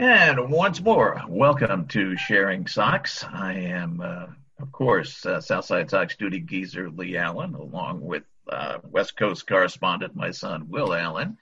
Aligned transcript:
And 0.00 0.50
once 0.50 0.80
more, 0.80 1.22
welcome 1.28 1.86
to 1.88 2.16
Sharing 2.16 2.66
Sox. 2.66 3.22
I 3.22 3.52
am, 3.52 4.00
uh, 4.00 4.28
of 4.58 4.72
course, 4.72 5.26
uh, 5.26 5.42
Southside 5.42 5.90
Sox 5.90 6.16
duty 6.16 6.40
geezer 6.40 6.88
Lee 6.88 7.18
Allen, 7.18 7.54
along 7.54 8.00
with 8.00 8.22
uh, 8.48 8.78
West 8.82 9.14
Coast 9.18 9.46
correspondent, 9.46 10.16
my 10.16 10.30
son 10.30 10.70
Will 10.70 10.94
Allen. 10.94 11.36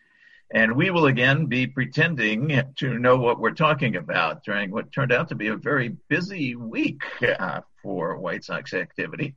And 0.51 0.75
we 0.75 0.91
will 0.91 1.07
again 1.07 1.47
be 1.47 1.69
pretending 1.69 2.61
to 2.79 2.99
know 2.99 3.19
what 3.19 3.39
we're 3.39 3.53
talking 3.53 3.95
about 3.95 4.43
during 4.43 4.73
what 4.73 4.91
turned 4.91 5.13
out 5.13 5.29
to 5.29 5.37
be 5.37 5.47
a 5.47 5.57
very 5.57 5.91
busy 6.09 6.57
week 6.57 7.03
uh, 7.23 7.61
for 7.81 8.19
White 8.19 8.43
Sox 8.43 8.75
activity. 8.75 9.37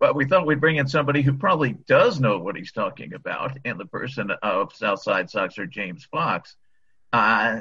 But 0.00 0.16
we 0.16 0.24
thought 0.24 0.46
we'd 0.46 0.62
bring 0.62 0.76
in 0.76 0.88
somebody 0.88 1.20
who 1.20 1.34
probably 1.34 1.74
does 1.74 2.20
know 2.20 2.38
what 2.38 2.56
he's 2.56 2.72
talking 2.72 3.12
about 3.12 3.58
in 3.66 3.76
the 3.76 3.84
person 3.84 4.30
of 4.30 4.74
Southside 4.74 5.28
Soxer 5.28 5.68
James 5.68 6.06
Fox. 6.06 6.56
Uh, 7.12 7.60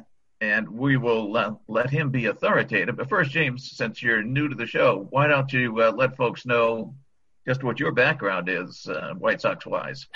and 0.52 0.70
we 0.70 0.98
will 0.98 1.36
uh, 1.36 1.56
let 1.68 1.90
him 1.90 2.10
be 2.10 2.28
authoritative. 2.28 2.96
But 2.96 3.10
first, 3.10 3.32
James, 3.32 3.72
since 3.72 4.02
you're 4.02 4.22
new 4.22 4.48
to 4.48 4.56
the 4.56 4.68
show, 4.68 5.08
why 5.10 5.28
don't 5.28 5.52
you 5.52 5.82
uh, 5.82 5.92
let 5.92 6.16
folks 6.16 6.46
know 6.46 6.96
just 7.48 7.64
what 7.64 7.80
your 7.80 7.92
background 7.92 8.48
is, 8.50 8.88
uh, 8.88 9.14
White 9.18 9.42
Sox 9.42 9.66
wise? 9.66 10.08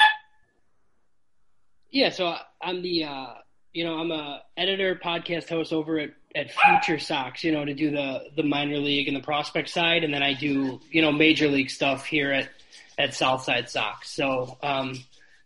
Yeah, 1.91 2.09
so 2.11 2.35
I'm 2.61 2.81
the 2.81 3.05
uh, 3.05 3.33
you 3.73 3.83
know 3.83 3.95
I'm 3.95 4.11
a 4.11 4.41
editor, 4.55 4.99
podcast 5.03 5.49
host 5.49 5.73
over 5.73 5.99
at 5.99 6.11
at 6.35 6.51
Future 6.51 6.99
Sox, 6.99 7.43
you 7.43 7.51
know, 7.51 7.65
to 7.65 7.73
do 7.73 7.89
the 7.89 8.25
the 8.35 8.43
minor 8.43 8.77
league 8.77 9.07
and 9.07 9.17
the 9.17 9.21
prospect 9.21 9.69
side, 9.69 10.03
and 10.03 10.13
then 10.13 10.21
I 10.21 10.33
do 10.33 10.79
you 10.91 11.01
know 11.01 11.11
major 11.11 11.47
league 11.47 11.71
stuff 11.71 12.05
here 12.05 12.31
at 12.31 12.49
at 12.97 13.13
Southside 13.15 13.69
Sox. 13.69 14.11
So 14.11 14.57
um, 14.61 14.93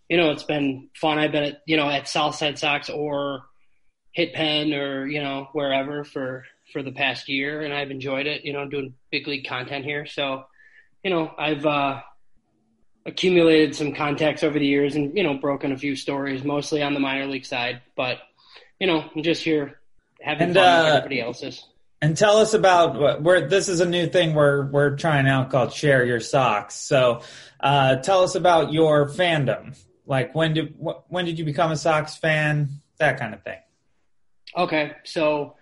you 0.09 0.17
know, 0.17 0.31
it's 0.31 0.43
been 0.43 0.89
fun. 0.95 1.17
I've 1.17 1.31
been 1.31 1.43
at 1.43 1.61
you 1.65 1.77
know 1.77 1.89
at 1.89 2.07
Southside 2.09 2.59
Sox 2.59 2.89
or 2.89 3.43
Hit 4.13 4.33
Pen 4.33 4.73
or 4.73 5.05
you 5.05 5.21
know 5.21 5.49
wherever 5.51 6.03
for 6.03 6.45
for 6.71 6.81
the 6.81 6.91
past 6.91 7.27
year, 7.27 7.61
and 7.61 7.73
I've 7.73 7.91
enjoyed 7.91 8.25
it. 8.25 8.45
You 8.45 8.53
know, 8.53 8.67
doing 8.67 8.95
big 9.11 9.27
league 9.27 9.45
content 9.45 9.85
here, 9.85 10.05
so 10.05 10.45
you 11.03 11.11
know 11.11 11.31
I've 11.37 11.65
uh, 11.65 12.01
accumulated 13.05 13.75
some 13.75 13.93
contacts 13.93 14.43
over 14.43 14.57
the 14.57 14.65
years 14.65 14.95
and, 14.95 15.15
you 15.15 15.23
know, 15.23 15.35
broken 15.35 15.71
a 15.71 15.77
few 15.77 15.95
stories, 15.95 16.43
mostly 16.43 16.81
on 16.81 16.93
the 16.93 16.99
minor 16.99 17.25
league 17.25 17.45
side. 17.45 17.81
But, 17.95 18.19
you 18.79 18.87
know, 18.87 19.03
I'm 19.15 19.23
just 19.23 19.43
here 19.43 19.79
having 20.21 20.47
and, 20.47 20.55
fun 20.55 20.63
uh, 20.63 20.83
with 20.83 20.93
everybody 20.93 21.21
else's. 21.21 21.65
And 22.01 22.17
tell 22.17 22.37
us 22.37 22.53
about 22.53 23.21
where 23.21 23.47
this 23.47 23.69
is 23.69 23.79
a 23.79 23.85
new 23.85 24.07
thing 24.07 24.33
we're 24.33 24.65
we're 24.69 24.97
trying 24.97 25.27
out 25.27 25.49
called 25.49 25.71
Share 25.71 26.03
Your 26.03 26.19
socks 26.19 26.75
So, 26.75 27.21
uh, 27.61 27.97
tell 27.97 28.23
us 28.23 28.35
about 28.35 28.73
your 28.73 29.07
fandom. 29.07 29.77
Like 30.05 30.35
when 30.35 30.53
did 30.53 30.75
wh- 30.83 31.09
when 31.09 31.23
did 31.23 31.39
you 31.39 31.45
become 31.45 31.71
a 31.71 31.77
Sox 31.77 32.17
fan? 32.17 32.81
That 32.97 33.19
kind 33.19 33.33
of 33.33 33.41
thing. 33.43 33.59
Okay, 34.55 34.93
so 35.03 35.55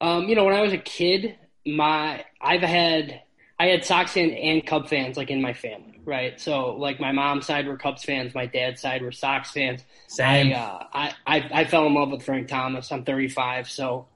um, 0.00 0.28
you 0.28 0.34
know 0.34 0.44
when 0.44 0.54
I 0.54 0.62
was 0.62 0.72
a 0.72 0.78
kid, 0.78 1.36
my 1.66 2.24
I've 2.40 2.62
had 2.62 3.22
I 3.58 3.66
had 3.66 3.84
Sox 3.84 4.16
and, 4.16 4.32
and 4.32 4.66
Cub 4.66 4.88
fans 4.88 5.16
like 5.16 5.30
in 5.30 5.40
my 5.40 5.52
family 5.52 5.94
right? 6.04 6.38
So 6.40 6.76
like 6.76 7.00
my 7.00 7.12
mom's 7.12 7.46
side 7.46 7.66
were 7.66 7.76
Cubs 7.76 8.04
fans, 8.04 8.34
my 8.34 8.46
dad's 8.46 8.80
side 8.80 9.02
were 9.02 9.12
Sox 9.12 9.50
fans. 9.50 9.84
Same. 10.06 10.52
I, 10.52 10.54
uh, 10.54 10.86
I, 10.92 11.14
I, 11.26 11.50
I 11.52 11.64
fell 11.64 11.86
in 11.86 11.94
love 11.94 12.10
with 12.10 12.22
Frank 12.22 12.48
Thomas. 12.48 12.92
I'm 12.92 13.04
35, 13.04 13.68
so 13.68 14.06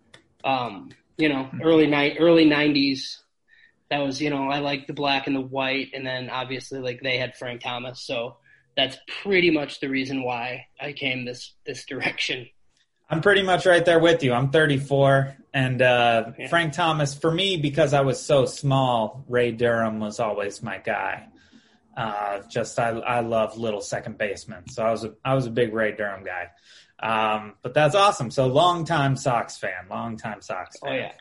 um, 0.45 0.91
you 1.17 1.29
know, 1.29 1.51
early 1.63 1.87
night, 1.87 2.17
early 2.19 2.47
90s. 2.47 3.19
That 3.91 4.01
was 4.01 4.21
you 4.21 4.29
know 4.29 4.51
I 4.51 4.59
like 4.59 4.87
the 4.87 4.93
black 4.93 5.27
and 5.27 5.35
the 5.35 5.41
white, 5.41 5.89
and 5.95 6.07
then 6.07 6.29
obviously 6.29 6.79
like 6.81 7.01
they 7.03 7.17
had 7.17 7.37
Frank 7.37 7.63
Thomas, 7.63 8.03
so 8.03 8.37
that's 8.77 8.99
pretty 9.23 9.51
much 9.51 9.81
the 9.81 9.89
reason 9.89 10.23
why 10.23 10.67
I 10.79 10.93
came 10.93 11.25
this 11.25 11.55
this 11.65 11.87
direction. 11.87 12.49
I'm 13.11 13.23
pretty 13.23 13.43
much 13.43 13.65
right 13.65 13.85
there 13.85 13.99
with 13.99 14.23
you. 14.23 14.33
I'm 14.33 14.51
34, 14.51 15.37
and 15.55 15.81
uh, 15.81 16.33
yeah. 16.39 16.49
Frank 16.49 16.75
Thomas 16.75 17.15
for 17.15 17.31
me 17.31 17.57
because 17.57 17.95
I 17.95 18.03
was 18.03 18.23
so 18.23 18.45
small. 18.45 19.25
Ray 19.29 19.51
Durham 19.53 19.99
was 19.99 20.21
always 20.21 20.63
my 20.63 20.79
guy. 20.79 21.29
Uh, 21.97 22.43
just 22.49 22.79
I 22.79 22.91
I 22.91 23.21
love 23.21 23.57
little 23.57 23.81
second 23.81 24.19
basemen, 24.19 24.69
so 24.69 24.85
I 24.85 24.91
was 24.91 25.05
a 25.05 25.15
I 25.25 25.35
was 25.35 25.47
a 25.47 25.51
big 25.51 25.73
Ray 25.73 25.93
Durham 25.93 26.25
guy. 26.25 26.51
Um, 27.01 27.55
but 27.63 27.75
that's 27.75 27.95
awesome. 27.95 28.31
So 28.31 28.47
long 28.47 28.85
time 28.85 29.17
Sox 29.17 29.57
fan, 29.57 29.89
long 29.91 30.17
time 30.17 30.43
Sox 30.43 30.79
fan. 30.79 30.93
Oh 30.93 30.97
yeah. 30.97 31.13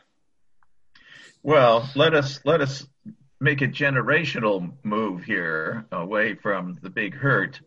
Well, 1.42 1.88
let 1.94 2.14
us 2.14 2.40
let 2.44 2.60
us 2.60 2.86
make 3.40 3.62
a 3.62 3.68
generational 3.68 4.72
move 4.82 5.24
here 5.24 5.86
away 5.90 6.34
from 6.34 6.78
the 6.82 6.90
big 6.90 7.14
hurt. 7.14 7.60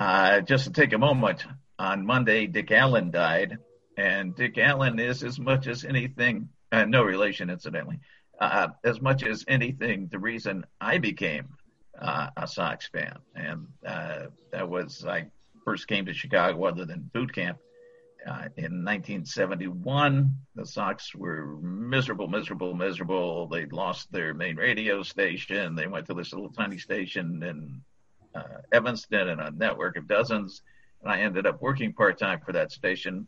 Uh, 0.00 0.40
just 0.40 0.64
to 0.64 0.72
take 0.72 0.92
a 0.92 0.98
moment, 0.98 1.44
on 1.78 2.06
Monday, 2.06 2.46
Dick 2.46 2.70
Allen 2.70 3.10
died, 3.10 3.58
and 3.96 4.34
Dick 4.34 4.58
Allen 4.58 4.98
is 4.98 5.22
as 5.22 5.38
much 5.38 5.66
as 5.66 5.84
anything, 5.84 6.48
uh, 6.70 6.84
no 6.84 7.02
relation 7.02 7.50
incidentally, 7.50 8.00
uh, 8.40 8.68
as 8.84 9.00
much 9.00 9.24
as 9.24 9.44
anything, 9.48 10.08
the 10.10 10.18
reason 10.18 10.64
I 10.80 10.98
became 10.98 11.48
uh, 12.00 12.28
a 12.36 12.46
Sox 12.46 12.88
fan, 12.88 13.18
and 13.34 13.66
uh, 13.86 14.26
that 14.50 14.68
was 14.68 15.04
I 15.06 15.26
first 15.64 15.86
came 15.86 16.06
to 16.06 16.14
Chicago 16.14 16.64
other 16.64 16.84
than 16.84 17.10
boot 17.12 17.32
camp 17.32 17.58
uh, 18.26 18.48
in 18.56 18.84
1971. 18.84 20.34
The 20.54 20.66
Sox 20.66 21.14
were 21.14 21.56
miserable, 21.60 22.28
miserable, 22.28 22.74
miserable. 22.74 23.46
They'd 23.48 23.72
lost 23.72 24.10
their 24.10 24.34
main 24.34 24.56
radio 24.56 25.02
station. 25.02 25.74
They 25.74 25.86
went 25.86 26.06
to 26.06 26.14
this 26.14 26.32
little 26.32 26.52
tiny 26.52 26.78
station 26.78 27.42
in 27.42 27.82
uh, 28.34 28.60
Evanston 28.72 29.28
and 29.28 29.40
a 29.40 29.50
network 29.50 29.96
of 29.96 30.08
dozens. 30.08 30.62
And 31.02 31.12
I 31.12 31.20
ended 31.20 31.46
up 31.46 31.60
working 31.60 31.92
part 31.92 32.18
time 32.18 32.40
for 32.44 32.52
that 32.52 32.72
station 32.72 33.26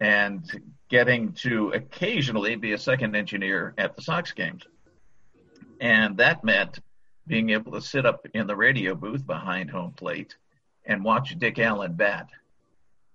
and 0.00 0.44
getting 0.88 1.32
to 1.32 1.70
occasionally 1.70 2.56
be 2.56 2.72
a 2.72 2.78
second 2.78 3.14
engineer 3.14 3.74
at 3.78 3.96
the 3.96 4.02
Sox 4.02 4.32
games. 4.32 4.64
And 5.80 6.16
that 6.18 6.44
meant 6.44 6.80
being 7.26 7.50
able 7.50 7.72
to 7.72 7.80
sit 7.80 8.04
up 8.04 8.26
in 8.34 8.46
the 8.46 8.56
radio 8.56 8.94
booth 8.94 9.26
behind 9.26 9.70
home 9.70 9.92
plate 9.92 10.36
and 10.84 11.04
watch 11.04 11.38
Dick 11.38 11.58
Allen 11.58 11.94
bat. 11.94 12.28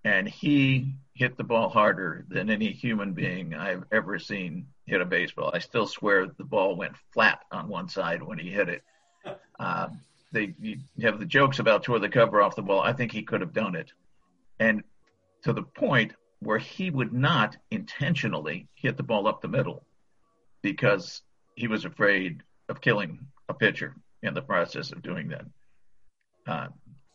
And 0.04 0.28
he 0.28 0.94
hit 1.14 1.36
the 1.36 1.44
ball 1.44 1.70
harder 1.70 2.26
than 2.30 2.50
any 2.50 2.72
human 2.72 3.14
being 3.14 3.54
I've 3.54 3.84
ever 3.92 4.18
seen 4.20 4.68
hit 4.86 5.02
a 5.02 5.06
baseball. 5.06 5.52
I 5.54 5.60
still 5.60 5.88
swear 5.88 6.28
the 6.28 6.44
ball 6.46 6.76
went 6.76 6.96
flat 7.12 7.40
on 7.52 7.68
one 7.68 7.90
side 7.90 8.24
when 8.24 8.38
he 8.38 8.50
hit 8.50 8.70
it. 8.70 8.84
Uh, 9.60 9.90
they 10.38 10.54
you 10.60 10.78
have 11.02 11.20
the 11.20 11.26
jokes 11.26 11.60
about 11.60 11.84
tore 11.84 12.00
the 12.00 12.10
cover 12.10 12.42
off 12.42 12.56
the 12.56 12.62
ball. 12.62 12.82
I 12.82 12.94
think 12.94 13.12
he 13.12 13.24
could 13.24 13.42
have 13.42 13.54
done 13.54 13.76
it. 13.76 13.92
And 14.60 14.84
to 15.44 15.54
the 15.54 15.64
point 15.64 16.14
where 16.40 16.60
he 16.60 16.92
would 16.92 17.12
not 17.14 17.58
intentionally 17.72 18.68
hit 18.76 18.98
the 18.98 19.04
ball 19.04 19.28
up 19.28 19.42
the 19.42 19.48
middle 19.48 19.84
because 20.62 21.22
he 21.56 21.68
was 21.68 21.86
afraid 21.86 22.44
of 22.70 22.82
killing 22.82 23.28
a 23.50 23.54
pitcher 23.54 23.96
in 24.22 24.34
the 24.36 24.42
process 24.42 24.92
of 24.92 25.02
doing 25.02 25.30
that. 25.30 25.46
Uh, 26.46 26.68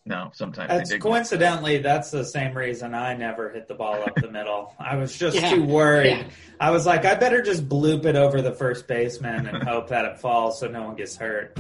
no, 0.05 0.31
sometimes 0.35 0.69
that's 0.69 0.97
coincidentally 1.01 1.79
that's 1.79 2.11
the 2.11 2.25
same 2.25 2.57
reason 2.57 2.93
I 2.93 3.15
never 3.15 3.51
hit 3.51 3.69
the 3.69 3.75
ball 3.75 4.03
up 4.03 4.17
the 4.17 4.31
middle. 4.31 4.75
I 4.81 4.97
was 4.97 5.17
just 5.17 5.37
yeah. 5.37 5.51
too 5.51 5.63
worried. 5.63 6.19
Yeah. 6.19 6.25
I 6.59 6.71
was 6.73 6.85
like, 6.85 7.05
I 7.05 7.15
better 7.15 7.41
just 7.41 7.69
bloop 7.69 8.05
it 8.05 8.17
over 8.17 8.43
the 8.43 8.53
first 8.53 8.89
baseman 8.89 9.47
and 9.47 9.63
hope 9.63 9.91
that 9.91 10.05
it 10.07 10.19
falls 10.19 10.59
so 10.59 10.67
no 10.67 10.83
one 10.83 10.97
gets 10.97 11.17
hurt. 11.17 11.57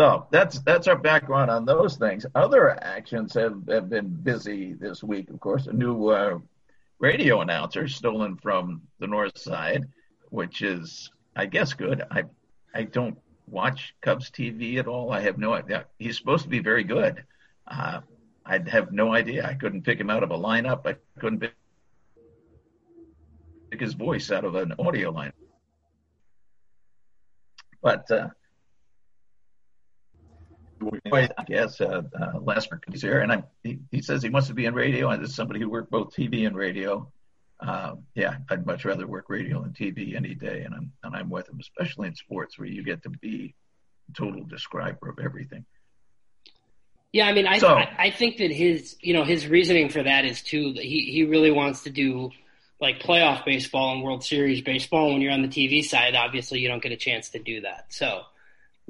So 0.00 0.26
that's 0.30 0.60
that's 0.60 0.88
our 0.88 0.96
background 0.96 1.50
on 1.50 1.66
those 1.66 1.98
things. 1.98 2.24
Other 2.34 2.70
actions 2.82 3.34
have, 3.34 3.68
have 3.68 3.90
been 3.90 4.08
busy 4.08 4.72
this 4.72 5.04
week. 5.04 5.28
Of 5.28 5.40
course, 5.40 5.66
a 5.66 5.74
new 5.74 6.08
uh, 6.08 6.38
radio 6.98 7.42
announcer 7.42 7.86
stolen 7.86 8.38
from 8.38 8.80
the 8.98 9.06
north 9.06 9.36
side, 9.36 9.84
which 10.30 10.62
is, 10.62 11.10
I 11.36 11.44
guess, 11.44 11.74
good. 11.74 12.02
I 12.10 12.24
I 12.74 12.84
don't 12.84 13.18
watch 13.46 13.94
Cubs 14.00 14.30
TV 14.30 14.78
at 14.78 14.88
all. 14.88 15.12
I 15.12 15.20
have 15.20 15.36
no 15.36 15.52
idea. 15.52 15.84
He's 15.98 16.16
supposed 16.16 16.44
to 16.44 16.48
be 16.48 16.60
very 16.60 16.82
good. 16.82 17.22
Uh, 17.66 18.00
I 18.46 18.58
have 18.68 18.92
no 18.92 19.12
idea. 19.12 19.46
I 19.46 19.52
couldn't 19.52 19.82
pick 19.82 20.00
him 20.00 20.08
out 20.08 20.22
of 20.22 20.30
a 20.30 20.38
lineup. 20.38 20.86
I 20.86 20.96
couldn't 21.20 21.40
pick 21.40 21.52
his 23.78 23.92
voice 23.92 24.30
out 24.30 24.46
of 24.46 24.54
an 24.54 24.72
audio 24.78 25.10
line. 25.10 25.34
But 27.82 28.10
uh, 28.10 28.28
I 31.12 31.44
guess 31.46 31.80
uh, 31.80 32.02
uh, 32.18 32.60
is 32.92 33.02
here, 33.02 33.20
and 33.20 33.32
I, 33.32 33.44
he, 33.62 33.78
he 33.90 34.02
says 34.02 34.22
he 34.22 34.30
wants 34.30 34.48
to 34.48 34.54
be 34.54 34.64
in 34.64 34.74
radio. 34.74 35.10
And 35.10 35.22
as 35.22 35.34
somebody 35.34 35.60
who 35.60 35.68
worked 35.68 35.90
both 35.90 36.14
TV 36.14 36.46
and 36.46 36.56
radio, 36.56 37.10
uh, 37.60 37.96
yeah, 38.14 38.36
I'd 38.48 38.66
much 38.66 38.84
rather 38.84 39.06
work 39.06 39.26
radio 39.28 39.62
than 39.62 39.72
TV 39.72 40.16
any 40.16 40.34
day, 40.34 40.62
and 40.62 40.74
I'm 40.74 40.92
and 41.02 41.14
I'm 41.14 41.30
with 41.30 41.48
him, 41.48 41.58
especially 41.60 42.08
in 42.08 42.14
sports 42.14 42.58
where 42.58 42.68
you 42.68 42.82
get 42.82 43.02
to 43.02 43.10
be 43.10 43.54
the 44.08 44.14
total 44.14 44.44
describer 44.44 45.10
of 45.10 45.18
everything. 45.18 45.64
Yeah, 47.12 47.26
I 47.26 47.32
mean, 47.32 47.46
I, 47.46 47.58
so, 47.58 47.74
I, 47.74 47.90
I 47.98 48.10
think 48.10 48.38
that 48.38 48.52
his 48.52 48.96
you 49.00 49.14
know 49.14 49.24
his 49.24 49.46
reasoning 49.46 49.88
for 49.88 50.02
that 50.02 50.24
is 50.24 50.42
too 50.42 50.74
that 50.74 50.84
he 50.84 51.10
he 51.12 51.24
really 51.24 51.50
wants 51.50 51.82
to 51.82 51.90
do 51.90 52.30
like 52.80 53.00
playoff 53.00 53.44
baseball 53.44 53.92
and 53.94 54.02
World 54.02 54.24
Series 54.24 54.62
baseball. 54.62 55.12
When 55.12 55.20
you're 55.20 55.32
on 55.32 55.42
the 55.42 55.48
TV 55.48 55.84
side, 55.84 56.14
obviously 56.14 56.60
you 56.60 56.68
don't 56.68 56.82
get 56.82 56.92
a 56.92 56.96
chance 56.96 57.30
to 57.30 57.38
do 57.38 57.62
that. 57.62 57.86
So, 57.90 58.22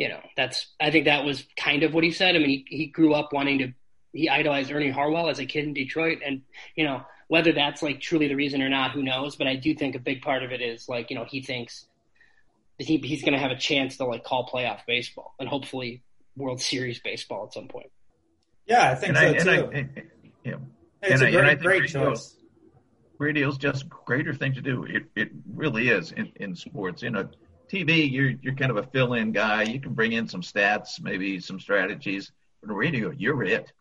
you 0.00 0.08
know, 0.08 0.20
that's 0.35 0.67
I 0.81 0.91
think 0.91 1.05
that 1.05 1.26
was 1.26 1.44
kind 1.58 1.82
of 1.82 1.93
what 1.93 2.05
he 2.05 2.11
said. 2.11 2.35
I 2.35 2.38
mean, 2.38 2.49
he 2.49 2.64
he 2.79 2.87
grew 2.87 3.12
up 3.12 3.35
wanting 3.35 3.58
to 3.58 3.73
he 4.14 4.31
idolized 4.31 4.73
Ernie 4.73 4.91
Harwell 4.91 5.29
as 5.29 5.38
a 5.38 5.44
kid 5.44 5.64
in 5.64 5.75
Detroit, 5.75 6.20
and 6.25 6.41
you 6.75 6.85
know 6.85 7.02
Whether 7.31 7.52
that's 7.52 7.81
like 7.81 8.00
truly 8.00 8.26
the 8.26 8.35
reason 8.35 8.61
or 8.61 8.69
not, 8.69 8.91
who 8.91 9.05
knows? 9.05 9.37
But 9.37 9.47
I 9.47 9.55
do 9.55 9.73
think 9.73 9.94
a 9.94 10.00
big 10.00 10.20
part 10.20 10.43
of 10.43 10.50
it 10.50 10.61
is 10.61 10.88
like 10.88 11.11
you 11.11 11.17
know 11.17 11.25
he 11.25 11.43
thinks 11.43 11.87
that 12.76 12.88
he, 12.88 12.97
he's 12.97 13.23
going 13.23 13.35
to 13.35 13.38
have 13.38 13.52
a 13.52 13.56
chance 13.56 13.99
to 13.99 14.05
like 14.05 14.25
call 14.25 14.49
playoff 14.52 14.81
baseball 14.85 15.32
and 15.38 15.49
hopefully 15.49 16.02
World 16.37 16.61
Series 16.61 16.99
baseball 16.99 17.44
at 17.47 17.55
some 17.55 17.69
point. 17.69 17.93
Yeah, 18.67 18.91
I 18.91 18.97
think 18.97 19.17
and 19.17 19.41
so 19.41 19.52
I, 19.52 19.56
too. 19.56 19.70
I, 19.73 20.02
yeah. 20.44 20.55
It's 21.02 21.23
and 21.23 21.37
a 21.37 21.41
great, 21.41 21.61
great 21.61 21.88
choice. 21.88 22.35
Radio's 23.19 23.58
just 23.58 23.88
greater 23.88 24.35
thing 24.35 24.55
to 24.55 24.61
do. 24.61 24.82
It 24.82 25.05
it 25.14 25.29
really 25.55 25.88
is 25.88 26.11
in, 26.11 26.32
in 26.35 26.56
sports. 26.56 27.00
You 27.00 27.11
know, 27.11 27.29
TV, 27.70 28.11
you're 28.11 28.31
you're 28.43 28.55
kind 28.55 28.70
of 28.70 28.76
a 28.78 28.82
fill-in 28.82 29.32
guy. 29.32 29.62
You 29.62 29.81
can 29.81 29.94
bring 29.94 30.12
in 30.12 30.26
some 30.26 30.43
stats, 30.43 31.00
maybe 31.00 31.38
some 31.38 31.61
strategies. 31.61 32.32
But 32.62 32.75
radio, 32.75 33.11
you're 33.11 33.43
it. 33.44 33.72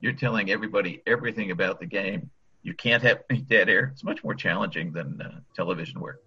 You're 0.00 0.12
telling 0.12 0.50
everybody 0.50 1.02
everything 1.06 1.50
about 1.50 1.80
the 1.80 1.86
game. 1.86 2.30
You 2.62 2.74
can't 2.74 3.02
have 3.02 3.22
any 3.30 3.40
dead 3.40 3.68
air. 3.68 3.90
It's 3.92 4.04
much 4.04 4.22
more 4.22 4.34
challenging 4.34 4.92
than 4.92 5.20
uh, 5.20 5.40
television 5.56 6.00
work. 6.00 6.22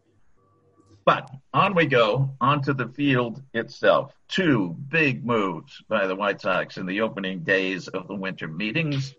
But 1.06 1.30
on 1.54 1.76
we 1.76 1.86
go, 1.86 2.34
onto 2.40 2.74
the 2.74 2.88
field 2.88 3.42
itself. 3.54 4.14
Two 4.28 4.76
big 4.90 5.26
moves 5.26 5.84
by 5.88 6.08
the 6.08 6.16
White 6.16 6.42
Sox 6.42 6.78
in 6.78 6.86
the 6.86 7.02
opening 7.02 7.44
days 7.44 7.88
of 7.90 8.08
the 8.08 8.16
winter 8.16 8.48
meetings, 8.48 9.14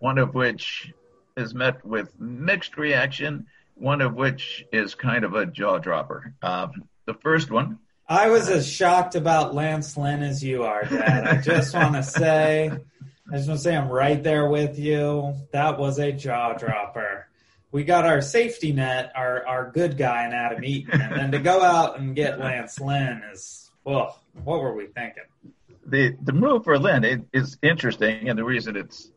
one 0.00 0.18
of 0.18 0.34
which 0.34 0.92
is 1.36 1.54
met 1.54 1.84
with 1.84 2.12
mixed 2.18 2.76
reaction, 2.76 3.46
one 3.74 4.00
of 4.00 4.14
which 4.14 4.64
is 4.72 4.94
kind 4.94 5.24
of 5.24 5.34
a 5.34 5.46
jaw 5.46 5.78
dropper. 5.78 6.34
Um, 6.42 6.72
the 7.08 7.14
first 7.14 7.50
one. 7.50 7.80
I 8.08 8.30
was 8.30 8.48
as 8.48 8.66
shocked 8.66 9.16
about 9.16 9.54
Lance 9.54 9.96
Lynn 9.96 10.22
as 10.22 10.42
you 10.42 10.62
are, 10.62 10.84
Dad. 10.84 11.26
I 11.26 11.40
just 11.40 11.74
want 11.74 11.94
to 11.94 12.02
say, 12.02 12.70
I 12.70 13.36
just 13.36 13.48
want 13.48 13.58
to 13.58 13.64
say 13.64 13.76
I'm 13.76 13.88
right 13.88 14.22
there 14.22 14.48
with 14.48 14.78
you. 14.78 15.34
That 15.52 15.78
was 15.78 15.98
a 15.98 16.12
jaw 16.12 16.54
dropper 16.54 17.28
we 17.70 17.84
got 17.84 18.06
our 18.06 18.20
safety 18.20 18.72
net, 18.72 19.12
our 19.14 19.46
our 19.46 19.70
good 19.70 19.96
guy 19.98 20.26
in 20.26 20.32
Adam 20.32 20.64
Eaton, 20.64 21.00
and 21.00 21.14
then 21.14 21.32
to 21.32 21.38
go 21.38 21.62
out 21.62 21.98
and 21.98 22.14
get 22.14 22.38
Lance 22.38 22.80
Lynn 22.80 23.22
is 23.32 23.70
well, 23.84 24.20
what 24.44 24.60
were 24.60 24.74
we 24.74 24.86
thinking? 24.86 25.24
The 25.86 26.16
the 26.22 26.32
move 26.32 26.64
for 26.64 26.78
Lynn 26.78 27.26
is 27.32 27.58
interesting, 27.62 28.28
and 28.28 28.38
the 28.38 28.44
reason 28.44 28.76
it's 28.76 29.10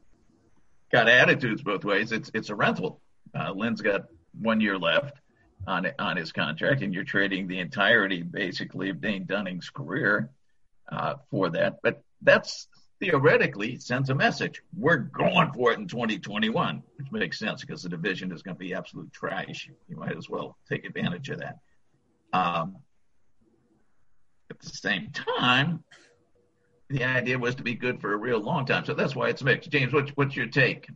got 0.92 1.08
attitudes 1.08 1.62
both 1.62 1.86
ways. 1.86 2.12
It's 2.12 2.32
it's 2.34 2.50
a 2.50 2.56
rental. 2.56 3.00
Uh, 3.34 3.54
Lynn's 3.54 3.82
got 3.82 4.06
one 4.40 4.60
year 4.60 4.78
left 4.78 5.18
on 5.68 5.88
on 6.00 6.18
his 6.18 6.31
contract, 6.31 6.81
and 6.81 6.94
you're 6.94 7.04
trading 7.04 7.48
the 7.48 7.60
entirety 7.60 8.24
basically 8.24 8.90
of 8.90 9.02
Dane 9.02 9.25
Dunning's 9.25 9.69
career 9.69 10.30
uh, 10.92 11.16
for 11.30 11.50
that. 11.52 11.80
But 11.84 12.04
that's 12.22 12.68
theoretically 13.00 13.80
sends 13.80 14.10
a 14.10 14.16
message. 14.16 14.62
We're 14.78 14.98
going 14.98 15.52
for 15.54 15.72
it 15.72 15.80
in 15.80 15.88
2021, 15.88 16.84
which 16.98 17.12
makes 17.12 17.40
sense 17.40 17.62
because 17.62 17.84
the 17.84 17.90
division 17.90 18.31
is 18.31 18.44
going 18.44 18.56
to 18.56 18.60
be 18.60 18.74
absolute 18.74 19.12
trash. 19.12 19.69
You 19.90 19.98
might 19.98 20.16
as 20.16 20.30
well 20.30 20.58
take 20.69 20.86
advantage 20.86 21.30
of 21.30 21.40
that. 21.40 21.58
Um, 22.31 22.78
at 24.52 24.60
the 24.60 24.69
same 24.69 25.10
time, 25.12 25.84
the 26.90 27.04
idea 27.04 27.40
was 27.40 27.56
to 27.56 27.63
be 27.63 27.74
good 27.74 28.02
for 28.02 28.13
a 28.13 28.18
real 28.18 28.40
long 28.40 28.66
time. 28.66 28.86
So 28.86 28.94
that's 28.94 29.16
why 29.16 29.30
it's 29.30 29.42
mixed. 29.42 29.72
James, 29.72 29.94
what's, 29.94 30.12
what's 30.12 30.36
your 30.36 30.48
take? 30.48 30.88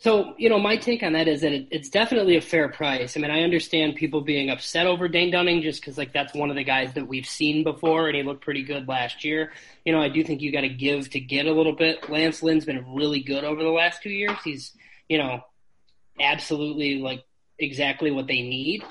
So, 0.00 0.34
you 0.38 0.48
know, 0.48 0.60
my 0.60 0.76
take 0.76 1.02
on 1.02 1.14
that 1.14 1.26
is 1.26 1.40
that 1.40 1.52
it, 1.52 1.68
it's 1.72 1.88
definitely 1.88 2.36
a 2.36 2.40
fair 2.40 2.68
price. 2.68 3.16
I 3.16 3.20
mean, 3.20 3.32
I 3.32 3.42
understand 3.42 3.96
people 3.96 4.20
being 4.20 4.48
upset 4.48 4.86
over 4.86 5.08
Dane 5.08 5.32
Dunning 5.32 5.60
just 5.60 5.80
because, 5.80 5.98
like, 5.98 6.12
that's 6.12 6.32
one 6.34 6.50
of 6.50 6.56
the 6.56 6.62
guys 6.62 6.92
that 6.94 7.08
we've 7.08 7.26
seen 7.26 7.64
before, 7.64 8.06
and 8.06 8.16
he 8.16 8.22
looked 8.22 8.44
pretty 8.44 8.62
good 8.62 8.86
last 8.86 9.24
year. 9.24 9.52
You 9.84 9.92
know, 9.92 10.00
I 10.00 10.08
do 10.08 10.22
think 10.22 10.40
you 10.40 10.52
got 10.52 10.60
to 10.60 10.68
give 10.68 11.10
to 11.10 11.20
get 11.20 11.46
a 11.46 11.52
little 11.52 11.72
bit. 11.74 12.08
Lance 12.08 12.44
Lynn's 12.44 12.64
been 12.64 12.94
really 12.94 13.20
good 13.20 13.42
over 13.42 13.60
the 13.60 13.70
last 13.70 14.00
two 14.00 14.10
years. 14.10 14.36
He's, 14.44 14.72
you 15.08 15.18
know, 15.18 15.40
absolutely 16.20 17.00
like 17.00 17.24
exactly 17.58 18.12
what 18.12 18.28
they 18.28 18.42
need. 18.42 18.84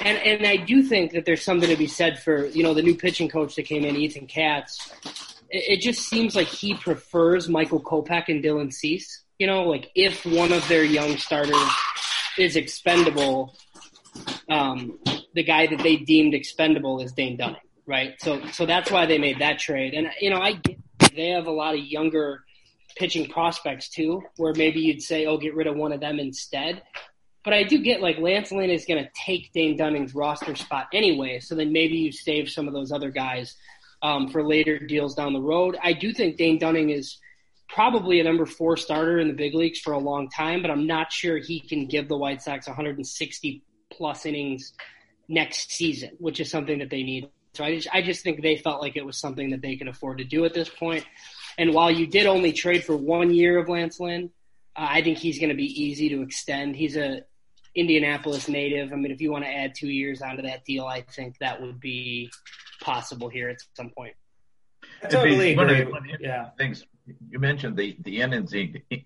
And 0.00 0.16
and 0.18 0.46
I 0.46 0.56
do 0.56 0.82
think 0.82 1.12
that 1.12 1.26
there's 1.26 1.42
something 1.42 1.68
to 1.68 1.76
be 1.76 1.86
said 1.86 2.18
for 2.18 2.46
you 2.46 2.62
know 2.62 2.72
the 2.72 2.82
new 2.82 2.96
pitching 2.96 3.28
coach 3.28 3.54
that 3.56 3.64
came 3.64 3.84
in, 3.84 3.96
Ethan 3.96 4.26
Katz. 4.26 4.90
It, 5.50 5.78
it 5.78 5.80
just 5.82 6.08
seems 6.08 6.34
like 6.34 6.48
he 6.48 6.74
prefers 6.74 7.50
Michael 7.50 7.80
Kopech 7.80 8.28
and 8.28 8.42
Dylan 8.42 8.72
Cease 8.72 9.21
you 9.38 9.46
know, 9.46 9.64
like 9.64 9.90
if 9.94 10.24
one 10.24 10.52
of 10.52 10.66
their 10.68 10.84
young 10.84 11.16
starters 11.16 11.56
is 12.38 12.56
expendable, 12.56 13.54
um, 14.48 14.98
the 15.34 15.42
guy 15.42 15.66
that 15.66 15.82
they 15.82 15.96
deemed 15.96 16.34
expendable 16.34 17.00
is 17.00 17.12
Dane 17.12 17.36
Dunning, 17.36 17.56
right? 17.86 18.14
So, 18.20 18.44
so 18.52 18.66
that's 18.66 18.90
why 18.90 19.06
they 19.06 19.18
made 19.18 19.40
that 19.40 19.58
trade. 19.58 19.94
And 19.94 20.08
you 20.20 20.30
know, 20.30 20.40
I 20.40 20.52
get 20.52 20.78
they 21.14 21.28
have 21.28 21.46
a 21.46 21.52
lot 21.52 21.74
of 21.74 21.80
younger 21.84 22.44
pitching 22.96 23.28
prospects 23.28 23.88
too, 23.88 24.22
where 24.36 24.54
maybe 24.54 24.80
you'd 24.80 25.02
say, 25.02 25.26
oh, 25.26 25.38
get 25.38 25.54
rid 25.54 25.66
of 25.66 25.76
one 25.76 25.92
of 25.92 26.00
them 26.00 26.18
instead. 26.18 26.82
But 27.44 27.54
I 27.54 27.64
do 27.64 27.82
get 27.82 28.00
like 28.00 28.18
Lance 28.18 28.52
Lynn 28.52 28.70
is 28.70 28.84
going 28.84 29.02
to 29.02 29.10
take 29.26 29.52
Dane 29.52 29.76
Dunning's 29.76 30.14
roster 30.14 30.54
spot 30.54 30.86
anyway, 30.92 31.40
so 31.40 31.54
then 31.54 31.72
maybe 31.72 31.96
you 31.96 32.12
save 32.12 32.48
some 32.48 32.68
of 32.68 32.74
those 32.74 32.92
other 32.92 33.10
guys 33.10 33.56
um, 34.00 34.28
for 34.28 34.46
later 34.46 34.78
deals 34.78 35.14
down 35.14 35.32
the 35.32 35.40
road. 35.40 35.76
I 35.82 35.92
do 35.92 36.12
think 36.12 36.36
Dane 36.36 36.58
Dunning 36.58 36.90
is 36.90 37.18
probably 37.72 38.20
a 38.20 38.24
number 38.24 38.44
four 38.44 38.76
starter 38.76 39.18
in 39.18 39.28
the 39.28 39.34
big 39.34 39.54
leagues 39.54 39.80
for 39.80 39.94
a 39.94 39.98
long 39.98 40.28
time, 40.28 40.60
but 40.62 40.70
I'm 40.70 40.86
not 40.86 41.10
sure 41.10 41.38
he 41.38 41.58
can 41.60 41.86
give 41.86 42.06
the 42.06 42.16
White 42.16 42.42
Sox 42.42 42.66
160 42.66 43.62
plus 43.90 44.26
innings 44.26 44.74
next 45.28 45.72
season, 45.72 46.10
which 46.18 46.38
is 46.38 46.50
something 46.50 46.78
that 46.80 46.90
they 46.90 47.02
need. 47.02 47.30
So 47.54 47.64
I 47.64 47.76
just, 47.76 47.88
I 47.92 48.02
just 48.02 48.22
think 48.22 48.42
they 48.42 48.56
felt 48.56 48.82
like 48.82 48.96
it 48.96 49.04
was 49.04 49.18
something 49.18 49.50
that 49.50 49.62
they 49.62 49.76
could 49.76 49.88
afford 49.88 50.18
to 50.18 50.24
do 50.24 50.44
at 50.44 50.52
this 50.52 50.68
point. 50.68 51.04
And 51.58 51.72
while 51.72 51.90
you 51.90 52.06
did 52.06 52.26
only 52.26 52.52
trade 52.52 52.84
for 52.84 52.96
one 52.96 53.32
year 53.32 53.58
of 53.58 53.68
Lance 53.68 53.98
Lynn, 53.98 54.30
uh, 54.76 54.86
I 54.88 55.02
think 55.02 55.18
he's 55.18 55.38
going 55.38 55.50
to 55.50 55.56
be 55.56 55.82
easy 55.82 56.10
to 56.10 56.22
extend. 56.22 56.76
He's 56.76 56.96
a 56.96 57.22
Indianapolis 57.74 58.48
native. 58.48 58.92
I 58.92 58.96
mean, 58.96 59.12
if 59.12 59.20
you 59.22 59.32
want 59.32 59.44
to 59.44 59.50
add 59.50 59.74
two 59.74 59.88
years 59.88 60.20
onto 60.20 60.42
that 60.42 60.64
deal, 60.64 60.84
I 60.84 61.02
think 61.02 61.38
that 61.38 61.60
would 61.62 61.80
be 61.80 62.30
possible 62.82 63.30
here 63.30 63.48
at 63.48 63.58
some 63.74 63.90
point. 63.90 64.14
I 65.02 65.08
totally 65.08 65.52
agree. 65.52 66.16
yeah. 66.20 66.50
Things 66.58 66.84
you 67.30 67.38
mentioned 67.38 67.76
the 67.76 67.96
the 68.00 68.20
innings 68.20 68.54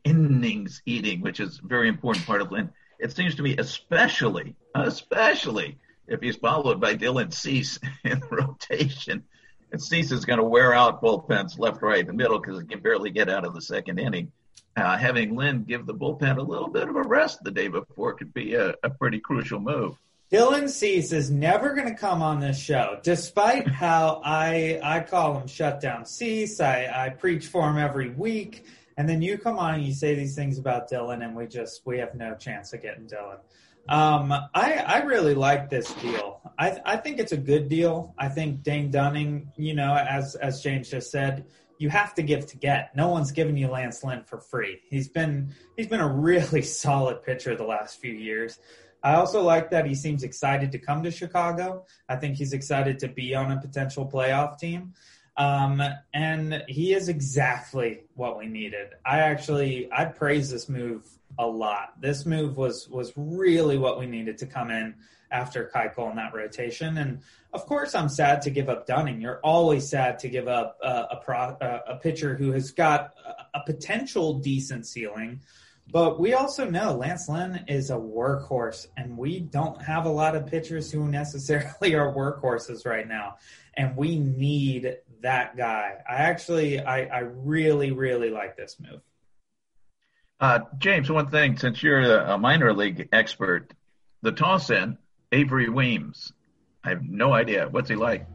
innings 0.05 0.83
eating, 0.87 1.21
which 1.21 1.41
is 1.41 1.61
a 1.63 1.67
very 1.67 1.89
important 1.89 2.27
part 2.27 2.43
of 2.43 2.51
Lynn. 2.51 2.71
It 2.99 3.13
seems 3.13 3.35
to 3.37 3.43
me, 3.43 3.57
especially 3.57 4.55
especially 4.75 5.79
if 6.07 6.21
he's 6.21 6.37
followed 6.37 6.81
by 6.81 6.97
Dylan 6.97 7.33
Cease 7.33 7.79
in 8.05 8.21
the 8.21 8.29
rotation, 8.29 9.25
and 9.73 9.83
Cease 9.83 10.13
is 10.13 10.25
going 10.25 10.39
to 10.39 10.45
wear 10.45 10.73
out 10.73 11.03
bullpens 11.03 11.59
left, 11.59 11.83
right, 11.83 12.07
and 12.07 12.17
middle 12.17 12.39
because 12.39 12.61
he 12.61 12.67
can 12.67 12.81
barely 12.81 13.11
get 13.11 13.29
out 13.29 13.45
of 13.45 13.55
the 13.55 13.63
second 13.63 13.99
inning. 13.99 14.33
Uh, 14.77 14.97
having 14.99 15.35
Lynn 15.35 15.65
give 15.65 15.87
the 15.87 15.95
bullpen 15.95 16.37
a 16.37 16.43
little 16.43 16.69
bit 16.69 16.89
of 16.89 16.97
a 16.97 17.03
rest 17.03 17.43
the 17.43 17.50
day 17.50 17.69
before 17.69 18.12
could 18.12 18.35
be 18.35 18.55
a, 18.55 18.75
a 18.83 18.91
pretty 18.91 19.21
crucial 19.21 19.59
move. 19.59 19.97
Dylan 20.30 20.68
Cease 20.68 21.12
is 21.12 21.30
never 21.30 21.73
going 21.73 21.87
to 21.87 21.95
come 21.95 22.21
on 22.21 22.40
this 22.40 22.59
show, 22.59 22.99
despite 23.04 23.68
how 23.68 24.21
I 24.25 24.80
I 24.83 25.00
call 25.00 25.38
him 25.38 25.47
shutdown 25.47 26.04
Cease. 26.04 26.61
I, 26.61 26.90
I 26.92 27.11
preach 27.11 27.47
for 27.47 27.71
him 27.71 27.78
every 27.78 28.11
week, 28.11 28.66
and 28.97 29.09
then 29.09 29.23
you 29.23 29.38
come 29.38 29.56
on 29.56 29.75
and 29.75 29.85
you 29.85 29.95
say 29.95 30.16
these 30.16 30.35
things 30.35 30.59
about 30.59 30.90
Dylan, 30.90 31.25
and 31.25 31.37
we 31.37 31.47
just 31.47 31.83
we 31.85 31.99
have 31.99 32.16
no 32.16 32.35
chance 32.35 32.73
of 32.73 32.83
getting 32.83 33.06
Dylan. 33.06 33.38
Um, 33.88 34.33
I 34.52 34.78
I 34.78 34.99
really 35.02 35.35
like 35.35 35.71
this 35.71 35.95
deal. 35.95 36.40
I 36.59 36.80
I 36.85 36.97
think 36.97 37.21
it's 37.21 37.33
a 37.33 37.37
good 37.37 37.68
deal. 37.68 38.12
I 38.18 38.28
think 38.28 38.64
Dane 38.64 38.90
Dunning, 38.90 39.52
you 39.56 39.75
know, 39.75 39.95
as 39.95 40.35
as 40.35 40.61
James 40.61 40.90
just 40.90 41.12
said, 41.12 41.47
you 41.78 41.88
have 41.90 42.14
to 42.14 42.23
give 42.23 42.47
to 42.47 42.56
get. 42.56 42.97
No 42.97 43.09
one's 43.09 43.30
giving 43.30 43.56
you 43.56 43.68
Lance 43.68 44.02
Lynn 44.02 44.25
for 44.25 44.40
free. 44.40 44.80
He's 44.90 45.09
been 45.09 45.54
he's 45.76 45.87
been 45.87 46.00
a 46.00 46.12
really 46.12 46.62
solid 46.83 47.23
pitcher 47.23 47.54
the 47.54 47.62
last 47.62 48.00
few 48.00 48.12
years. 48.12 48.59
I 49.03 49.15
also 49.15 49.43
like 49.43 49.71
that 49.71 49.87
he 49.87 49.95
seems 49.95 50.23
excited 50.23 50.73
to 50.73 50.79
come 50.79 51.03
to 51.03 51.11
Chicago. 51.11 51.85
I 52.09 52.17
think 52.17 52.37
he's 52.37 52.53
excited 52.53 52.99
to 53.00 53.09
be 53.09 53.35
on 53.35 53.53
a 53.53 53.61
potential 53.61 54.11
playoff 54.11 54.59
team. 54.59 54.95
Um, 55.37 55.83
and 56.15 56.65
he 56.67 56.95
is 56.95 57.09
exactly 57.09 58.05
what 58.15 58.38
we 58.38 58.47
needed. 58.47 58.88
I 59.05 59.21
actually 59.21 59.88
I 59.93 60.07
praise 60.07 60.50
this 60.50 60.69
move 60.69 61.07
a 61.38 61.47
lot. 61.47 62.00
This 62.00 62.25
move 62.25 62.57
was 62.57 62.88
was 62.88 63.12
really 63.17 63.76
what 63.76 63.99
we 63.99 64.07
needed 64.07 64.38
to 64.38 64.47
come 64.47 64.71
in 64.71 64.95
after 65.31 65.71
Keuchel 65.75 66.11
in 66.11 66.17
that 66.17 66.35
rotation. 66.35 66.97
And 66.99 67.21
of 67.53 67.67
course, 67.67 67.95
I'm 67.95 68.09
sad 68.09 68.43
to 68.43 68.50
give 68.50 68.69
up 68.69 68.87
Dunning. 68.87 69.21
You're 69.21 69.41
always 69.41 69.88
sad 69.88 70.19
to 70.21 70.29
give 70.29 70.49
up 70.49 70.79
uh, 70.83 71.07
a 71.11 71.17
pro, 71.17 71.37
uh, 71.37 71.81
a 71.88 71.97
pitcher 71.97 72.37
who 72.37 72.53
has 72.53 72.71
got 72.71 73.12
a, 73.25 73.59
a 73.59 73.62
potential 73.67 74.38
decent 74.38 74.87
ceiling 74.87 75.41
but 75.90 76.19
we 76.19 76.35
also 76.35 76.69
know 76.69 76.95
Lance 76.95 77.28
Lynn 77.28 77.64
is 77.69 77.90
a 77.90 77.97
workhorse, 77.97 78.87
and 78.97 79.16
we 79.16 79.40
don't 79.40 79.81
have 79.83 80.07
a 80.07 80.11
lot 80.11 80.35
of 80.35 80.47
pitchers 80.47 80.90
who 80.90 81.09
necessarily 81.09 81.95
are 81.95 82.12
workhorses 82.12 82.85
right 82.87 83.07
now. 83.07 83.37
And 83.75 83.97
we 83.97 84.19
need 84.19 84.97
that 85.21 85.57
guy. 85.57 85.95
I 86.09 86.14
actually, 86.14 86.81
I, 86.81 87.05
I 87.05 87.19
really, 87.21 87.93
really 87.93 88.31
like 88.31 88.57
this 88.57 88.76
move. 88.81 89.00
Uh, 90.40 90.61
James, 90.78 91.11
one 91.11 91.28
thing, 91.28 91.57
since 91.57 91.83
you're 91.83 92.02
a 92.02 92.38
minor 92.38 92.73
league 92.73 93.09
expert, 93.12 93.73
the 94.23 94.33
toss 94.33 94.71
in, 94.71 94.99
Avery 95.33 95.69
Weems. 95.69 96.33
I 96.85 96.90
have 96.90 97.02
no 97.02 97.33
idea. 97.33 97.69
What's 97.69 97.88
he 97.88 97.97
like? 97.97 98.26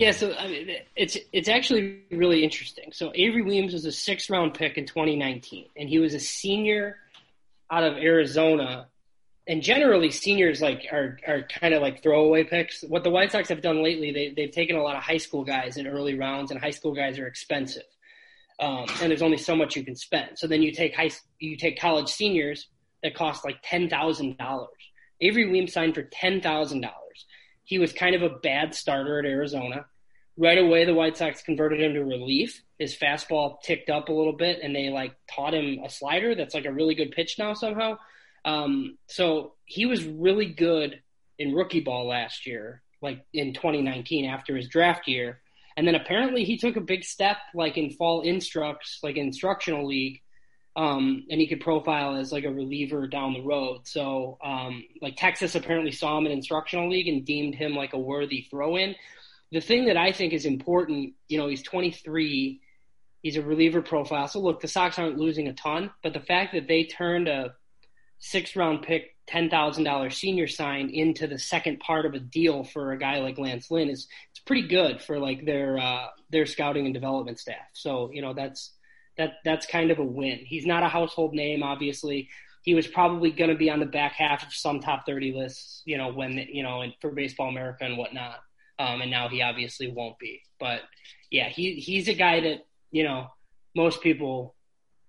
Yeah, 0.00 0.12
so 0.12 0.32
I 0.32 0.48
mean, 0.48 0.70
it's 0.96 1.18
it's 1.30 1.50
actually 1.50 2.00
really 2.10 2.42
interesting. 2.42 2.90
So 2.90 3.12
Avery 3.14 3.42
Weems 3.42 3.74
was 3.74 3.84
a 3.84 3.92
sixth 3.92 4.30
round 4.30 4.54
pick 4.54 4.78
in 4.78 4.86
2019, 4.86 5.66
and 5.76 5.90
he 5.90 5.98
was 5.98 6.14
a 6.14 6.18
senior 6.18 6.96
out 7.70 7.84
of 7.84 7.98
Arizona, 7.98 8.88
and 9.46 9.60
generally 9.60 10.10
seniors 10.10 10.62
like 10.62 10.86
are 10.90 11.18
are 11.28 11.42
kind 11.42 11.74
of 11.74 11.82
like 11.82 12.02
throwaway 12.02 12.44
picks. 12.44 12.82
What 12.82 13.04
the 13.04 13.10
White 13.10 13.30
Sox 13.30 13.50
have 13.50 13.60
done 13.60 13.84
lately, 13.84 14.10
they 14.10 14.32
they've 14.34 14.50
taken 14.50 14.76
a 14.76 14.82
lot 14.82 14.96
of 14.96 15.02
high 15.02 15.18
school 15.18 15.44
guys 15.44 15.76
in 15.76 15.86
early 15.86 16.18
rounds, 16.18 16.50
and 16.50 16.58
high 16.58 16.70
school 16.70 16.94
guys 16.94 17.18
are 17.18 17.26
expensive, 17.26 17.84
um, 18.58 18.86
and 19.02 19.10
there's 19.10 19.20
only 19.20 19.36
so 19.36 19.54
much 19.54 19.76
you 19.76 19.84
can 19.84 19.96
spend. 19.96 20.38
So 20.38 20.46
then 20.46 20.62
you 20.62 20.72
take 20.72 20.96
high 20.96 21.10
you 21.40 21.58
take 21.58 21.78
college 21.78 22.08
seniors 22.08 22.68
that 23.02 23.14
cost 23.14 23.44
like 23.44 23.58
ten 23.62 23.90
thousand 23.90 24.38
dollars. 24.38 24.70
Avery 25.20 25.50
Weems 25.50 25.74
signed 25.74 25.94
for 25.94 26.04
ten 26.04 26.40
thousand 26.40 26.80
dollars. 26.80 27.26
He 27.64 27.78
was 27.78 27.92
kind 27.92 28.16
of 28.16 28.22
a 28.22 28.30
bad 28.30 28.74
starter 28.74 29.20
at 29.20 29.24
Arizona. 29.24 29.84
Right 30.40 30.56
away, 30.56 30.86
the 30.86 30.94
White 30.94 31.18
Sox 31.18 31.42
converted 31.42 31.82
him 31.82 31.92
to 31.92 32.02
relief. 32.02 32.62
His 32.78 32.96
fastball 32.96 33.60
ticked 33.60 33.90
up 33.90 34.08
a 34.08 34.12
little 34.12 34.32
bit, 34.32 34.60
and 34.62 34.74
they 34.74 34.88
like 34.88 35.14
taught 35.30 35.52
him 35.52 35.80
a 35.84 35.90
slider 35.90 36.34
that's 36.34 36.54
like 36.54 36.64
a 36.64 36.72
really 36.72 36.94
good 36.94 37.10
pitch 37.10 37.38
now 37.38 37.52
somehow. 37.52 37.98
Um, 38.46 38.96
so 39.06 39.52
he 39.66 39.84
was 39.84 40.02
really 40.02 40.46
good 40.46 41.02
in 41.38 41.52
rookie 41.52 41.80
ball 41.80 42.08
last 42.08 42.46
year, 42.46 42.80
like 43.02 43.22
in 43.34 43.52
2019 43.52 44.24
after 44.24 44.56
his 44.56 44.66
draft 44.66 45.06
year. 45.06 45.42
And 45.76 45.86
then 45.86 45.94
apparently 45.94 46.44
he 46.44 46.56
took 46.56 46.76
a 46.76 46.80
big 46.80 47.04
step, 47.04 47.36
like 47.54 47.76
in 47.76 47.90
fall 47.90 48.22
instructs, 48.22 49.00
like 49.02 49.18
instructional 49.18 49.86
league, 49.86 50.22
um, 50.74 51.26
and 51.28 51.38
he 51.38 51.48
could 51.48 51.60
profile 51.60 52.16
as 52.16 52.32
like 52.32 52.44
a 52.44 52.50
reliever 52.50 53.06
down 53.06 53.34
the 53.34 53.42
road. 53.42 53.80
So, 53.84 54.38
um, 54.42 54.84
like 55.02 55.16
Texas 55.18 55.54
apparently 55.54 55.92
saw 55.92 56.16
him 56.16 56.24
in 56.24 56.32
instructional 56.32 56.88
league 56.88 57.08
and 57.08 57.26
deemed 57.26 57.56
him 57.56 57.74
like 57.74 57.92
a 57.92 57.98
worthy 57.98 58.46
throw 58.50 58.76
in. 58.76 58.94
The 59.52 59.60
thing 59.60 59.86
that 59.86 59.96
I 59.96 60.12
think 60.12 60.32
is 60.32 60.46
important, 60.46 61.14
you 61.28 61.38
know, 61.38 61.48
he's 61.48 61.62
23, 61.62 62.60
he's 63.22 63.36
a 63.36 63.42
reliever 63.42 63.82
profile. 63.82 64.28
So 64.28 64.40
look, 64.40 64.60
the 64.60 64.68
Sox 64.68 64.98
aren't 64.98 65.18
losing 65.18 65.48
a 65.48 65.52
ton, 65.52 65.90
but 66.02 66.12
the 66.12 66.20
fact 66.20 66.52
that 66.54 66.68
they 66.68 66.84
turned 66.84 67.28
a 67.28 67.54
six 68.18 68.54
round 68.54 68.82
pick, 68.82 69.16
$10,000 69.28 70.12
senior 70.12 70.48
sign 70.48 70.90
into 70.90 71.26
the 71.26 71.38
second 71.38 71.78
part 71.80 72.04
of 72.04 72.14
a 72.14 72.18
deal 72.18 72.64
for 72.64 72.92
a 72.92 72.98
guy 72.98 73.20
like 73.20 73.38
Lance 73.38 73.70
Lynn 73.70 73.88
is, 73.88 74.08
it's 74.30 74.40
pretty 74.40 74.66
good 74.66 75.00
for 75.00 75.18
like 75.18 75.46
their, 75.46 75.78
uh, 75.78 76.06
their 76.30 76.46
scouting 76.46 76.84
and 76.84 76.94
development 76.94 77.38
staff. 77.38 77.56
So, 77.72 78.10
you 78.12 78.22
know, 78.22 78.34
that's, 78.34 78.72
that 79.16 79.34
that's 79.44 79.66
kind 79.66 79.90
of 79.90 79.98
a 79.98 80.04
win. 80.04 80.38
He's 80.42 80.66
not 80.66 80.82
a 80.82 80.88
household 80.88 81.34
name, 81.34 81.62
obviously. 81.62 82.28
He 82.62 82.74
was 82.74 82.86
probably 82.86 83.30
going 83.30 83.50
to 83.50 83.56
be 83.56 83.70
on 83.70 83.80
the 83.80 83.86
back 83.86 84.12
half 84.12 84.46
of 84.46 84.52
some 84.52 84.80
top 84.80 85.06
30 85.06 85.32
lists, 85.32 85.82
you 85.84 85.96
know, 85.96 86.12
when, 86.12 86.32
you 86.52 86.62
know, 86.62 86.84
for 87.00 87.10
Baseball 87.10 87.48
America 87.48 87.84
and 87.84 87.96
whatnot. 87.96 88.40
Um, 88.80 89.02
and 89.02 89.10
now 89.10 89.28
he 89.28 89.42
obviously 89.42 89.92
won't 89.92 90.18
be. 90.18 90.40
But 90.58 90.80
yeah, 91.30 91.50
he, 91.50 91.74
he's 91.74 92.08
a 92.08 92.14
guy 92.14 92.40
that, 92.40 92.66
you 92.90 93.04
know, 93.04 93.26
most 93.76 94.00
people 94.00 94.54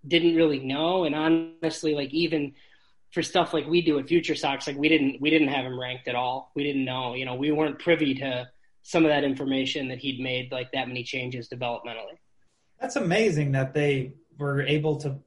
didn't 0.05 0.35
really 0.35 0.59
know. 0.59 1.05
And 1.05 1.15
honestly, 1.15 1.95
like 1.95 2.13
even 2.13 2.53
for 3.11 3.23
stuff 3.23 3.53
like 3.53 3.67
we 3.67 3.81
do 3.81 3.97
at 3.97 4.09
Future 4.09 4.35
Sox, 4.35 4.67
like 4.67 4.77
we 4.77 4.89
didn't, 4.89 5.21
we 5.21 5.29
didn't 5.29 5.47
have 5.47 5.63
him 5.63 5.79
ranked 5.79 6.09
at 6.09 6.15
all. 6.15 6.51
We 6.53 6.63
didn't 6.63 6.83
know, 6.83 7.13
you 7.13 7.23
know, 7.23 7.35
we 7.35 7.51
weren't 7.51 7.79
privy 7.79 8.13
to 8.15 8.49
some 8.81 9.05
of 9.05 9.09
that 9.09 9.23
information 9.23 9.87
that 9.87 9.99
he'd 9.99 10.19
made 10.19 10.51
like 10.51 10.71
that 10.73 10.89
many 10.89 11.03
changes 11.03 11.47
developmentally. 11.47 12.17
That's 12.79 12.97
amazing 12.97 13.53
that 13.53 13.73
they 13.73 14.15
were 14.37 14.63
able 14.63 14.97
to 14.97 15.17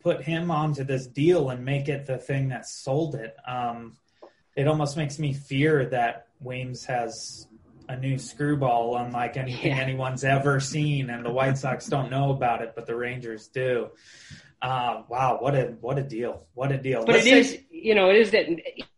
put 0.00 0.22
him 0.22 0.50
onto 0.50 0.84
this 0.84 1.06
deal 1.06 1.50
and 1.50 1.64
make 1.64 1.88
it 1.88 2.06
the 2.06 2.16
thing 2.16 2.48
that 2.48 2.66
sold 2.66 3.14
it. 3.14 3.36
Um, 3.46 3.96
it 4.56 4.68
almost 4.68 4.96
makes 4.96 5.18
me 5.18 5.34
fear 5.34 5.86
that 5.86 6.28
Weems 6.40 6.84
has 6.84 7.48
a 7.88 7.96
new 7.96 8.18
screwball 8.18 8.96
unlike 8.96 9.36
anything 9.36 9.72
yeah. 9.72 9.82
anyone's 9.82 10.24
ever 10.24 10.60
seen, 10.60 11.10
and 11.10 11.24
the 11.24 11.30
White 11.30 11.58
Sox 11.58 11.86
don't 11.88 12.10
know 12.10 12.30
about 12.30 12.62
it, 12.62 12.72
but 12.74 12.86
the 12.86 12.94
Rangers 12.94 13.48
do. 13.48 13.88
Uh, 14.62 15.02
wow, 15.08 15.38
what 15.40 15.54
a 15.54 15.74
what 15.80 15.98
a 15.98 16.02
deal! 16.02 16.46
What 16.54 16.72
a 16.72 16.78
deal! 16.78 17.04
But 17.04 17.16
Let's 17.16 17.26
it 17.26 17.30
say- 17.30 17.38
is, 17.40 17.58
you 17.70 17.94
know, 17.94 18.10
it 18.10 18.16
is 18.16 18.30
that 18.30 18.46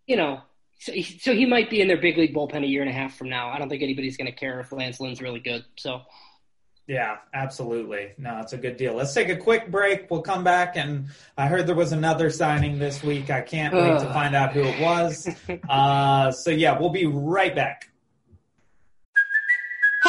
you 0.07 0.17
know. 0.17 0.41
So 0.79 0.93
he, 0.93 1.03
so 1.03 1.35
he 1.35 1.47
might 1.47 1.71
be 1.71 1.81
in 1.81 1.89
their 1.89 1.97
big 1.97 2.19
league 2.19 2.35
bullpen 2.35 2.63
a 2.63 2.67
year 2.67 2.83
and 2.83 2.91
a 2.91 2.93
half 2.93 3.17
from 3.17 3.31
now. 3.31 3.49
I 3.49 3.59
don't 3.59 3.71
think 3.71 3.83
anybody's 3.83 4.19
going 4.19 4.31
to 4.31 4.39
care 4.39 4.61
if 4.61 4.71
Lance 4.73 5.01
Lynn's 5.01 5.23
really 5.23 5.41
good. 5.41 5.65
So 5.77 6.03
yeah, 6.87 7.17
absolutely. 7.35 8.13
No, 8.17 8.39
it's 8.39 8.53
a 8.53 8.57
good 8.57 8.77
deal. 8.77 8.95
Let's 8.95 9.13
take 9.13 9.29
a 9.29 9.37
quick 9.37 9.71
break. 9.73 10.09
We'll 10.09 10.23
come 10.23 10.45
back, 10.45 10.77
and 10.77 11.09
I 11.37 11.49
heard 11.49 11.67
there 11.67 11.75
was 11.75 11.91
another 11.91 12.31
signing 12.31 12.79
this 12.79 13.03
week. 13.03 13.29
I 13.29 13.41
can't 13.41 13.75
wait 13.75 13.99
to 13.99 14.13
find 14.13 14.37
out 14.37 14.53
who 14.53 14.63
it 14.63 14.81
was. 14.81 15.29
Uh, 15.69 16.31
so 16.31 16.51
yeah, 16.51 16.79
we'll 16.79 16.91
be 16.91 17.07
right 17.07 17.55
back. 17.55 17.89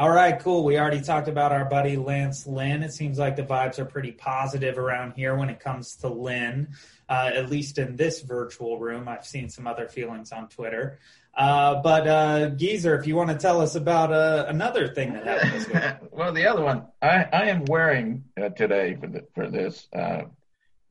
All 0.00 0.08
right, 0.08 0.38
cool. 0.38 0.64
We 0.64 0.78
already 0.78 1.02
talked 1.02 1.28
about 1.28 1.52
our 1.52 1.66
buddy 1.66 1.98
Lance 1.98 2.46
Lynn. 2.46 2.82
It 2.82 2.94
seems 2.94 3.18
like 3.18 3.36
the 3.36 3.42
vibes 3.42 3.78
are 3.78 3.84
pretty 3.84 4.12
positive 4.12 4.78
around 4.78 5.12
here 5.12 5.36
when 5.36 5.50
it 5.50 5.60
comes 5.60 5.96
to 5.96 6.08
Lynn, 6.08 6.68
uh, 7.06 7.32
at 7.34 7.50
least 7.50 7.76
in 7.76 7.96
this 7.96 8.22
virtual 8.22 8.78
room. 8.78 9.08
I've 9.08 9.26
seen 9.26 9.50
some 9.50 9.66
other 9.66 9.88
feelings 9.88 10.32
on 10.32 10.48
Twitter. 10.48 11.00
Uh, 11.34 11.82
but 11.82 12.08
uh, 12.08 12.48
Geezer, 12.48 12.98
if 12.98 13.06
you 13.06 13.14
want 13.14 13.28
to 13.28 13.36
tell 13.36 13.60
us 13.60 13.74
about 13.74 14.10
uh, 14.10 14.46
another 14.48 14.88
thing 14.88 15.12
that 15.12 15.26
happened 15.26 15.52
this 15.52 15.68
week. 15.68 16.10
well, 16.12 16.32
the 16.32 16.46
other 16.46 16.62
one, 16.62 16.86
I, 17.02 17.28
I 17.30 17.42
am 17.50 17.66
wearing 17.66 18.24
uh, 18.40 18.48
today 18.48 18.96
for 18.98 19.06
the, 19.06 19.26
for 19.34 19.50
this 19.50 19.86
uh, 19.94 20.22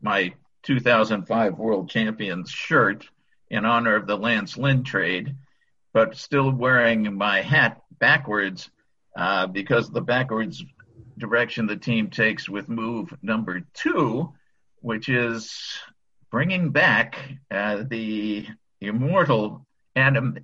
my 0.03 0.35
2005 0.61 1.57
World 1.57 1.89
Champions 1.89 2.51
shirt 2.51 3.09
in 3.49 3.65
honor 3.65 3.95
of 3.95 4.05
the 4.05 4.19
Lance 4.19 4.55
Lynn 4.55 4.83
trade, 4.83 5.35
but 5.93 6.15
still 6.15 6.51
wearing 6.51 7.15
my 7.15 7.41
hat 7.41 7.81
backwards 7.97 8.69
uh, 9.19 9.47
because 9.47 9.91
the 9.91 10.01
backwards 10.01 10.63
direction 11.17 11.67
the 11.67 11.75
team 11.75 12.09
takes 12.09 12.47
with 12.47 12.69
move 12.69 13.13
number 13.21 13.61
two, 13.73 14.31
which 14.79 15.09
is 15.09 15.53
bringing 16.31 16.71
back 16.71 17.19
uh, 17.51 17.83
the 17.85 18.47
immortal 18.79 19.67
Adam 19.93 20.37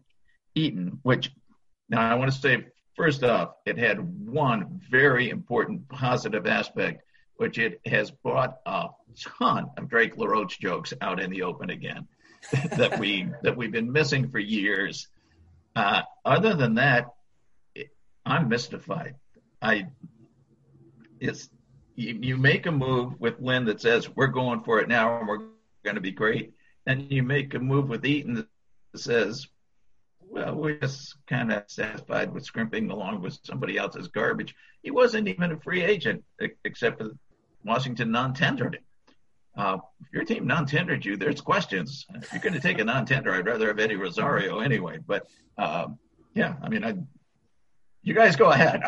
Eaton, 0.55 0.99
which 1.03 1.31
now 1.87 2.01
I 2.01 2.15
want 2.15 2.33
to 2.33 2.37
say 2.37 2.65
first 2.97 3.23
off, 3.23 3.53
it 3.65 3.77
had 3.77 4.27
one 4.27 4.81
very 4.91 5.29
important 5.29 5.87
positive 5.87 6.45
aspect, 6.45 7.03
which 7.37 7.57
it 7.57 7.79
has 7.85 8.11
brought 8.11 8.57
a 8.65 8.89
ton 9.39 9.69
of 9.77 9.87
Drake 9.87 10.17
LaRoche 10.17 10.59
jokes 10.59 10.93
out 10.99 11.21
in 11.21 11.29
the 11.29 11.43
open 11.43 11.69
again 11.69 12.09
that 12.75 12.99
we 12.99 13.29
that 13.41 13.55
we've 13.55 13.71
been 13.71 13.93
missing 13.93 14.27
for 14.27 14.39
years. 14.39 15.07
Uh, 15.77 16.01
other 16.25 16.53
than 16.55 16.75
that, 16.75 17.15
I'm 18.25 18.49
mystified. 18.49 19.15
I 19.61 19.87
it's 21.19 21.49
you, 21.95 22.17
you 22.21 22.37
make 22.37 22.65
a 22.65 22.71
move 22.71 23.19
with 23.19 23.39
Lynn 23.39 23.65
that 23.65 23.81
says 23.81 24.09
we're 24.15 24.27
going 24.27 24.61
for 24.61 24.79
it 24.79 24.87
now 24.89 25.19
and 25.19 25.27
we're 25.27 25.43
going 25.83 25.95
to 25.95 26.01
be 26.01 26.11
great, 26.11 26.53
and 26.85 27.11
you 27.11 27.23
make 27.23 27.53
a 27.53 27.59
move 27.59 27.89
with 27.89 28.05
Eaton 28.05 28.33
that 28.33 28.47
says, 28.95 29.47
well, 30.19 30.55
we're 30.55 30.77
just 30.79 31.15
kind 31.27 31.51
of 31.51 31.63
satisfied 31.67 32.33
with 32.33 32.43
scrimping 32.43 32.89
along 32.89 33.21
with 33.21 33.37
somebody 33.43 33.77
else's 33.77 34.07
garbage. 34.07 34.55
He 34.81 34.91
wasn't 34.91 35.27
even 35.27 35.51
a 35.51 35.59
free 35.59 35.83
agent 35.83 36.23
except 36.65 36.99
for 36.99 37.11
Washington 37.63 38.11
non-tendered 38.11 38.75
him. 38.75 38.83
Uh, 39.57 39.77
if 40.01 40.11
your 40.11 40.25
team 40.25 40.45
non-tendered 40.45 41.05
you, 41.05 41.15
there's 41.15 41.39
questions. 41.39 42.05
If 42.13 42.33
you're 42.33 42.41
going 42.41 42.53
to 42.53 42.59
take 42.59 42.79
a 42.79 42.83
non-tender, 42.83 43.33
I'd 43.33 43.45
rather 43.45 43.67
have 43.67 43.79
Eddie 43.79 43.95
Rosario 43.95 44.59
anyway. 44.59 44.99
But 45.05 45.27
uh, 45.57 45.87
yeah, 46.33 46.55
I 46.61 46.67
mean, 46.67 46.83
I 46.83 46.95
you 48.05 48.13
guys 48.13 48.35
go 48.35 48.51
ahead. 48.51 48.81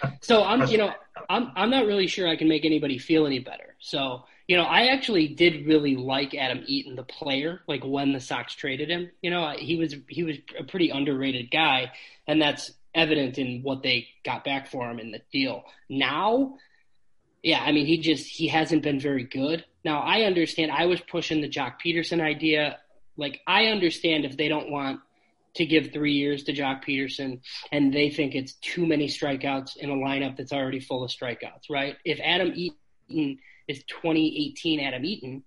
so 0.20 0.44
I'm, 0.44 0.68
you 0.68 0.78
know, 0.78 0.92
I'm 1.28 1.50
I'm 1.56 1.70
not 1.70 1.86
really 1.86 2.06
sure 2.06 2.28
I 2.28 2.36
can 2.36 2.46
make 2.46 2.64
anybody 2.64 2.98
feel 2.98 3.26
any 3.26 3.40
better. 3.40 3.74
So 3.80 4.24
you 4.46 4.56
know, 4.56 4.64
I 4.64 4.88
actually 4.88 5.28
did 5.28 5.66
really 5.66 5.96
like 5.96 6.34
Adam 6.34 6.62
Eaton, 6.66 6.94
the 6.94 7.04
player. 7.04 7.62
Like 7.66 7.82
when 7.84 8.12
the 8.12 8.20
Sox 8.20 8.54
traded 8.54 8.90
him, 8.90 9.10
you 9.22 9.30
know, 9.30 9.54
he 9.56 9.76
was 9.76 9.94
he 10.08 10.22
was 10.24 10.36
a 10.58 10.64
pretty 10.64 10.90
underrated 10.90 11.50
guy, 11.50 11.92
and 12.26 12.40
that's 12.40 12.70
evident 12.94 13.38
in 13.38 13.62
what 13.62 13.82
they 13.82 14.08
got 14.24 14.44
back 14.44 14.68
for 14.68 14.90
him 14.90 14.98
in 14.98 15.12
the 15.12 15.22
deal. 15.32 15.64
Now, 15.88 16.56
yeah, 17.42 17.62
I 17.62 17.72
mean, 17.72 17.86
he 17.86 17.98
just 17.98 18.26
he 18.26 18.48
hasn't 18.48 18.82
been 18.82 19.00
very 19.00 19.24
good. 19.24 19.64
Now 19.84 20.00
I 20.00 20.22
understand. 20.22 20.70
I 20.70 20.86
was 20.86 21.00
pushing 21.00 21.40
the 21.40 21.48
Joc 21.48 21.74
Pederson 21.82 22.20
idea. 22.20 22.78
Like 23.16 23.40
I 23.46 23.66
understand 23.66 24.26
if 24.26 24.36
they 24.36 24.48
don't 24.48 24.70
want 24.70 25.00
to 25.54 25.66
give 25.66 25.92
three 25.92 26.12
years 26.12 26.44
to 26.44 26.52
Joc 26.52 26.84
Pederson, 26.84 27.40
and 27.72 27.92
they 27.92 28.10
think 28.10 28.34
it's 28.34 28.54
too 28.54 28.86
many 28.86 29.08
strikeouts 29.08 29.76
in 29.76 29.90
a 29.90 29.94
lineup 29.94 30.36
that's 30.36 30.52
already 30.52 30.80
full 30.80 31.02
of 31.02 31.10
strikeouts, 31.10 31.68
right? 31.68 31.96
If 32.04 32.20
Adam 32.22 32.52
Eaton 32.54 33.38
is 33.68 33.82
2018 33.84 34.80
Adam 34.80 35.04
Eaton, 35.04 35.42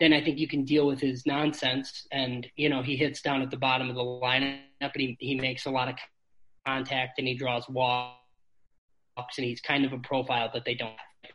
then 0.00 0.12
I 0.12 0.24
think 0.24 0.38
you 0.38 0.48
can 0.48 0.64
deal 0.64 0.86
with 0.86 1.00
his 1.00 1.26
nonsense. 1.26 2.06
And, 2.10 2.46
you 2.56 2.68
know, 2.68 2.82
he 2.82 2.96
hits 2.96 3.20
down 3.20 3.42
at 3.42 3.50
the 3.50 3.56
bottom 3.56 3.90
of 3.90 3.96
the 3.96 4.02
lineup 4.02 4.60
and 4.80 4.90
he, 4.94 5.16
he 5.20 5.34
makes 5.34 5.66
a 5.66 5.70
lot 5.70 5.88
of 5.88 5.96
contact 6.66 7.18
and 7.18 7.28
he 7.28 7.34
draws 7.34 7.68
walks 7.68 8.16
and 9.36 9.44
he's 9.44 9.60
kind 9.60 9.84
of 9.84 9.92
a 9.92 9.98
profile 9.98 10.50
that 10.54 10.64
they 10.64 10.74
don't 10.74 10.88
have. 10.88 11.32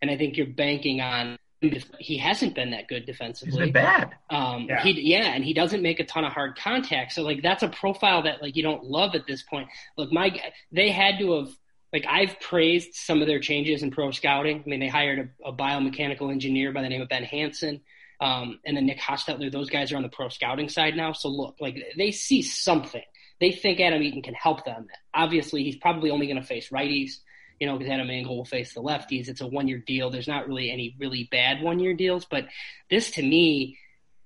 And 0.00 0.10
I 0.10 0.16
think 0.16 0.38
you're 0.38 0.46
banking 0.46 1.02
on 1.02 1.38
he 1.60 2.16
hasn't 2.16 2.54
been 2.54 2.70
that 2.70 2.88
good 2.88 3.04
defensively. 3.04 3.52
He's 3.52 3.60
been 3.66 3.72
bad. 3.72 4.14
Um, 4.30 4.66
yeah. 4.68 4.82
He, 4.82 4.92
yeah, 5.12 5.34
and 5.34 5.44
he 5.44 5.52
doesn't 5.52 5.82
make 5.82 6.00
a 6.00 6.04
ton 6.04 6.24
of 6.24 6.32
hard 6.32 6.56
contact. 6.56 7.12
So 7.12 7.22
like 7.22 7.42
that's 7.42 7.62
a 7.62 7.68
profile 7.68 8.22
that 8.22 8.40
like 8.40 8.56
you 8.56 8.62
don't 8.62 8.84
love 8.84 9.14
at 9.14 9.26
this 9.26 9.42
point. 9.42 9.68
Look, 9.98 10.10
my 10.10 10.40
they 10.72 10.90
had 10.90 11.18
to 11.18 11.32
have 11.32 11.48
like 11.92 12.06
I've 12.08 12.40
praised 12.40 12.94
some 12.94 13.20
of 13.20 13.26
their 13.26 13.40
changes 13.40 13.82
in 13.82 13.90
pro 13.90 14.10
scouting. 14.10 14.62
I 14.64 14.68
mean, 14.68 14.80
they 14.80 14.88
hired 14.88 15.32
a, 15.44 15.48
a 15.48 15.52
biomechanical 15.52 16.30
engineer 16.30 16.72
by 16.72 16.82
the 16.82 16.88
name 16.88 17.02
of 17.02 17.10
Ben 17.10 17.24
Hanson, 17.24 17.82
um, 18.20 18.58
and 18.64 18.76
then 18.76 18.86
Nick 18.86 18.98
Hostetler. 18.98 19.52
Those 19.52 19.68
guys 19.68 19.92
are 19.92 19.96
on 19.96 20.02
the 20.02 20.08
pro 20.08 20.30
scouting 20.30 20.70
side 20.70 20.96
now. 20.96 21.12
So 21.12 21.28
look, 21.28 21.56
like 21.60 21.76
they 21.96 22.10
see 22.10 22.40
something. 22.40 23.02
They 23.38 23.52
think 23.52 23.80
Adam 23.80 24.02
Eaton 24.02 24.22
can 24.22 24.34
help 24.34 24.64
them. 24.64 24.86
Obviously, 25.12 25.62
he's 25.64 25.76
probably 25.76 26.10
only 26.10 26.26
going 26.26 26.40
to 26.40 26.46
face 26.46 26.70
righties 26.70 27.18
you 27.60 27.66
know, 27.66 27.76
because 27.76 27.92
Adam 27.92 28.10
Engel 28.10 28.38
will 28.38 28.44
face 28.46 28.72
the 28.72 28.82
lefties. 28.82 29.28
It's 29.28 29.42
a 29.42 29.46
one 29.46 29.68
year 29.68 29.78
deal. 29.78 30.10
There's 30.10 30.26
not 30.26 30.48
really 30.48 30.70
any 30.70 30.96
really 30.98 31.28
bad 31.30 31.60
one 31.62 31.78
year 31.78 31.94
deals, 31.94 32.24
but 32.24 32.46
this 32.88 33.12
to 33.12 33.22
me, 33.22 33.78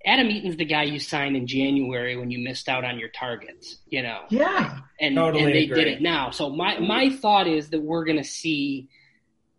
Adam 0.06 0.28
Eaton's 0.28 0.56
the 0.56 0.64
guy 0.64 0.84
you 0.84 1.00
signed 1.00 1.36
in 1.36 1.46
January 1.46 2.16
when 2.16 2.30
you 2.30 2.38
missed 2.38 2.68
out 2.68 2.84
on 2.84 2.98
your 2.98 3.08
targets, 3.08 3.78
you 3.88 4.02
know. 4.02 4.20
Yeah. 4.30 4.78
And, 5.00 5.16
totally 5.16 5.44
and 5.44 5.54
they 5.54 5.64
agree. 5.64 5.84
did 5.84 5.92
it 5.94 6.02
now. 6.02 6.30
So 6.30 6.48
my 6.48 6.78
my 6.78 7.10
thought 7.10 7.48
is 7.48 7.70
that 7.70 7.82
we're 7.82 8.04
gonna 8.04 8.24
see, 8.24 8.88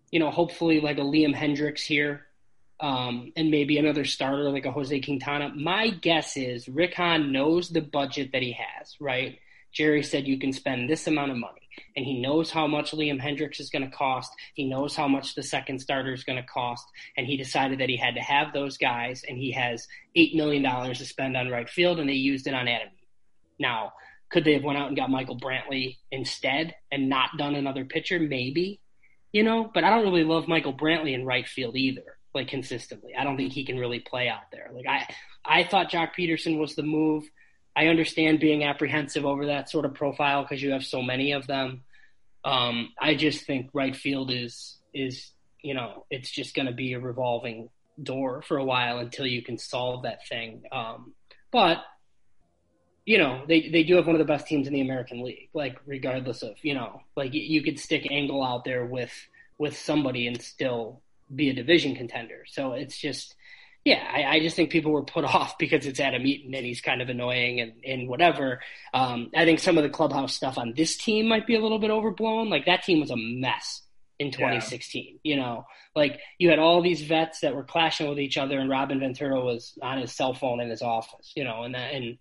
you 0.10 0.20
know, 0.20 0.32
hopefully 0.32 0.80
like 0.80 0.98
a 0.98 1.02
Liam 1.02 1.36
Hendriks 1.36 1.82
here. 1.82 2.26
Um, 2.78 3.32
and 3.38 3.52
maybe 3.52 3.78
another 3.78 4.04
starter 4.04 4.50
like 4.52 4.66
a 4.66 4.72
Jose 4.72 5.00
Quintana. 5.00 5.54
My 5.56 5.90
guess 5.90 6.36
is 6.36 6.68
Rick 6.68 6.94
Hahn 6.94 7.32
knows 7.32 7.70
the 7.70 7.82
budget 7.82 8.34
that 8.34 8.42
he 8.42 8.52
has, 8.52 8.96
right? 9.00 9.40
Jerry 9.72 10.04
said 10.04 10.28
you 10.28 10.38
can 10.38 10.52
spend 10.52 10.90
this 10.90 11.08
amount 11.08 11.32
of 11.32 11.38
money 11.38 11.65
and 11.96 12.06
he 12.06 12.20
knows 12.20 12.52
how 12.52 12.68
much 12.68 12.92
Liam 12.92 13.22
Hendriks 13.22 13.60
is 13.60 13.70
going 13.70 13.90
to 13.90 13.96
cost. 13.96 14.32
He 14.54 14.66
knows 14.66 14.96
how 14.96 15.08
much 15.08 15.36
the 15.36 15.44
second 15.44 15.80
starter 15.80 16.14
is 16.14 16.24
going 16.24 16.42
to 16.42 16.48
cost, 16.48 16.86
and 17.18 17.26
he 17.26 17.38
decided 17.38 17.80
that 17.80 17.90
he 17.90 17.98
had 17.98 18.16
to 18.16 18.22
have 18.22 18.54
those 18.54 18.78
guys, 18.78 19.24
and 19.28 19.38
he 19.38 19.52
has 19.52 19.88
eight 20.16 20.36
million 20.36 20.64
dollars 20.64 21.00
to 21.00 21.06
spend 21.06 21.38
on 21.38 21.50
right 21.50 21.70
field, 21.70 22.00
and 22.00 22.10
they 22.10 22.14
used 22.14 22.48
it 22.48 22.54
on 22.54 22.68
Adam. 22.68 22.90
Now, 23.60 23.94
could 24.30 24.44
they 24.44 24.54
have 24.54 24.64
went 24.64 24.78
out 24.78 24.88
and 24.88 24.98
got 24.98 25.10
Michael 25.10 25.40
Brantley 25.40 25.98
instead 26.12 26.76
and 26.92 27.10
not 27.10 27.38
done 27.38 27.56
another 27.56 27.86
pitcher? 27.86 28.20
Maybe, 28.20 28.82
you 29.32 29.44
know. 29.44 29.70
But 29.74 29.84
I 29.84 29.90
don't 29.90 30.04
really 30.04 30.24
love 30.24 30.48
Michael 30.48 30.74
Brantley 30.74 31.14
in 31.14 31.26
right 31.26 31.48
field 31.48 31.76
either, 31.76 32.18
like 32.34 32.48
consistently. 32.48 33.14
I 33.18 33.24
don't 33.24 33.38
think 33.38 33.54
he 33.54 33.66
can 33.66 33.78
really 33.78 34.00
play 34.00 34.28
out 34.28 34.52
there. 34.52 34.72
Like 34.74 34.88
I, 34.88 35.08
I 35.46 35.64
thought 35.64 35.92
Joc 35.92 36.10
Pederson 36.18 36.60
was 36.60 36.76
the 36.76 36.84
move. 36.84 37.24
I 37.76 37.88
understand 37.88 38.40
being 38.40 38.64
apprehensive 38.64 39.26
over 39.26 39.48
that 39.48 39.70
sort 39.70 39.86
of 39.86 39.94
profile 39.94 40.44
because 40.44 40.62
you 40.62 40.72
have 40.72 40.86
so 40.86 41.02
many 41.02 41.34
of 41.34 41.46
them. 41.48 41.84
Um, 42.44 42.94
I 43.00 43.16
just 43.16 43.46
think 43.46 43.70
right 43.74 43.96
field 43.96 44.32
is 44.32 44.78
is 44.94 45.32
you 45.62 45.74
know 45.74 46.06
it's 46.10 46.30
just 46.30 46.56
going 46.56 46.68
to 46.68 46.74
be 46.74 46.94
a 46.94 47.00
revolving 47.00 47.70
door 48.02 48.42
for 48.42 48.58
a 48.58 48.64
while 48.64 49.00
until 49.00 49.26
you 49.26 49.42
can 49.42 49.58
solve 49.58 50.04
that 50.04 50.28
thing. 50.28 50.64
Um, 50.72 51.14
but 51.52 51.80
you 53.06 53.18
know 53.18 53.44
they 53.48 53.70
they 53.70 53.84
do 53.84 53.96
have 53.96 54.06
one 54.06 54.16
of 54.16 54.20
the 54.20 54.26
best 54.26 54.48
teams 54.48 54.68
in 54.68 54.74
the 54.74 54.82
American 54.82 55.24
League. 55.24 55.50
Like 55.54 55.78
regardless 55.86 56.44
of 56.44 56.56
you 56.62 56.76
know 56.76 57.02
like 57.16 57.34
you 57.34 57.62
could 57.62 57.80
stick 57.80 58.08
Engel 58.10 58.44
out 58.44 58.64
there 58.64 58.86
with 58.86 59.12
with 59.58 59.78
somebody 59.78 60.28
and 60.28 60.42
still 60.42 61.02
be 61.34 61.50
a 61.50 61.54
division 61.54 61.96
contender. 61.96 62.44
So 62.48 62.74
it's 62.74 62.98
just 62.98 63.36
yeah, 63.86 64.04
I, 64.12 64.24
I, 64.24 64.40
just 64.40 64.56
think 64.56 64.72
people 64.72 64.92
were 64.92 65.04
put 65.04 65.24
off 65.36 65.58
because 65.58 65.86
it's 65.86 66.00
Adam 66.00 66.26
Eaton 66.26 66.54
and 66.54 66.66
he's 66.66 66.82
kind 66.82 67.02
of 67.02 67.10
annoying 67.10 67.62
and, 67.62 67.74
and 67.86 68.10
whatever. 68.10 68.60
Um, 68.94 69.30
I 69.36 69.46
think 69.46 69.60
some 69.60 69.78
of 69.78 69.84
the 69.84 69.90
clubhouse 69.90 70.34
stuff 70.34 70.58
on 70.58 70.74
this 70.76 70.98
team 70.98 71.28
might 71.28 71.48
be 71.48 71.56
a 71.56 71.62
little 71.62 71.80
bit 71.80 71.92
overblown. 71.92 72.50
Like 72.50 72.66
that 72.66 72.84
team 72.84 73.00
was 73.00 73.12
a 73.12 73.16
mess 73.16 73.84
in 74.18 74.32
2016. 74.32 75.20
Yeah. 75.24 75.36
You 75.36 75.40
know, 75.40 75.66
like 75.96 76.20
you 76.40 76.50
had 76.50 76.60
all 76.60 76.82
these 76.82 77.04
vets 77.04 77.42
that 77.42 77.56
were 77.56 77.64
clashing 77.64 78.10
with 78.10 78.20
each 78.20 78.38
other, 78.38 78.60
and 78.60 78.70
Robin 78.70 79.00
Ventura 79.00 79.40
was 79.40 79.78
on 79.82 80.00
his 80.00 80.14
cell 80.14 80.34
phone 80.34 80.60
in 80.60 80.70
his 80.70 80.82
office. 80.82 81.34
You 81.36 81.44
know, 81.44 81.64
and 81.64 81.76
that 81.76 81.94
and 81.94 82.18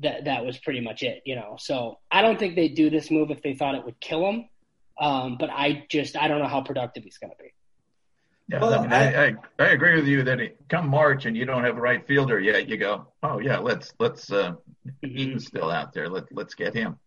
that 0.00 0.24
that 0.24 0.44
was 0.44 0.58
pretty 0.58 0.80
much 0.80 1.02
it. 1.02 1.22
You 1.24 1.36
know, 1.36 1.56
so 1.58 2.00
I 2.10 2.22
don't 2.22 2.38
think 2.38 2.56
they'd 2.56 2.74
do 2.74 2.90
this 2.90 3.10
move 3.10 3.30
if 3.30 3.42
they 3.42 3.54
thought 3.54 3.76
it 3.76 3.84
would 3.84 4.00
kill 4.00 4.28
him. 4.28 4.48
Um, 4.98 5.36
but 5.38 5.50
I 5.50 5.86
just 5.88 6.16
I 6.16 6.28
don't 6.28 6.40
know 6.40 6.48
how 6.48 6.62
productive 6.62 7.04
he's 7.04 7.18
going 7.18 7.30
to 7.30 7.42
be. 7.42 7.52
Yeah, 8.48 8.60
well, 8.60 8.74
I, 8.74 8.82
mean, 8.82 8.92
I, 8.92 9.26
I, 9.26 9.34
I, 9.58 9.66
agree 9.68 9.94
with 9.94 10.06
you 10.06 10.22
that 10.24 10.38
it, 10.38 10.58
come 10.68 10.88
March 10.88 11.24
and 11.24 11.34
you 11.34 11.46
don't 11.46 11.64
have 11.64 11.78
a 11.78 11.80
right 11.80 12.06
fielder 12.06 12.38
yet, 12.38 12.68
you 12.68 12.76
go, 12.76 13.06
oh 13.22 13.38
yeah, 13.38 13.58
let's 13.58 13.94
let's 13.98 14.30
uh, 14.30 14.52
mm-hmm. 14.86 15.18
Eaton's 15.18 15.46
still 15.46 15.70
out 15.70 15.94
there. 15.94 16.10
Let 16.10 16.24
let's 16.30 16.54
get 16.54 16.74
him. 16.74 16.98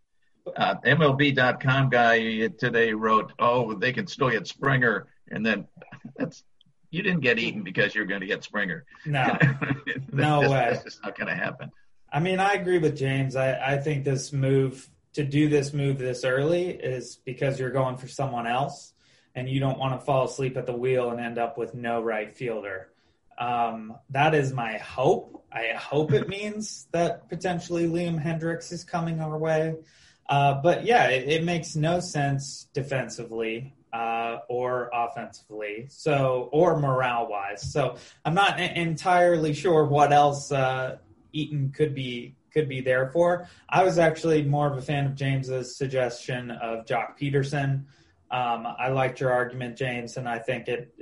Uh, 0.56 0.76
MLB.com 0.84 1.90
guy 1.90 2.48
today 2.48 2.94
wrote, 2.94 3.34
oh, 3.38 3.74
they 3.76 3.94
can 3.94 4.08
still 4.08 4.32
get 4.32 4.48
Springer, 4.48 5.08
and 5.30 5.46
then 5.46 5.68
that's 6.16 6.44
you 6.90 7.04
didn't 7.04 7.20
get 7.20 7.38
Eaton 7.38 7.64
because 7.64 7.94
you're 7.94 8.06
going 8.06 8.22
to 8.22 8.28
get 8.28 8.44
Springer. 8.44 8.86
No, 9.06 9.38
no 10.12 10.50
way. 10.50 10.72
This 10.72 10.96
is 10.96 11.00
not 11.04 11.18
going 11.18 11.28
to 11.28 11.36
happen. 11.36 11.72
I 12.12 12.20
mean, 12.20 12.40
I 12.40 12.54
agree 12.54 12.80
with 12.80 12.98
James. 12.98 13.36
I, 13.36 13.74
I 13.74 13.78
think 13.78 14.06
this 14.06 14.34
move 14.34 14.90
to 15.14 15.24
do 15.24 15.50
this 15.50 15.74
move 15.74 16.00
this 16.00 16.24
early 16.24 16.70
is 16.70 17.18
because 17.26 17.60
you're 17.60 17.72
going 17.72 17.98
for 17.98 18.08
someone 18.08 18.48
else 18.48 18.94
and 19.36 19.50
you 19.50 19.60
don't 19.60 19.78
want 19.78 20.00
to 20.00 20.06
fall 20.06 20.26
asleep 20.26 20.58
at 20.58 20.66
the 20.66 20.74
wheel 20.74 21.12
and 21.12 21.20
end 21.20 21.38
up 21.38 21.58
with 21.58 21.74
no 21.74 22.02
right 22.02 22.36
fielder. 22.36 22.90
Um, 23.38 23.96
that 24.10 24.34
is 24.34 24.52
my 24.52 24.78
hope. 24.78 25.46
I 25.52 25.74
hope 25.78 26.12
it 26.12 26.28
means 26.28 26.88
that 26.92 27.30
potentially 27.30 27.88
Liam 27.88 28.22
Hendriks 28.22 28.72
is 28.72 28.84
coming 28.84 29.20
our 29.20 29.38
way. 29.38 29.76
Uh, 30.28 30.56
but 30.56 30.86
yeah, 30.86 31.08
it, 31.08 31.30
it, 31.30 31.44
makes 31.44 31.76
no 31.76 32.00
sense 32.02 32.68
defensively 32.74 33.74
uh, 33.94 34.40
or 34.50 34.90
offensively, 34.94 35.86
so 35.90 36.50
or 36.52 36.78
morale 36.80 37.30
wise. 37.30 37.72
So 37.72 37.96
I'm 38.26 38.34
not 38.34 38.60
entirely 38.60 39.54
sure 39.54 39.86
what 39.86 40.12
else 40.12 40.52
uh, 40.52 40.98
Eaton 41.32 41.72
could 41.72 41.96
be 41.96 42.36
could 42.52 42.68
be 42.68 42.82
there 42.82 43.10
for. 43.12 43.48
I 43.70 43.84
was 43.84 43.98
actually 43.98 44.44
more 44.44 44.70
of 44.70 44.78
a 44.78 44.82
fan 44.82 45.06
of 45.06 45.16
James's 45.16 45.78
suggestion 45.78 46.52
of 46.52 46.86
Joc 46.86 47.18
Pederson. 47.20 47.86
Um, 48.30 48.68
I 48.68 48.90
liked 48.90 49.20
your 49.22 49.32
argument, 49.32 49.78
James, 49.78 50.18
and 50.18 50.28
I 50.28 50.40
think 50.40 50.68
it 50.68 50.94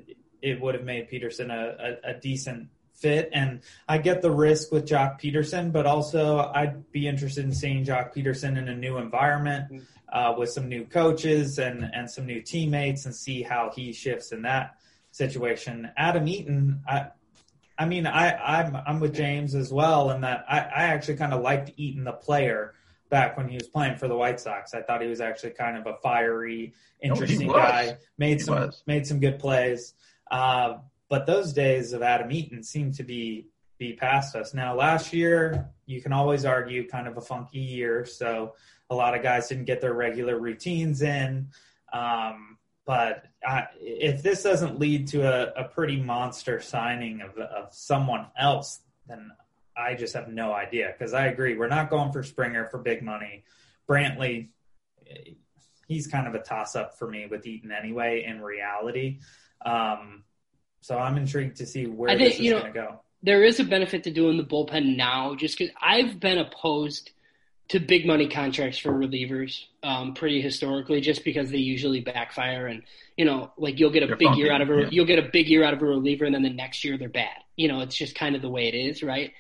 it 0.42 0.62
would 0.62 0.76
have 0.76 0.84
made 0.84 1.10
Pederson 1.10 1.52
a, 1.52 1.98
a, 2.06 2.12
a, 2.12 2.20
decent 2.20 2.70
fit. 2.94 3.30
And 3.34 3.62
I 3.88 3.98
get 3.98 4.22
the 4.22 4.30
risk 4.30 4.72
with 4.72 4.86
Joc 4.86 5.20
Pederson, 5.20 5.72
but 5.72 5.88
also 5.88 6.38
I'd 6.38 6.92
be 6.92 7.08
interested 7.08 7.44
in 7.44 7.52
seeing 7.52 7.84
Joc 7.84 8.14
Pederson 8.14 8.60
in 8.60 8.70
a 8.70 8.76
new 8.76 8.98
environment 8.98 9.84
uh, 10.14 10.36
with 10.38 10.50
some 10.50 10.70
new 10.70 10.86
coaches 10.86 11.58
and 11.58 11.90
and 11.94 12.10
some 12.10 12.28
new 12.28 12.42
teammates, 12.42 13.06
and 13.06 13.16
see 13.16 13.42
how 13.42 13.72
he 13.76 13.92
shifts 13.92 14.32
in 14.32 14.44
that 14.44 14.76
situation. 15.12 15.90
Adam 15.98 16.28
Eaton, 16.28 16.82
I. 16.88 17.08
I 17.78 17.84
mean, 17.84 18.08
I, 18.08 18.32
I'm 18.32 18.74
I'm 18.88 19.00
with 19.02 19.14
James 19.14 19.54
as 19.54 19.74
well, 19.74 20.12
in 20.12 20.22
that 20.22 20.46
I, 20.48 20.60
I 20.60 20.84
actually 20.94 21.18
kind 21.18 21.34
of 21.34 21.42
liked 21.42 21.72
Eaton 21.76 22.06
the 22.06 22.14
player 22.14 22.74
back 23.10 23.38
when 23.38 23.48
he 23.48 23.56
was 23.56 23.68
playing 23.68 23.98
for 23.98 24.08
the 24.08 24.16
White 24.16 24.40
Sox. 24.40 24.74
I 24.74 24.82
thought 24.82 25.02
he 25.02 25.08
was 25.08 25.22
actually 25.22 25.52
kind 25.52 25.78
of 25.78 25.88
a 25.88 25.96
fiery, 26.02 26.74
interesting 27.02 27.48
guy. 27.48 27.98
Made 28.18 28.42
some 28.42 28.56
was. 28.56 28.84
made 28.88 29.06
some 29.06 29.20
good 29.20 29.40
plays. 29.40 29.94
Uh, 30.32 30.78
but 31.10 31.26
those 31.26 31.54
days 31.54 31.94
of 31.94 32.02
Adam 32.02 32.32
Eaton 32.32 32.64
seem 32.64 32.92
to 32.94 33.04
be 33.04 33.48
be 33.78 33.94
past 33.94 34.36
us. 34.36 34.54
Now, 34.54 34.76
last 34.76 35.14
year, 35.14 35.70
you 35.86 36.02
can 36.02 36.14
always 36.14 36.46
argue 36.46 36.88
kind 36.88 37.08
of 37.08 37.18
a 37.18 37.22
funky 37.22 37.60
year, 37.60 38.06
so 38.06 38.54
a 38.90 38.96
lot 38.96 39.16
of 39.16 39.22
guys 39.22 39.50
didn't 39.50 39.66
get 39.66 39.82
their 39.82 39.94
regular 39.94 40.40
routines 40.40 41.02
in. 41.02 41.50
Um, 41.92 42.58
but 42.86 43.26
I, 43.46 43.66
if 43.80 44.24
this 44.24 44.44
doesn't 44.44 44.80
lead 44.80 45.08
to 45.10 45.24
a, 45.24 45.66
a 45.66 45.68
pretty 45.68 45.98
monster 45.98 46.62
signing 46.62 47.22
of, 47.22 47.38
of 47.38 47.74
someone 47.74 48.28
else, 48.38 48.80
then 49.08 49.32
I 49.78 49.96
just 49.96 50.14
have 50.14 50.28
no 50.28 50.54
idea 50.54 50.94
because 50.98 51.14
I 51.14 51.28
agree. 51.28 51.58
We're 51.58 51.68
not 51.68 51.90
going 51.90 52.12
for 52.12 52.24
Springer 52.24 52.68
for 52.70 52.78
big 52.78 53.02
money. 53.02 53.44
Brantley, 53.90 54.50
he's 55.88 56.08
kind 56.08 56.28
of 56.28 56.36
a 56.36 56.40
toss 56.40 56.76
up 56.76 56.98
for 56.98 57.10
me 57.10 57.28
with 57.30 57.46
Eaton 57.46 57.72
anyway, 57.72 58.24
in 58.26 58.42
reality. 58.42 59.20
Um, 59.66 60.24
so 60.82 60.98
I'm 60.98 61.18
intrigued 61.18 61.58
to 61.58 61.66
see 61.66 61.88
where 61.88 62.10
I 62.10 62.18
think, 62.18 62.34
this 62.34 62.40
is 62.40 62.52
going 62.52 62.66
to 62.66 62.72
go. 62.72 63.02
There 63.24 63.44
is 63.44 63.60
a 63.60 63.64
benefit 63.64 64.04
to 64.04 64.12
doing 64.12 64.38
the 64.38 64.44
bullpen 64.44 64.96
now 64.96 65.36
just 65.36 65.58
because 65.58 65.74
I've 65.82 66.20
been 66.20 66.38
opposed 66.38 67.12
to 67.70 67.80
big 67.80 68.06
money 68.06 68.28
contracts 68.28 68.78
for 68.78 68.92
relievers 68.92 69.64
um, 69.82 70.14
pretty 70.14 70.42
historically 70.42 71.02
just 71.02 71.24
because 71.24 71.50
they 71.50 71.58
usually 71.58 72.00
backfire 72.00 72.68
and 72.68 72.84
you 73.18 73.26
know 73.26 73.52
like 73.58 73.80
you'll 73.80 73.90
get 73.90 74.04
a 74.04 74.08
They're 74.08 74.16
big 74.16 74.28
funky, 74.28 74.42
year 74.42 74.52
out 74.52 74.62
of 74.62 74.70
a 74.70 74.82
yeah. 74.82 74.90
you'll 74.92 75.06
get 75.06 75.20
a 75.20 75.30
big 75.32 75.48
year 75.48 75.64
out 75.64 75.74
of 75.74 75.82
a 75.82 75.86
reliever 75.86 76.26
and 76.26 76.36
then 76.36 76.44
the 76.44 76.50
next 76.50 76.84
year 76.84 76.98
they're 76.98 77.10
bad 77.10 77.38
you 77.56 77.68
know 77.68 77.82
it's 77.82 77.96
just 77.96 78.16
kind 78.16 78.36
of 78.36 78.42
the 78.42 78.50
way 78.50 78.68
it 78.68 78.76
is 78.76 79.02
right 79.02 79.34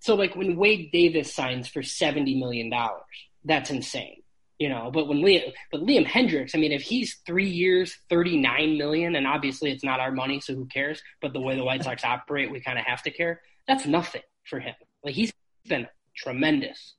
so 0.00 0.14
like 0.16 0.34
when 0.36 0.56
Wade 0.56 0.90
Davis 0.92 1.32
signs 1.34 1.68
for 1.68 1.82
seventy 1.82 2.38
million 2.38 2.70
dollars, 2.70 3.02
that's 3.44 3.70
insane. 3.70 4.22
you 4.58 4.68
know. 4.68 4.90
But 4.92 5.08
when 5.08 5.18
Liam, 5.18 5.52
but 5.72 5.80
Liam 5.80 6.06
Hendriks, 6.06 6.54
I 6.54 6.58
mean, 6.58 6.70
if 6.72 6.82
he's 6.82 7.18
three 7.26 7.48
years, 7.48 7.96
thirty 8.08 8.36
nine 8.36 8.78
million, 8.78 9.16
and 9.16 9.26
obviously 9.26 9.72
it's 9.72 9.82
not 9.82 9.98
our 9.98 10.12
money, 10.12 10.40
so 10.40 10.54
who 10.54 10.66
cares? 10.66 11.02
But 11.20 11.32
the 11.32 11.40
way 11.40 11.56
the 11.56 11.64
White 11.64 11.82
Sox 11.82 12.04
operate, 12.04 12.52
we 12.52 12.60
kind 12.60 12.78
of 12.78 12.84
have 12.84 13.02
to 13.04 13.10
care. 13.10 13.40
That's 13.66 13.86
nothing 13.86 14.22
for 14.44 14.60
him. 14.60 14.74
Like 15.02 15.14
he's 15.14 15.32
been 15.68 15.88
tremendous 16.16 16.94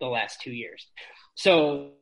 the 0.00 0.06
last 0.06 0.40
two 0.40 0.52
years. 0.52 0.86
So, 1.34 1.92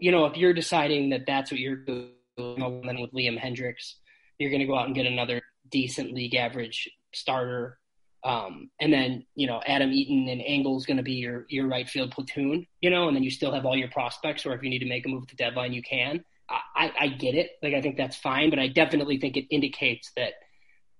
you 0.00 0.10
know, 0.10 0.26
if 0.26 0.36
you're 0.36 0.54
deciding 0.54 1.10
that 1.10 1.26
that's 1.26 1.50
what 1.50 1.60
you're 1.60 1.76
doing, 1.76 2.10
then 2.36 3.00
with 3.00 3.12
Liam 3.12 3.38
Hendriks, 3.40 3.94
you're 4.38 4.50
going 4.50 4.60
to 4.60 4.66
go 4.66 4.76
out 4.76 4.86
and 4.86 4.94
get 4.94 5.06
another 5.06 5.42
decent 5.70 6.12
league 6.12 6.34
average 6.34 6.90
starter 7.12 7.78
um, 8.26 8.70
and 8.80 8.92
then 8.92 9.24
you 9.36 9.46
know 9.46 9.60
Adam 9.64 9.92
Eaton 9.92 10.28
and 10.28 10.42
Engel 10.44 10.76
is 10.76 10.84
going 10.84 10.96
to 10.96 11.02
be 11.04 11.12
your 11.12 11.46
your 11.48 11.68
right 11.68 11.88
field 11.88 12.10
platoon, 12.10 12.66
you 12.80 12.90
know, 12.90 13.06
and 13.06 13.16
then 13.16 13.22
you 13.22 13.30
still 13.30 13.52
have 13.52 13.64
all 13.64 13.76
your 13.76 13.88
prospects. 13.88 14.44
Or 14.44 14.52
if 14.52 14.62
you 14.64 14.68
need 14.68 14.80
to 14.80 14.88
make 14.88 15.06
a 15.06 15.08
move 15.08 15.22
at 15.22 15.28
the 15.28 15.36
deadline, 15.36 15.72
you 15.72 15.82
can. 15.82 16.24
I, 16.48 16.92
I 16.98 17.08
get 17.08 17.34
it. 17.34 17.50
Like 17.62 17.74
I 17.74 17.80
think 17.80 17.96
that's 17.96 18.16
fine, 18.16 18.50
but 18.50 18.58
I 18.58 18.68
definitely 18.68 19.18
think 19.18 19.36
it 19.36 19.46
indicates 19.50 20.10
that 20.16 20.34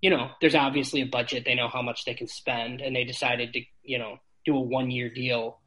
you 0.00 0.10
know 0.10 0.30
there's 0.40 0.54
obviously 0.54 1.00
a 1.02 1.06
budget. 1.06 1.44
They 1.44 1.56
know 1.56 1.68
how 1.68 1.82
much 1.82 2.04
they 2.04 2.14
can 2.14 2.28
spend, 2.28 2.80
and 2.80 2.94
they 2.94 3.04
decided 3.04 3.52
to 3.54 3.60
you 3.82 3.98
know 3.98 4.18
do 4.44 4.56
a 4.56 4.60
one 4.60 4.90
year 4.92 5.12
deal 5.12 5.58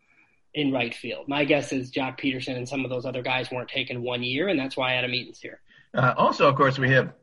in 0.53 0.71
right 0.71 0.95
field. 0.95 1.27
My 1.27 1.43
guess 1.43 1.73
is 1.73 1.91
Joc 1.91 2.19
Pederson 2.19 2.55
and 2.55 2.69
some 2.69 2.85
of 2.85 2.89
those 2.89 3.05
other 3.05 3.21
guys 3.21 3.51
weren't 3.51 3.69
taken 3.69 4.01
one 4.01 4.23
year, 4.23 4.47
and 4.47 4.57
that's 4.57 4.77
why 4.77 4.93
Adam 4.93 5.13
Eaton's 5.13 5.39
here. 5.39 5.59
Uh, 5.93 6.13
also, 6.17 6.47
of 6.47 6.55
course, 6.55 6.77
we 6.77 6.91
have 6.91 7.13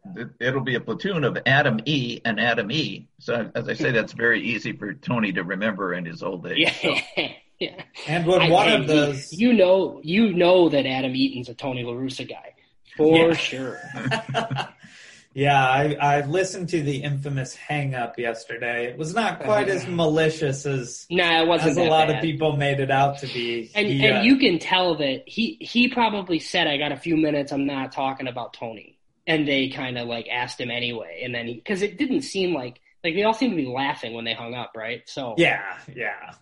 it'll 0.40 0.61
be 0.61 0.74
a 0.74 0.81
platoon 0.81 1.22
of 1.22 1.38
Adam 1.46 1.79
E 1.85 2.20
and 2.24 2.40
Adam 2.40 2.70
E. 2.72 3.07
So, 3.20 3.50
as 3.55 3.68
I 3.68 3.74
say, 3.74 3.92
that's 3.92 4.12
very 4.12 4.42
easy 4.42 4.72
for 4.72 4.92
Tony 4.94 5.33
to 5.33 5.44
remember 5.44 5.94
in 5.94 6.05
his 6.05 6.22
old 6.22 6.46
age. 6.46 6.59
Yeah. 6.59 6.72
So. 6.72 6.94
yeah. 7.61 7.83
And 8.09 8.26
when 8.26 8.50
one 8.50 8.72
of 8.72 8.88
those, 8.88 9.33
you 9.33 9.52
know, 9.52 10.00
you 10.02 10.33
know 10.33 10.68
that 10.68 10.85
Adam 10.85 11.14
Eaton's 11.14 11.48
a 11.48 11.55
Tony 11.55 11.85
La 11.85 11.92
Russa 11.92 12.29
guy 12.29 12.55
for 12.96 13.29
yeah. 13.29 13.35
sure. 13.35 13.79
Yeah, 15.37 15.62
I, 15.62 15.96
I 16.01 16.20
listened 16.22 16.70
to 16.70 16.83
the 16.83 17.03
infamous 17.03 17.55
hang 17.55 17.94
up 17.94 18.18
yesterday. 18.18 18.87
It 18.87 18.96
was 18.96 19.14
not 19.14 19.40
quite 19.40 19.68
as 19.68 19.87
malicious 19.87 20.64
as, 20.64 21.07
nah, 21.11 21.42
it 21.42 21.46
wasn't 21.46 21.72
as 21.72 21.77
a 21.77 21.83
lot 21.83 22.09
bad. 22.09 22.16
of 22.16 22.22
people 22.22 22.57
made 22.57 22.81
it 22.81 22.90
out 22.90 23.18
to 23.18 23.27
be. 23.27 23.70
And 23.75 23.87
He, 23.87 24.07
and 24.07 24.16
uh, 24.16 24.20
you 24.22 24.38
can 24.38 24.59
tell 24.59 24.96
that 24.96 25.25
he 25.27 25.59
he 25.61 25.88
probably 25.88 26.38
said, 26.38 26.66
"I 26.66 26.79
got 26.79 26.90
a 26.90 26.96
few 26.96 27.18
minutes. 27.18 27.53
I'm 27.53 27.66
not 27.66 27.92
talking 27.92 28.29
about 28.29 28.55
Tony." 28.55 28.99
And 29.27 29.46
they 29.46 29.68
kind 29.68 29.99
of 29.99 30.09
like 30.09 30.27
asked 30.33 30.59
him 30.59 30.70
anyway, 30.70 31.20
and 31.22 31.35
then 31.35 31.53
because 31.53 31.83
it 31.83 31.99
didn't 31.99 32.22
seem 32.22 32.55
like 32.55 32.81
like 33.05 33.14
they 33.14 33.22
all 33.22 33.35
seemed 33.35 33.53
to 33.53 33.57
be 33.57 33.68
laughing 33.68 34.14
when 34.14 34.25
they 34.25 34.33
hung 34.33 34.55
up, 34.55 34.72
right? 34.75 35.03
So 35.05 35.35
Yeah, 35.37 35.79
yeah. 35.94 36.33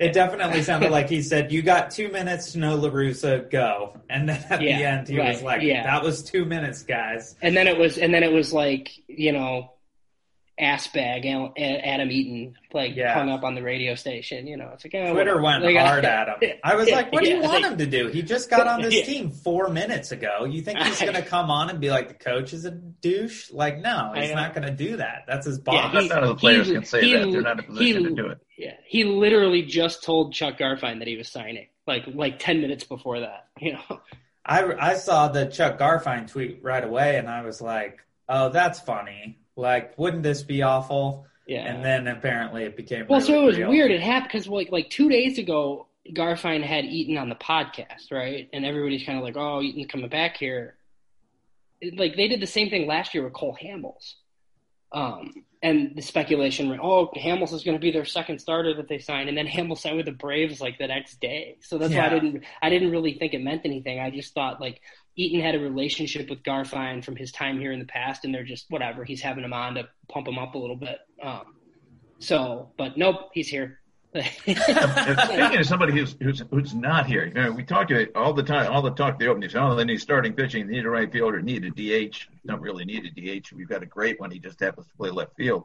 It 0.00 0.12
definitely 0.12 0.62
sounded 0.62 0.90
like 0.90 1.08
he 1.08 1.22
said, 1.22 1.50
"You 1.50 1.62
got 1.62 1.90
two 1.90 2.08
minutes 2.10 2.52
to 2.52 2.58
know 2.58 2.76
La 2.76 2.88
Russa, 2.90 3.50
go." 3.50 3.98
And 4.08 4.28
then 4.28 4.44
at 4.50 4.62
Yeah, 4.62 4.78
the 4.78 4.84
end, 4.84 5.08
he 5.08 5.18
was 5.18 5.42
like, 5.42 5.62
yeah. 5.62 5.82
"That 5.82 6.02
was 6.02 6.22
two 6.22 6.44
minutes, 6.44 6.82
guys." 6.82 7.34
and 7.42 7.56
then 7.56 7.66
it 7.66 7.76
was 7.76 7.98
and 7.98 8.12
then 8.14 8.22
it 8.22 8.32
was 8.32 8.52
like 8.52 8.90
you 9.08 9.32
know 9.32 9.72
ass 10.58 10.86
bag 10.88 11.24
Al- 11.26 11.52
adam 11.56 12.10
eaton 12.10 12.54
like 12.72 12.96
Yeah. 12.96 13.14
hung 13.14 13.28
up 13.30 13.44
on 13.44 13.54
the 13.54 13.62
radio 13.62 13.94
station 13.94 14.46
you 14.46 14.56
know 14.56 14.70
it's 14.74 14.84
like 14.84 14.94
oh, 14.94 15.12
Twitter 15.12 15.40
went 15.40 15.62
like, 15.64 15.76
hard 15.76 16.04
at 16.04 16.28
him. 16.42 16.50
I 16.64 16.74
was 16.74 16.90
like, 16.90 17.12
"What 17.12 17.22
do 17.24 17.30
you 17.30 17.40
want 17.40 17.62
like- 17.62 17.72
him 17.72 17.78
to 17.78 17.86
do? 17.86 18.08
He 18.08 18.22
just 18.22 18.50
got 18.50 18.66
on 18.66 18.82
this 18.82 18.94
Yeah. 18.98 19.04
team 19.04 19.30
four 19.30 19.68
minutes 19.68 20.10
ago. 20.12 20.44
You 20.44 20.60
think 20.62 20.80
he's 20.80 21.00
going 21.00 21.14
to 21.22 21.22
come 21.22 21.50
on 21.50 21.70
and 21.70 21.80
be 21.80 21.90
like, 21.90 22.08
the 22.08 22.14
coach 22.14 22.52
is 22.52 22.64
a 22.64 22.70
douche? 22.72 23.50
Like, 23.52 23.78
no, 23.78 24.12
he's 24.14 24.32
not 24.32 24.54
going 24.54 24.66
to 24.66 24.74
do 24.74 24.96
that. 24.96 25.24
That's 25.28 25.46
his 25.46 25.58
Yeah, 25.58 25.90
boss." 25.90 26.02
he- 26.02 26.08
None 26.08 26.22
of 26.24 26.28
the 26.28 26.34
players 26.34 26.66
he- 26.66 26.74
can 26.74 26.84
say 26.84 27.00
he- 27.02 27.12
that. 27.14 27.30
They're 27.30 27.40
not 27.42 27.58
in 27.58 27.64
a 27.64 27.68
position 27.68 28.02
he- 28.02 28.08
to 28.08 28.14
do 28.14 28.26
it. 28.28 28.38
yeah 28.56 28.72
he 28.86 29.04
literally 29.04 29.62
just 29.62 30.02
told 30.02 30.32
chuck 30.34 30.58
garfien 30.58 30.98
that 30.98 31.06
he 31.08 31.16
was 31.16 31.28
signing 31.28 31.68
like 31.86 32.04
like 32.12 32.38
10 32.38 32.60
minutes 32.60 32.84
before 32.84 33.20
that 33.20 33.46
you 33.60 33.72
know 33.74 34.00
I, 34.44 34.90
I 34.92 34.94
saw 34.94 35.28
the 35.28 35.44
Chuck 35.46 35.78
Garfien 35.78 36.26
tweet 36.30 36.60
right 36.62 36.82
away, 36.82 37.16
and 37.18 37.28
I 37.28 37.42
was 37.42 37.60
like, 37.60 37.98
"Oh, 38.30 38.48
that's 38.48 38.80
funny. 38.80 39.38
Like, 39.58 39.98
wouldn't 39.98 40.22
this 40.22 40.42
be 40.42 40.62
awful?" 40.62 41.26
yeah. 41.48 41.64
And 41.64 41.82
then 41.82 42.06
apparently 42.06 42.64
it 42.64 42.76
became 42.76 43.06
well 43.08 43.20
really 43.20 43.32
so 43.32 43.42
it 43.42 43.46
was 43.46 43.58
real. 43.58 43.70
weird. 43.70 43.90
It 43.90 44.02
happened 44.02 44.30
because 44.30 44.46
like 44.46 44.70
like 44.70 44.90
two 44.90 45.08
days 45.08 45.38
ago 45.38 45.86
garfien 46.12 46.62
had 46.62 46.84
eaton 46.84 47.16
on 47.16 47.30
the 47.30 47.34
podcast 47.34 48.12
right? 48.12 48.48
And 48.52 48.64
everybody's 48.64 49.04
kind 49.04 49.18
of 49.18 49.24
like 49.24 49.36
oh 49.36 49.62
eaton's 49.62 49.90
coming 49.90 50.10
back 50.10 50.36
here. 50.36 50.76
Like 51.96 52.16
they 52.16 52.28
did 52.28 52.40
the 52.40 52.46
same 52.46 52.68
thing 52.68 52.86
last 52.86 53.14
year 53.14 53.24
with 53.24 53.32
cole 53.32 53.56
hamels. 53.60 54.14
Um 54.92 55.32
and 55.62 55.96
the 55.96 56.02
speculation 56.02 56.68
went, 56.68 56.82
oh 56.82 57.10
hamels 57.16 57.54
is 57.54 57.64
going 57.64 57.76
to 57.76 57.80
be 57.80 57.90
their 57.90 58.04
second 58.04 58.38
starter 58.40 58.74
that 58.74 58.88
they 58.88 58.98
signed. 58.98 59.30
And 59.30 59.36
then 59.36 59.46
hamels 59.46 59.78
signed 59.78 59.96
with 59.96 60.06
the 60.06 60.12
braves 60.12 60.60
like 60.60 60.76
the 60.78 60.86
next 60.86 61.18
day. 61.18 61.56
So 61.62 61.78
that's 61.78 61.94
why 61.94 62.06
i 62.06 62.10
didn't 62.10 62.44
i 62.60 62.68
didn't 62.68 62.90
really 62.90 63.14
think 63.14 63.32
it 63.32 63.40
meant 63.40 63.62
anything. 63.64 64.00
I 64.00 64.10
just 64.10 64.34
thought 64.34 64.60
like 64.60 64.82
eaton 65.18 65.40
had 65.40 65.54
a 65.54 65.58
relationship 65.58 66.30
with 66.30 66.42
garfien 66.42 67.04
from 67.04 67.16
his 67.16 67.30
time 67.32 67.58
here 67.58 67.72
in 67.72 67.78
the 67.78 67.84
past 67.84 68.24
and 68.24 68.34
they're 68.34 68.44
just 68.44 68.66
whatever 68.70 69.04
he's 69.04 69.20
having 69.20 69.44
him 69.44 69.52
on 69.52 69.74
to 69.74 69.86
pump 70.08 70.26
him 70.26 70.38
up 70.38 70.54
a 70.54 70.58
little 70.58 70.76
bit 70.76 70.98
um 71.22 71.54
so 72.18 72.70
but 72.78 72.96
nope 72.96 73.28
he's 73.34 73.48
here 73.48 73.80
Speaking 74.14 75.58
of 75.58 75.66
somebody 75.66 75.92
who's 75.92 76.16
who's 76.20 76.42
who's 76.50 76.74
not 76.74 77.06
here, 77.06 77.26
you 77.26 77.34
know, 77.34 77.52
we 77.52 77.62
talk 77.62 77.88
to 77.88 78.00
it 78.00 78.12
all 78.14 78.32
the 78.32 78.42
time, 78.42 78.72
all 78.72 78.80
the 78.80 78.90
talk 78.90 79.18
the 79.18 79.26
openings. 79.26 79.54
Oh, 79.54 79.74
they 79.74 79.84
need 79.84 80.00
starting 80.00 80.32
pitching, 80.32 80.66
they 80.66 80.74
need 80.74 80.86
a 80.86 80.90
right 80.90 81.12
fielder, 81.12 81.42
need 81.42 81.64
a 81.64 81.70
DH. 81.70 82.26
Don't 82.46 82.62
really 82.62 82.86
need 82.86 83.04
a 83.04 83.10
DH. 83.10 83.52
We've 83.52 83.68
got 83.68 83.82
a 83.82 83.86
great 83.86 84.18
one. 84.18 84.30
He 84.30 84.38
just 84.38 84.60
happens 84.60 84.86
to 84.86 84.96
play 84.96 85.10
left 85.10 85.36
field. 85.36 85.64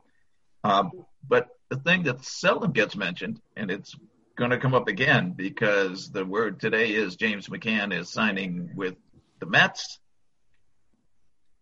Um, 0.66 0.92
but 1.28 1.48
the 1.70 1.78
thing 1.78 2.04
that 2.04 2.24
seldom 2.26 2.74
gets 2.74 2.96
mentioned, 2.96 3.39
and 3.56 3.72
it's 3.72 3.96
going 4.36 4.52
to 4.52 4.58
come 4.58 4.74
up 4.74 4.88
again 4.88 5.32
because 5.32 6.12
the 6.12 6.26
word 6.26 6.60
today 6.60 6.92
is 6.92 7.16
James 7.16 7.48
McCann 7.48 7.98
is 7.98 8.10
signing 8.10 8.72
with 8.76 8.96
the 9.43 9.49
Mets. 9.49 9.99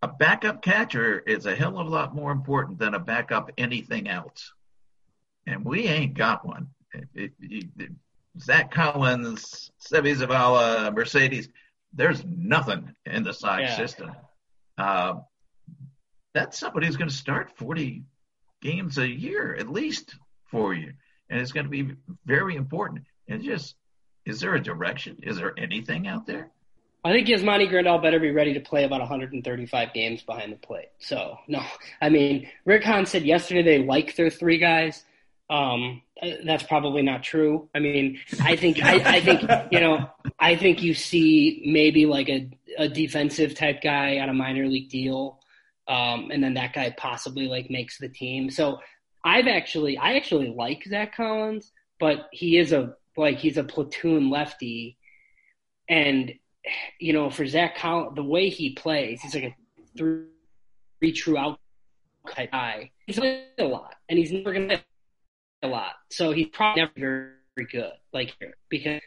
A 0.04 0.08
backup 0.08 0.62
catcher 0.62 1.20
is 1.20 1.46
a 1.46 1.56
hell 1.56 1.78
of 1.78 1.86
a 1.86 1.90
lot 1.90 2.16
more 2.16 2.32
important 2.32 2.80
than 2.80 2.96
a 2.96 3.00
backup 3.00 3.52
anything 3.58 4.08
else 4.08 4.52
and 5.48 5.66
we 5.66 5.88
ain't 5.88 6.14
got 6.14 6.46
one. 6.46 6.68
It, 6.94 7.32
it, 7.40 7.66
it, 7.78 7.92
Zach 8.40 8.72
Collins, 8.72 9.72
Seby 9.82 10.16
Zavala, 10.16 10.94
Mercedes, 10.94 11.50
there's 11.94 12.24
nothing 12.26 12.94
in 13.06 13.24
the 13.24 13.34
Sox 13.34 13.62
Yeah. 13.62 13.76
system. 13.76 14.12
Uh, 14.78 15.16
that's 16.34 16.60
somebody 16.60 16.88
who's 16.88 16.98
going 16.98 17.10
to 17.10 17.16
start 17.16 17.58
40 17.58 18.04
games 18.62 18.98
a 18.98 19.08
year 19.08 19.56
at 19.56 19.68
least 19.68 20.16
for 20.46 20.74
you, 20.74 20.94
and 21.30 21.42
it's 21.42 21.52
going 21.52 21.66
to 21.66 21.70
be 21.70 21.96
very 22.26 22.56
important. 22.56 23.04
And 23.28 23.44
just, 23.44 23.76
is 24.26 24.40
there 24.40 24.56
a 24.56 24.62
direction? 24.62 25.18
Is 25.24 25.38
there 25.38 25.54
anything 25.58 26.08
out 26.08 26.26
there? 26.26 26.52
I 27.04 27.12
think 27.12 27.28
Yasmani 27.28 27.70
Grandal 27.70 28.02
better 28.02 28.20
be 28.20 28.32
ready 28.32 28.54
to 28.54 28.60
play 28.60 28.84
about 28.84 29.00
135 29.00 29.94
games 29.94 30.22
behind 30.22 30.52
the 30.52 30.58
plate. 30.58 30.90
So 31.00 31.38
no, 31.48 31.64
I 32.02 32.10
mean 32.10 32.48
Rick 32.66 32.84
Hahn 32.84 33.06
said 33.06 33.24
yesterday 33.24 33.64
they 33.64 33.84
like 33.84 34.16
their 34.16 34.30
three 34.30 34.58
guys. 34.58 35.04
Um, 35.50 36.02
that's 36.46 36.64
probably 36.64 37.02
not 37.02 37.24
true. 37.24 37.68
I 37.76 37.80
mean, 37.80 38.20
I 38.42 38.56
think 38.56 38.82
I, 38.84 39.18
I 39.18 39.22
think 39.22 39.42
you 39.72 39.80
know 39.80 40.10
I 40.40 40.56
think 40.56 40.82
you 40.82 40.94
see 40.94 41.64
maybe 41.66 42.06
like 42.06 42.30
a, 42.30 42.50
a 42.78 42.88
defensive 42.88 43.56
type 43.56 43.82
guy 43.82 44.20
on 44.20 44.30
a 44.30 44.34
minor 44.34 44.68
league 44.68 44.90
deal, 44.90 45.40
um, 45.88 46.30
and 46.32 46.44
then 46.44 46.54
that 46.54 46.74
guy 46.74 46.94
possibly 46.98 47.48
like 47.48 47.70
makes 47.70 47.98
the 47.98 48.10
team. 48.10 48.50
So 48.50 48.80
I've 49.26 49.48
actually 49.48 49.98
I 49.98 50.14
actually 50.14 50.54
like 50.56 50.84
Zach 50.88 51.16
Collins, 51.16 51.72
but 52.00 52.30
he 52.32 52.58
is 52.58 52.72
a 52.72 52.96
like 53.18 53.40
he's 53.40 53.58
a 53.58 53.64
platoon 53.64 54.30
lefty, 54.30 54.98
and 55.90 56.32
you 57.00 57.14
know, 57.14 57.30
for 57.30 57.46
Zach 57.46 57.78
Collins, 57.78 58.16
the 58.16 58.24
way 58.24 58.50
he 58.50 58.74
plays, 58.74 59.22
he's 59.22 59.34
like 59.34 59.44
a 59.44 59.56
three, 59.98 60.26
three 61.00 61.12
true 61.12 61.38
out 61.38 61.60
type 62.30 62.52
guy. 62.52 62.92
He's 63.06 63.18
playing 63.18 63.46
a 63.60 63.64
lot, 63.64 63.96
and 64.10 64.18
he's 64.18 64.32
never 64.32 64.54
going 64.54 64.70
to 64.70 64.76
play 64.76 64.84
a 65.64 65.68
lot. 65.68 65.94
So 66.10 66.32
he's 66.32 66.48
probably 66.48 66.84
never 66.84 66.94
very, 66.98 67.32
very 67.56 67.68
good, 67.72 67.94
like 68.14 68.36
because 68.70 69.02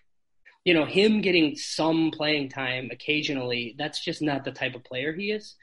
you 0.65 0.75
know 0.75 0.85
him 0.85 1.21
getting 1.21 1.57
some 1.57 2.11
playing 2.11 2.49
time 2.49 2.89
occasionally. 2.91 3.75
That's 3.79 4.03
just 4.03 4.23
not 4.23 4.45
the 4.45 4.53
type 4.53 4.75
of 4.75 4.85
player 4.85 5.13
he 5.13 5.31
is. 5.31 5.57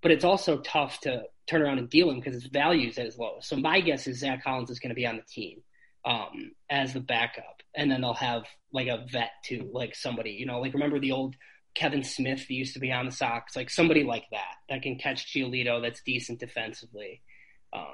But 0.00 0.12
it's 0.12 0.24
also 0.24 0.58
tough 0.58 1.00
to 1.00 1.24
turn 1.48 1.60
around 1.60 1.78
and 1.78 1.90
deal 1.90 2.08
him 2.10 2.20
because 2.20 2.34
his 2.34 2.46
value 2.46 2.88
is 2.88 2.98
as 2.98 3.18
low. 3.18 3.38
So 3.40 3.56
my 3.56 3.80
guess 3.80 4.06
is 4.06 4.20
Zach 4.20 4.44
Collins 4.44 4.70
is 4.70 4.78
going 4.78 4.90
to 4.90 4.94
be 4.94 5.06
on 5.06 5.16
the 5.16 5.22
team 5.22 5.62
um, 6.08 6.52
as 6.70 6.94
the 6.94 7.00
backup, 7.00 7.62
and 7.74 7.90
then 7.90 8.00
they'll 8.00 8.14
have 8.14 8.44
like 8.72 8.88
a 8.88 9.04
vet 9.10 9.30
too, 9.44 9.70
like 9.72 9.94
somebody 9.94 10.30
you 10.30 10.46
know, 10.46 10.60
like 10.60 10.72
remember 10.72 10.98
the 10.98 11.12
old 11.12 11.36
Kevin 11.74 12.02
Smith 12.02 12.48
that 12.48 12.54
used 12.54 12.74
to 12.74 12.80
be 12.80 12.90
on 12.90 13.06
the 13.06 13.12
Sox, 13.12 13.54
like 13.54 13.70
somebody 13.70 14.04
like 14.04 14.24
that 14.32 14.54
that 14.68 14.82
can 14.82 14.96
catch 14.96 15.32
Giolito, 15.32 15.82
that's 15.82 16.02
decent 16.02 16.40
defensively. 16.40 17.22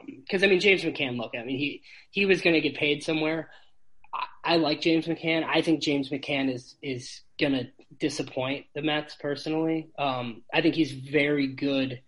Because 0.07 0.45
I 0.45 0.47
mean, 0.47 0.61
James 0.61 0.83
McCann, 0.83 1.19
look, 1.19 1.33
I 1.39 1.45
mean, 1.45 1.59
he 1.59 1.83
he 2.11 2.25
was 2.25 2.41
going 2.41 2.55
to 2.55 2.61
get 2.61 2.77
paid 2.77 3.03
somewhere. 3.03 3.51
I, 4.15 4.55
I 4.55 4.57
like 4.57 4.81
James 4.81 5.07
McCann. 5.07 5.45
I 5.45 5.63
think 5.63 5.83
James 5.83 6.11
McCann 6.11 6.55
is 6.55 6.77
is 6.81 7.23
going 7.39 7.53
to 7.53 7.67
disappoint 7.99 8.67
the 8.75 8.83
Mets 8.83 9.17
personally. 9.17 9.91
Um, 9.99 10.43
I 10.53 10.61
think 10.61 10.77
he's 10.77 10.93
very 10.93 11.49
good 11.49 12.01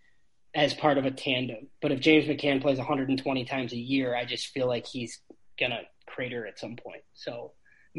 as 0.55 0.73
part 0.73 0.99
of 0.99 1.05
a 1.05 1.11
tandem. 1.11 1.69
But 1.83 1.93
if 1.93 2.01
James 2.01 2.27
McCann 2.27 2.63
plays 2.63 2.79
120 2.79 3.45
times 3.45 3.73
a 3.73 3.77
year, 3.77 4.17
I 4.17 4.25
just 4.25 4.47
feel 4.49 4.69
like 4.69 4.87
he's 4.87 5.21
gonna 5.59 5.83
crater 6.07 6.47
at 6.47 6.59
some 6.59 6.77
point. 6.77 7.03
So 7.15 7.53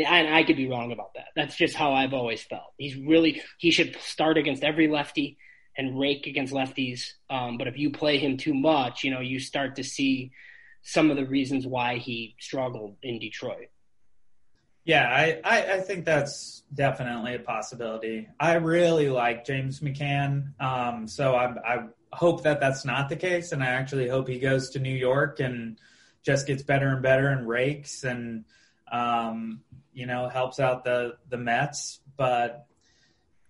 and 0.06 0.34
I 0.34 0.43
could 0.43 0.58
be 0.58 0.70
wrong 0.70 0.91
about 0.91 1.13
that. 1.15 1.30
That's 1.36 1.56
just 1.56 1.76
how 1.76 1.93
I've 1.93 2.13
always 2.13 2.43
felt. 2.43 2.74
He's 2.78 2.96
really 2.96 3.41
he 3.58 3.72
should 3.72 3.96
start 3.98 4.38
against 4.38 4.63
every 4.63 4.88
lefty 4.88 5.38
and 5.78 6.00
rake 6.00 6.28
against 6.28 6.54
lefties. 6.54 7.12
Um, 7.30 7.58
but 7.58 7.67
if 7.67 7.78
you 7.78 7.91
play 7.91 8.17
him 8.17 8.38
too 8.38 8.54
much, 8.54 9.04
you 9.04 9.12
know, 9.12 9.20
you 9.20 9.39
start 9.39 9.76
to 9.78 9.84
see 9.84 10.32
some 10.82 11.12
of 11.12 11.17
the 11.17 11.26
reasons 11.26 11.67
why 11.67 11.98
he 11.98 12.36
struggled 12.39 12.98
in 13.04 13.20
Detroit. 13.20 13.67
Yeah, 14.86 15.04
I, 15.04 15.41
I, 15.43 15.74
I, 15.74 15.82
think 15.82 16.06
that's 16.06 16.63
definitely 16.74 17.36
a 17.36 17.39
possibility. 17.39 18.30
I 18.39 18.54
really 18.54 19.10
like 19.10 19.46
James 19.46 19.82
McCann, 19.82 20.58
um, 20.62 21.10
so 21.10 21.36
I, 21.36 21.74
I 21.74 21.88
hope 22.13 22.43
that 22.43 22.62
that's 22.62 22.86
not 22.86 23.10
the 23.10 23.17
case, 23.17 23.52
and 23.52 23.62
I 23.62 23.67
actually 23.67 24.08
hope 24.08 24.30
he 24.30 24.39
goes 24.39 24.70
to 24.70 24.80
New 24.80 24.96
York 24.96 25.41
and 25.41 25.78
just 26.28 26.46
gets 26.46 26.62
better 26.62 26.90
and 26.90 27.02
better 27.02 27.30
and 27.30 27.48
rakes 27.48 28.04
and 28.04 28.44
um, 28.92 29.62
you 29.94 30.06
know 30.06 30.28
helps 30.28 30.60
out 30.60 30.84
the 30.84 31.16
the 31.30 31.38
Mets. 31.38 32.02
But 32.18 32.68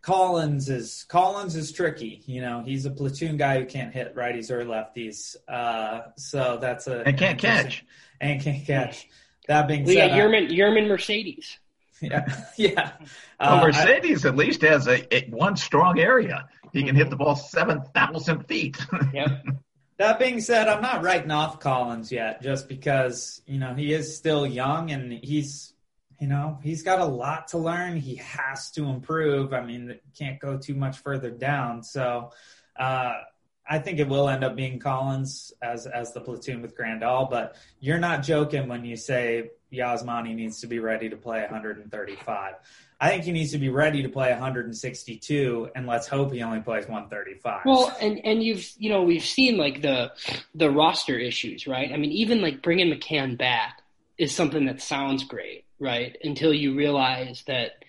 Collins 0.02 0.70
is 0.70 1.04
Collins 1.10 1.56
is 1.56 1.72
tricky. 1.72 2.22
You 2.28 2.42
know, 2.42 2.62
he's 2.64 2.86
a 2.86 2.92
platoon 2.92 3.36
guy 3.36 3.60
who 3.60 3.66
can't 3.66 3.92
hit 3.92 4.16
righties 4.16 4.52
or 4.52 4.64
lefties. 4.64 5.36
Uh, 5.48 6.02
so 6.18 6.60
that's 6.62 6.86
a 6.86 7.02
and 7.02 7.18
can't 7.18 7.40
catch 7.40 7.84
and 8.22 8.40
can't 8.42 8.66
catch. 8.66 9.08
That 9.48 9.68
being 9.68 9.84
we 9.84 9.96
said, 9.96 10.10
got 10.10 10.20
Yermin, 10.20 10.52
Yermin 10.52 10.88
Mercedes. 10.88 11.58
Yeah, 12.00 12.28
yeah. 12.58 12.92
Well, 13.40 13.54
uh, 13.56 13.66
Mercedes 13.66 14.24
I, 14.24 14.30
at 14.30 14.36
least 14.36 14.62
has 14.62 14.88
a, 14.88 15.16
a, 15.16 15.32
one 15.32 15.58
strong 15.58 15.98
area. 15.98 16.48
He 16.72 16.84
can 16.84 16.96
hit 16.96 17.10
the 17.10 17.16
ball 17.16 17.36
seven 17.36 17.82
thousand 17.92 18.46
feet. 18.46 18.78
yep. 19.16 19.44
That 19.98 20.20
being 20.20 20.42
said, 20.42 20.68
I'm 20.68 20.82
not 20.82 21.04
writing 21.04 21.32
off 21.32 21.60
Collins 21.60 22.12
yet, 22.12 22.42
just 22.42 22.68
because 22.68 23.42
you 23.48 23.60
know 23.60 23.74
he 23.74 23.94
is 23.94 24.16
still 24.16 24.46
young 24.46 24.92
and 24.92 25.12
he's 25.12 25.74
you 26.20 26.28
know 26.28 26.60
he's 26.62 26.84
got 26.84 27.00
a 27.00 27.06
lot 27.06 27.50
to 27.50 27.58
learn. 27.58 27.98
He 27.98 28.16
has 28.16 28.72
to 28.72 28.86
improve. 28.86 29.54
I 29.54 29.66
mean, 29.66 30.00
can't 30.18 30.40
go 30.40 30.58
too 30.58 30.76
much 30.76 30.98
further 31.00 31.32
down. 31.32 31.84
So. 31.84 32.32
Uh, 32.78 33.14
I 33.70 33.80
think 33.80 34.00
it 34.00 34.08
will 34.08 34.30
end 34.30 34.46
up 34.46 34.56
being 34.56 34.80
Collins 34.80 35.52
as 35.62 35.88
as 35.88 36.14
the 36.14 36.22
platoon 36.22 36.62
with 36.62 36.78
Grandal, 36.78 37.30
but 37.30 37.58
you're 37.80 37.98
not 37.98 38.24
joking 38.24 38.70
when 38.70 38.86
you 38.86 38.96
say 38.96 39.52
Yasmani 39.74 40.34
needs 40.34 40.62
to 40.62 40.68
be 40.68 40.80
ready 40.80 41.10
to 41.10 41.18
play 41.18 41.42
135. 41.42 42.54
I 43.00 43.10
think 43.10 43.24
he 43.26 43.32
needs 43.32 43.52
to 43.52 43.60
be 43.60 43.70
ready 43.70 44.02
to 44.02 44.10
play 44.10 44.32
162, 44.32 45.70
and 45.76 45.86
let's 45.86 46.08
hope 46.08 46.32
he 46.32 46.42
only 46.42 46.62
plays 46.62 46.88
135. 46.88 47.62
Well, 47.66 47.96
and 48.02 48.20
and 48.26 48.44
you've 48.44 48.72
you 48.78 48.90
know 48.90 49.04
we've 49.04 49.24
seen 49.24 49.58
like 49.58 49.82
the 49.82 50.12
the 50.56 50.70
roster 50.70 51.18
issues, 51.18 51.68
right? 51.68 51.92
I 51.92 51.98
mean, 51.98 52.12
even 52.12 52.42
like 52.42 52.62
bringing 52.62 52.92
McCann 52.92 53.38
back 53.38 53.82
is 54.18 54.34
something 54.34 54.66
that 54.66 54.82
sounds 54.82 55.24
great, 55.24 55.66
right? 55.80 56.18
Until 56.24 56.54
you 56.54 56.76
realize 56.76 57.44
that 57.48 57.84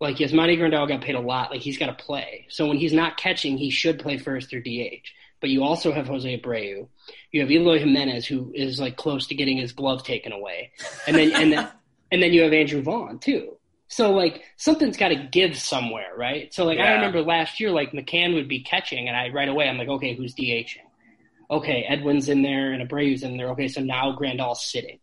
like 0.00 0.16
Yasmani 0.16 0.58
Grandal 0.58 0.88
got 0.88 1.02
paid 1.02 1.14
a 1.14 1.20
lot, 1.20 1.50
like 1.50 1.60
he's 1.60 1.78
got 1.78 1.86
to 1.96 2.04
play. 2.04 2.46
So 2.48 2.66
when 2.66 2.78
he's 2.78 2.92
not 2.92 3.16
catching, 3.16 3.58
he 3.58 3.70
should 3.70 3.98
play 3.98 4.18
first 4.18 4.52
or 4.54 4.60
DH 4.60 5.08
but 5.44 5.50
you 5.50 5.62
also 5.62 5.92
have 5.92 6.06
Jose 6.06 6.40
Abreu. 6.40 6.88
You 7.30 7.40
have 7.42 7.50
Eloy 7.50 7.78
Jimenez, 7.78 8.24
who 8.24 8.50
is 8.54 8.80
like 8.80 8.96
close 8.96 9.26
to 9.26 9.34
getting 9.34 9.58
his 9.58 9.72
glove 9.72 10.02
taken 10.02 10.32
away, 10.32 10.70
and 11.06 11.14
then 11.14 11.32
and 11.32 11.52
then 11.52 11.68
and 12.10 12.22
then 12.22 12.32
you 12.32 12.44
have 12.44 12.54
Andrew 12.54 12.80
Vaughn 12.80 13.18
too. 13.18 13.58
So 13.94 14.10
like 14.10 14.42
something's 14.56 14.96
got 14.96 15.10
to 15.10 15.28
give 15.30 15.56
somewhere, 15.56 16.10
right? 16.16 16.52
So 16.52 16.64
like 16.64 16.78
yeah. 16.78 16.86
I 16.86 16.92
remember 16.94 17.22
last 17.22 17.60
year, 17.60 17.70
like 17.70 17.92
McCann 17.92 18.34
would 18.34 18.48
be 18.48 18.60
catching, 18.60 19.06
and 19.06 19.16
I 19.16 19.28
right 19.28 19.48
away 19.48 19.68
I'm 19.68 19.78
like, 19.78 19.86
okay, 19.86 20.16
who's 20.16 20.34
DHing? 20.34 20.78
Okay, 21.48 21.84
Edwin's 21.88 22.28
in 22.28 22.42
there 22.42 22.72
and 22.72 22.82
Abreu's 22.82 23.22
in 23.22 23.36
there. 23.36 23.50
Okay, 23.50 23.68
so 23.68 23.80
now 23.80 24.10
Grandal's 24.10 24.66
sitting, 24.66 24.98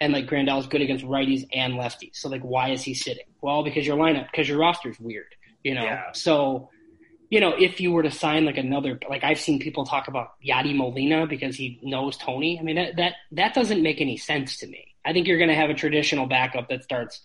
and 0.00 0.12
like 0.12 0.28
Grandal's 0.28 0.68
good 0.68 0.82
against 0.82 1.04
righties 1.04 1.48
and 1.52 1.74
lefties. 1.74 2.14
So 2.14 2.28
like, 2.28 2.42
why 2.42 2.70
is 2.70 2.80
he 2.84 2.94
sitting? 2.94 3.24
Well, 3.40 3.64
because 3.64 3.84
your 3.84 3.96
lineup, 3.96 4.30
because 4.30 4.48
your 4.48 4.58
roster's 4.58 5.00
weird, 5.00 5.34
you 5.64 5.74
know. 5.74 5.82
Yeah. 5.82 6.12
So 6.12 6.70
you 7.30 7.40
know, 7.40 7.54
if 7.58 7.80
you 7.80 7.90
were 7.90 8.04
to 8.04 8.10
sign 8.12 8.44
like 8.44 8.56
another, 8.56 9.00
like 9.10 9.24
I've 9.24 9.40
seen 9.40 9.58
people 9.58 9.84
talk 9.84 10.06
about 10.06 10.34
Yadi 10.46 10.76
Molina 10.76 11.26
because 11.26 11.56
he 11.56 11.80
knows 11.82 12.16
Tony. 12.16 12.60
I 12.60 12.62
mean, 12.62 12.76
that 12.76 12.96
that, 12.98 13.14
that 13.32 13.54
doesn't 13.54 13.82
make 13.82 14.00
any 14.00 14.16
sense 14.16 14.58
to 14.58 14.68
me. 14.68 14.94
I 15.04 15.12
think 15.12 15.26
you're 15.26 15.38
going 15.38 15.50
to 15.50 15.56
have 15.56 15.70
a 15.70 15.74
traditional 15.74 16.26
backup 16.26 16.68
that 16.68 16.84
starts 16.84 17.20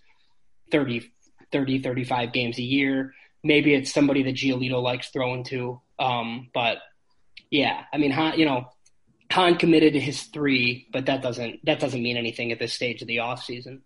30, 0.73 1.09
30, 1.53 1.81
35 1.81 2.33
games 2.33 2.57
a 2.57 2.63
year. 2.63 3.13
Maybe 3.43 3.73
it's 3.73 3.93
somebody 3.93 4.23
that 4.23 4.35
Giolito 4.35 4.83
likes 4.83 5.07
throwing 5.09 5.45
to. 5.45 5.79
Um, 5.97 6.49
but 6.53 6.79
yeah, 7.49 7.83
I 7.93 7.97
mean, 7.97 8.11
Han, 8.11 8.37
you 8.37 8.45
know, 8.45 8.67
Hahn 9.31 9.55
committed 9.55 9.93
to 9.93 10.01
his 10.01 10.23
three, 10.23 10.87
but 10.91 11.05
that 11.05 11.21
doesn't 11.21 11.65
that 11.65 11.79
doesn't 11.79 12.03
mean 12.03 12.17
anything 12.17 12.51
at 12.51 12.59
this 12.59 12.73
stage 12.73 13.01
of 13.01 13.07
the 13.07 13.19
off 13.19 13.43
season. 13.43 13.81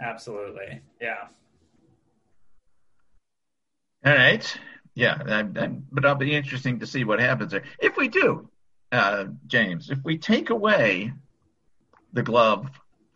Absolutely, 0.00 0.80
yeah. 1.00 1.28
All 4.04 4.14
right 4.14 4.58
yeah, 4.96 5.18
I, 5.26 5.40
I, 5.40 5.68
but 5.92 6.04
it'll 6.04 6.16
be 6.16 6.34
interesting 6.34 6.80
to 6.80 6.86
see 6.86 7.04
what 7.04 7.20
happens 7.20 7.52
there. 7.52 7.64
If 7.78 7.98
we 7.98 8.08
do, 8.08 8.48
uh, 8.90 9.26
James, 9.46 9.90
if 9.90 9.98
we 10.02 10.16
take 10.16 10.48
away 10.48 11.12
the 12.14 12.22
glove 12.22 12.66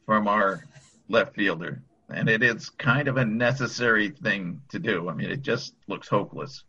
from 0.04 0.28
our 0.28 0.62
left 1.08 1.34
fielder, 1.34 1.82
and 2.12 2.28
it 2.28 2.42
is 2.42 2.70
kind 2.70 3.08
of 3.08 3.16
a 3.16 3.24
necessary 3.24 4.10
thing 4.10 4.62
to 4.70 4.78
do. 4.78 5.08
I 5.08 5.14
mean, 5.14 5.30
it 5.30 5.42
just 5.42 5.74
looks 5.88 6.08
hopeless, 6.08 6.64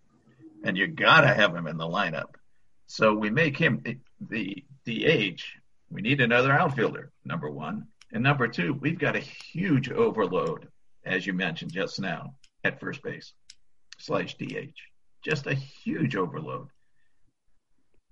and 0.63 0.77
you 0.77 0.87
gotta 0.87 1.27
have 1.27 1.55
him 1.55 1.67
in 1.67 1.77
the 1.77 1.85
lineup. 1.85 2.35
So 2.87 3.13
we 3.13 3.29
make 3.29 3.57
him 3.57 3.83
the 4.19 4.63
DH. 4.85 5.41
We 5.89 6.01
need 6.01 6.21
another 6.21 6.51
outfielder. 6.51 7.11
Number 7.25 7.49
one, 7.49 7.87
and 8.11 8.23
number 8.23 8.47
two, 8.47 8.73
we've 8.73 8.99
got 8.99 9.15
a 9.15 9.19
huge 9.19 9.89
overload, 9.89 10.67
as 11.05 11.25
you 11.25 11.33
mentioned 11.33 11.71
just 11.71 11.99
now, 11.99 12.35
at 12.63 12.79
first 12.79 13.01
base 13.03 13.33
slash 13.97 14.35
DH 14.37 14.77
just 15.23 15.47
a 15.47 15.53
huge 15.53 16.15
overload. 16.15 16.67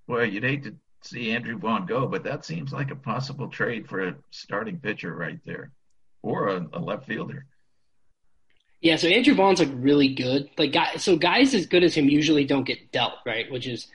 Well, 0.06 0.24
you'd 0.24 0.44
hate 0.44 0.64
to 0.64 0.74
see 1.02 1.32
Andrew 1.32 1.58
Vaughn 1.58 1.86
go, 1.86 2.06
but 2.06 2.24
that 2.24 2.44
seems 2.44 2.72
like 2.72 2.90
a 2.90 2.96
possible 2.96 3.48
trade 3.48 3.88
for 3.88 4.08
a 4.08 4.16
starting 4.30 4.78
pitcher 4.78 5.14
right 5.14 5.38
there, 5.44 5.72
or 6.22 6.48
a, 6.48 6.66
a 6.72 6.80
left 6.80 7.06
fielder. 7.06 7.46
Yeah, 8.80 8.96
so 8.96 9.08
Andrew 9.08 9.34
Vaughn's 9.34 9.58
like 9.60 9.70
really 9.74 10.14
good. 10.14 10.48
Like 10.56 10.72
guys, 10.72 11.04
so 11.04 11.16
guys 11.16 11.54
as 11.54 11.66
good 11.66 11.84
as 11.84 11.94
him 11.94 12.08
usually 12.08 12.44
don't 12.44 12.64
get 12.64 12.92
dealt, 12.92 13.14
right? 13.26 13.50
Which 13.50 13.66
is 13.66 13.88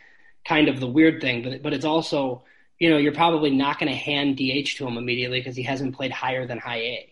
kind 0.48 0.68
of 0.68 0.80
the 0.80 0.88
weird 0.88 1.22
thing, 1.22 1.44
but 1.44 1.64
but 1.64 1.74
it's 1.74 1.86
also 1.86 2.44
you 2.80 2.90
know 2.90 2.98
you're 2.98 3.14
probably 3.14 3.50
not 3.50 3.80
going 3.80 3.92
to 3.92 3.98
hand 3.98 4.38
DH 4.38 4.78
to 4.78 4.88
him 4.88 4.98
immediately 4.98 5.40
because 5.40 5.56
he 5.56 5.64
hasn't 5.64 5.96
played 5.96 6.12
higher 6.12 6.46
than 6.46 6.60
high 6.60 6.82
A. 6.82 7.12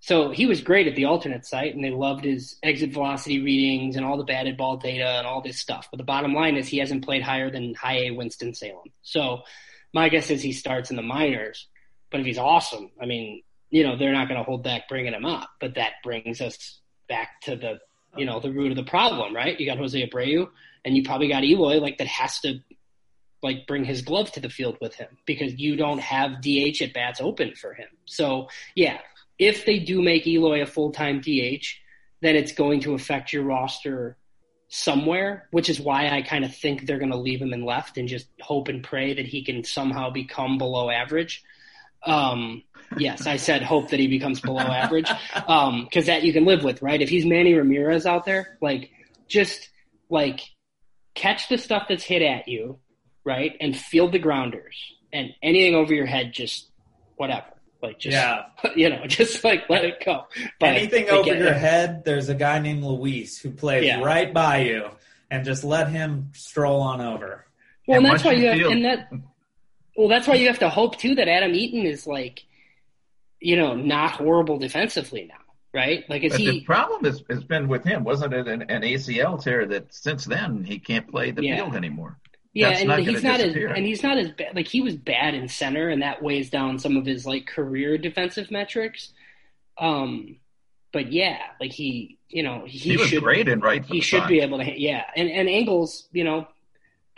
So 0.00 0.30
he 0.30 0.46
was 0.46 0.60
great 0.60 0.86
at 0.86 0.94
the 0.94 1.06
alternate 1.06 1.44
site, 1.44 1.74
and 1.74 1.82
they 1.82 1.90
loved 1.90 2.24
his 2.24 2.56
exit 2.62 2.92
velocity 2.92 3.42
readings 3.42 3.96
and 3.96 4.06
all 4.06 4.16
the 4.16 4.22
batted 4.22 4.56
ball 4.56 4.76
data 4.76 5.18
and 5.18 5.26
all 5.26 5.42
this 5.42 5.58
stuff. 5.58 5.88
But 5.90 5.98
the 5.98 6.04
bottom 6.04 6.34
line 6.34 6.56
is 6.56 6.68
he 6.68 6.78
hasn't 6.78 7.04
played 7.04 7.22
higher 7.22 7.50
than 7.50 7.74
high 7.74 8.04
A 8.04 8.10
Winston 8.12 8.54
Salem. 8.54 8.92
So 9.02 9.42
my 9.92 10.08
guess 10.08 10.30
is 10.30 10.40
he 10.40 10.52
starts 10.52 10.90
in 10.90 10.96
the 10.96 11.02
minors. 11.02 11.66
But 12.10 12.20
if 12.20 12.26
he's 12.26 12.38
awesome, 12.38 12.90
I 13.00 13.06
mean, 13.06 13.42
you 13.70 13.84
know, 13.84 13.96
they're 13.96 14.12
not 14.12 14.28
going 14.28 14.38
to 14.38 14.44
hold 14.44 14.62
back 14.62 14.88
bringing 14.88 15.12
him 15.12 15.24
up. 15.24 15.50
But 15.60 15.74
that 15.74 15.94
brings 16.02 16.40
us 16.40 16.80
back 17.08 17.40
to 17.42 17.56
the, 17.56 17.78
you 18.16 18.24
know, 18.24 18.40
the 18.40 18.52
root 18.52 18.70
of 18.70 18.76
the 18.76 18.90
problem, 18.90 19.34
right? 19.34 19.58
You 19.58 19.66
got 19.66 19.78
Jose 19.78 20.08
Abreu, 20.08 20.48
and 20.84 20.96
you 20.96 21.02
probably 21.02 21.28
got 21.28 21.44
Eloy, 21.44 21.78
like 21.78 21.98
that 21.98 22.06
has 22.06 22.40
to 22.40 22.60
like 23.42 23.66
bring 23.66 23.84
his 23.84 24.02
glove 24.02 24.32
to 24.32 24.40
the 24.40 24.48
field 24.48 24.76
with 24.80 24.94
him 24.94 25.08
because 25.24 25.54
you 25.54 25.76
don't 25.76 26.00
have 26.00 26.42
DH 26.42 26.82
at 26.82 26.92
bats 26.92 27.20
open 27.20 27.54
for 27.54 27.72
him. 27.74 27.88
So 28.04 28.48
yeah, 28.74 28.98
if 29.38 29.64
they 29.64 29.78
do 29.78 30.02
make 30.02 30.26
Eloy 30.26 30.62
a 30.62 30.66
full 30.66 30.90
time 30.90 31.20
DH, 31.20 31.64
then 32.20 32.34
it's 32.34 32.52
going 32.52 32.80
to 32.80 32.94
affect 32.94 33.32
your 33.32 33.44
roster 33.44 34.16
somewhere, 34.68 35.48
which 35.50 35.68
is 35.68 35.80
why 35.80 36.08
I 36.08 36.22
kind 36.22 36.44
of 36.44 36.54
think 36.54 36.86
they're 36.86 36.98
going 36.98 37.12
to 37.12 37.16
leave 37.16 37.40
him 37.40 37.52
in 37.52 37.64
left 37.64 37.96
and 37.96 38.08
just 38.08 38.26
hope 38.40 38.68
and 38.68 38.82
pray 38.82 39.14
that 39.14 39.26
he 39.26 39.44
can 39.44 39.64
somehow 39.64 40.10
become 40.10 40.58
below 40.58 40.90
average. 40.90 41.42
Um, 42.04 42.62
yes, 42.96 43.26
I 43.26 43.36
said 43.36 43.62
hope 43.62 43.90
that 43.90 44.00
he 44.00 44.08
becomes 44.08 44.40
below 44.40 44.60
average 44.60 45.10
because 45.34 45.48
um, 45.68 45.88
that 46.06 46.22
you 46.22 46.32
can 46.32 46.44
live 46.44 46.64
with, 46.64 46.82
right? 46.82 47.00
If 47.00 47.08
he's 47.08 47.26
Manny 47.26 47.54
Ramirez 47.54 48.06
out 48.06 48.24
there, 48.24 48.56
like 48.60 48.90
just 49.26 49.68
like 50.08 50.40
catch 51.14 51.48
the 51.48 51.58
stuff 51.58 51.86
that's 51.88 52.04
hit 52.04 52.22
at 52.22 52.48
you, 52.48 52.78
right, 53.24 53.56
and 53.60 53.76
field 53.76 54.12
the 54.12 54.18
grounders 54.18 54.76
and 55.12 55.30
anything 55.42 55.74
over 55.74 55.92
your 55.92 56.06
head, 56.06 56.32
just 56.32 56.70
whatever. 57.16 57.46
Like 57.82 57.98
just 57.98 58.14
yeah. 58.14 58.44
you 58.76 58.90
know, 58.90 59.06
just 59.06 59.44
like 59.44 59.68
let 59.68 59.84
it 59.84 60.04
go. 60.04 60.24
But 60.58 60.70
Anything 60.70 61.10
over 61.10 61.34
your 61.34 61.52
head, 61.52 62.04
there's 62.04 62.28
a 62.28 62.34
guy 62.34 62.58
named 62.58 62.82
Luis 62.82 63.38
who 63.38 63.50
plays 63.50 63.84
yeah. 63.84 64.00
right 64.00 64.32
by 64.32 64.62
you, 64.62 64.90
and 65.30 65.44
just 65.44 65.62
let 65.64 65.88
him 65.90 66.30
stroll 66.34 66.80
on 66.80 67.00
over. 67.00 67.46
Well, 67.86 67.98
and, 67.98 68.06
and 68.06 68.14
that's 68.14 68.24
why 68.24 68.32
you 68.32 68.48
have, 68.48 68.72
and 68.72 68.84
that. 68.84 69.08
Well, 69.98 70.06
that's 70.06 70.28
why 70.28 70.34
you 70.36 70.46
have 70.46 70.60
to 70.60 70.68
hope 70.68 70.96
too 70.96 71.16
that 71.16 71.26
Adam 71.26 71.52
Eaton 71.56 71.84
is 71.84 72.06
like, 72.06 72.44
you 73.40 73.56
know, 73.56 73.74
not 73.74 74.12
horrible 74.12 74.56
defensively 74.56 75.24
now, 75.28 75.40
right? 75.74 76.08
Like, 76.08 76.22
is 76.22 76.34
but 76.34 76.40
he? 76.40 76.50
The 76.50 76.60
problem 76.60 77.04
has, 77.04 77.24
has 77.28 77.42
been 77.42 77.66
with 77.66 77.82
him, 77.82 78.04
wasn't 78.04 78.32
it? 78.32 78.46
An, 78.46 78.62
an 78.62 78.82
ACL 78.82 79.42
tear 79.42 79.66
that 79.66 79.92
since 79.92 80.24
then 80.24 80.62
he 80.62 80.78
can't 80.78 81.10
play 81.10 81.32
the 81.32 81.42
yeah. 81.42 81.56
field 81.56 81.74
anymore. 81.74 82.16
Yeah, 82.52 82.68
That's 82.68 82.80
and 82.82 82.88
not 82.90 83.00
he's 83.00 83.24
not 83.24 83.38
disappear. 83.40 83.70
as 83.70 83.76
and 83.76 83.84
he's 83.84 84.04
not 84.04 84.18
as 84.18 84.30
bad. 84.30 84.54
Like 84.54 84.68
he 84.68 84.82
was 84.82 84.94
bad 84.94 85.34
in 85.34 85.48
center, 85.48 85.88
and 85.88 86.00
that 86.02 86.22
weighs 86.22 86.48
down 86.48 86.78
some 86.78 86.96
of 86.96 87.04
his 87.04 87.26
like 87.26 87.46
career 87.48 87.98
defensive 87.98 88.52
metrics. 88.52 89.12
Um, 89.78 90.36
but 90.92 91.12
yeah, 91.12 91.38
like 91.60 91.72
he, 91.72 92.18
you 92.28 92.44
know, 92.44 92.62
he, 92.66 92.78
He 92.78 92.96
was 92.96 93.08
should, 93.08 93.24
great 93.24 93.48
in 93.48 93.58
right. 93.58 93.84
He 93.84 94.00
should 94.00 94.28
be 94.28 94.42
able 94.42 94.58
to, 94.58 94.80
yeah. 94.80 95.06
And 95.16 95.28
and 95.28 95.48
Engels, 95.48 96.06
you 96.12 96.22
know, 96.22 96.46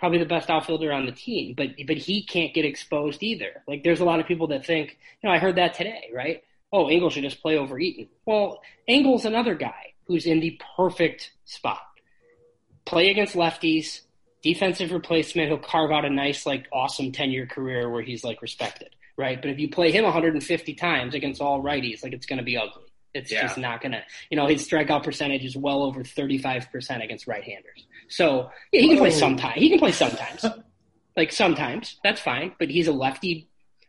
probably 0.00 0.18
the 0.18 0.24
best 0.26 0.50
outfielder 0.50 0.92
on 0.92 1.06
the 1.06 1.12
team, 1.12 1.54
but 1.56 1.68
but 1.86 1.96
he 1.98 2.24
can't 2.24 2.52
get 2.52 2.64
exposed 2.64 3.22
either. 3.22 3.62
Like 3.68 3.84
there's 3.84 4.00
a 4.00 4.04
lot 4.04 4.18
of 4.18 4.26
people 4.26 4.48
that 4.48 4.66
think, 4.66 4.98
you 5.22 5.28
know, 5.28 5.34
I 5.34 5.38
heard 5.38 5.56
that 5.56 5.74
today, 5.74 6.10
right? 6.12 6.42
Oh, 6.72 6.88
Engels 6.88 7.12
should 7.12 7.22
just 7.22 7.40
play 7.42 7.56
over 7.56 7.78
Eaton. 7.78 8.08
Well, 8.26 8.60
Engels 8.88 9.24
another 9.24 9.54
guy 9.54 9.92
who's 10.06 10.26
in 10.26 10.40
the 10.40 10.60
perfect 10.76 11.30
spot. 11.44 11.82
Play 12.84 13.10
against 13.10 13.34
lefties, 13.34 14.00
defensive 14.42 14.90
replacement. 14.90 15.48
He'll 15.48 15.58
carve 15.58 15.90
out 15.92 16.04
a 16.04 16.10
nice, 16.10 16.46
like, 16.46 16.66
awesome 16.72 17.12
ten 17.12 17.30
year 17.30 17.46
career 17.46 17.88
where 17.90 18.02
he's 18.02 18.24
like 18.24 18.40
respected, 18.42 18.94
right? 19.16 19.40
But 19.40 19.50
if 19.50 19.58
you 19.58 19.68
play 19.68 19.92
him 19.92 20.04
150 20.04 20.74
times 20.74 21.14
against 21.14 21.40
all 21.40 21.62
righties, 21.62 22.02
like 22.02 22.12
it's 22.12 22.26
going 22.26 22.38
to 22.38 22.44
be 22.44 22.56
ugly. 22.56 22.84
It's 23.12 23.30
Yeah. 23.32 23.42
just 23.42 23.58
not 23.58 23.80
going 23.82 23.92
to, 23.92 24.02
you 24.30 24.36
know, 24.36 24.46
his 24.46 24.66
strikeout 24.68 25.02
percentage 25.02 25.44
is 25.44 25.56
well 25.56 25.82
over 25.82 26.02
35% 26.04 27.02
against 27.04 27.26
right-handers. 27.26 27.86
So 28.10 28.50
yeah, 28.72 28.80
he 28.82 28.88
can 28.88 28.98
play 28.98 29.10
sometimes. 29.10 29.54
He 29.56 29.70
can 29.70 29.78
play 29.78 29.92
sometimes, 29.92 30.44
like 31.16 31.32
sometimes. 31.32 31.98
That's 32.04 32.20
fine. 32.20 32.52
But 32.58 32.68
he's 32.70 32.88
a 32.88 32.92
lefty 32.92 33.48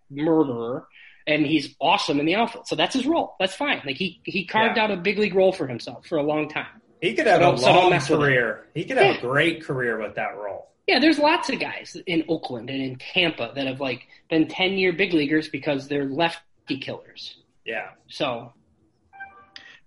murderer, 0.10 0.88
and 1.27 1.45
he's 1.45 1.75
awesome 1.79 2.19
in 2.19 2.25
the 2.25 2.36
outfield. 2.36 2.67
So 2.67 2.75
that's 2.75 2.93
his 2.95 3.05
role. 3.05 3.36
That's 3.39 3.55
fine. 3.55 3.81
Like 3.86 3.97
he 3.97 4.21
he 4.23 4.45
carved 4.45 4.77
Yeah. 4.77 4.84
out 4.86 4.91
a 4.91 4.97
big 4.97 5.17
league 5.19 5.36
role 5.36 5.51
for 5.51 5.67
himself 5.67 6.05
for 6.07 6.17
a 6.17 6.23
long 6.23 6.47
time. 6.49 6.67
He 7.01 7.13
could 7.15 7.25
have 7.27 7.41
So 7.41 7.47
a 7.47 7.51
don't- 7.51 7.57
so 7.57 7.73
long 7.73 7.89
mess 7.89 8.10
with 8.10 8.19
him. 8.19 8.25
career. 8.25 8.67
He 8.75 8.86
could 8.86 8.97
have 8.97 9.15
Yeah. 9.15 9.17
a 9.17 9.21
great 9.21 9.63
career 9.63 9.99
with 9.99 10.15
that 10.15 10.38
role. 10.38 10.67
Yeah, 10.88 10.99
there's 10.99 11.17
lots 11.19 11.49
of 11.49 11.60
guys 11.60 11.95
in 12.05 12.23
Oakland 12.27 12.69
and 12.69 12.81
in 12.81 12.95
Tampa 12.97 13.51
that 13.55 13.65
have 13.65 13.79
like 13.79 14.07
been 14.29 14.47
10 14.47 14.73
year 14.73 14.93
big 14.93 15.13
leaguers 15.13 15.47
because 15.47 15.88
they're 15.88 16.05
lefty 16.05 16.77
killers. 16.79 17.38
Yeah. 17.65 17.89
So 18.07 18.53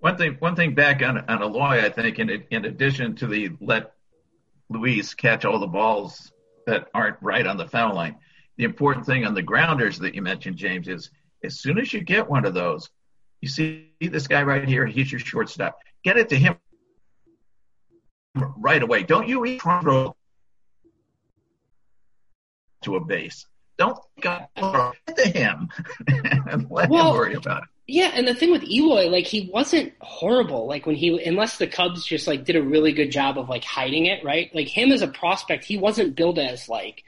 One 0.01 0.17
thing, 0.19 0.37
one 0.39 0.55
thing 0.55 0.75
back 0.75 1.03
on 1.03 1.19
on 1.31 1.43
Eloy, 1.43 1.83
I 1.85 1.89
think, 1.89 2.19
in 2.19 2.29
in 2.51 2.65
addition 2.65 3.15
to 3.17 3.27
the 3.27 3.51
let 3.61 3.94
Luis 4.71 5.15
catch 5.15 5.45
all 5.45 5.59
the 5.59 5.67
balls 5.67 6.33
that 6.67 6.89
aren't 6.95 7.17
right 7.21 7.47
on 7.47 7.57
the 7.57 7.67
foul 7.69 7.95
line, 7.95 8.17
the 8.57 8.65
important 8.65 9.07
thing 9.07 9.25
on 9.25 9.35
the 9.35 9.43
grounders 9.43 9.99
that 9.99 10.15
you 10.15 10.23
mentioned, 10.23 10.57
James, 10.57 10.89
is 10.89 11.11
as 11.43 11.61
soon 11.61 11.79
as 11.79 11.93
you 11.93 12.01
get 12.01 12.29
one 12.29 12.45
of 12.45 12.55
those, 12.55 12.89
you 13.41 13.49
see 13.49 13.91
this 14.01 14.27
guy 14.27 14.43
right 14.43 14.67
here, 14.67 14.87
he's 14.87 15.13
your 15.13 15.19
shortstop. 15.19 15.79
Get 16.03 16.17
it 16.17 16.31
to 16.31 16.37
him 16.37 16.57
right 18.35 18.83
away. 18.83 19.03
Don't 19.03 19.29
you 19.29 19.45
to 19.45 19.59
throw 19.59 20.17
to 22.83 22.97
a 22.97 23.05
base. 23.05 23.47
Don't 23.77 23.99
go 24.21 24.47
get 24.57 25.17
to 25.17 25.29
him 25.29 25.69
and 26.07 26.71
let 26.71 26.89
Well, 26.89 27.11
him 27.11 27.15
worry 27.15 27.35
about 27.35 27.65
it. 27.65 27.69
Yeah, 27.87 28.13
and 28.15 28.27
the 28.27 28.35
thing 28.35 28.51
with 28.51 28.63
Eloy, 28.65 29.09
like 29.11 29.27
he 29.27 29.51
wasn't 29.53 29.93
horrible. 30.01 30.67
Like 30.67 30.87
when 30.87 30.97
he, 30.97 31.23
unless 31.23 31.59
the 31.59 31.67
Cubs 31.67 32.05
just 32.07 32.27
like 32.27 32.45
did 32.45 32.57
a 32.57 32.63
really 32.63 32.93
good 32.93 33.11
job 33.11 33.39
of 33.39 33.49
like 33.51 33.63
hiding 33.65 34.07
it, 34.07 34.25
right? 34.25 34.51
Like 34.55 34.69
him 34.69 34.91
as 34.91 35.03
a 35.03 35.09
prospect, 35.09 35.65
he 35.65 35.77
wasn't 35.77 36.17
billed 36.17 36.39
as 36.39 36.67
like, 36.69 37.05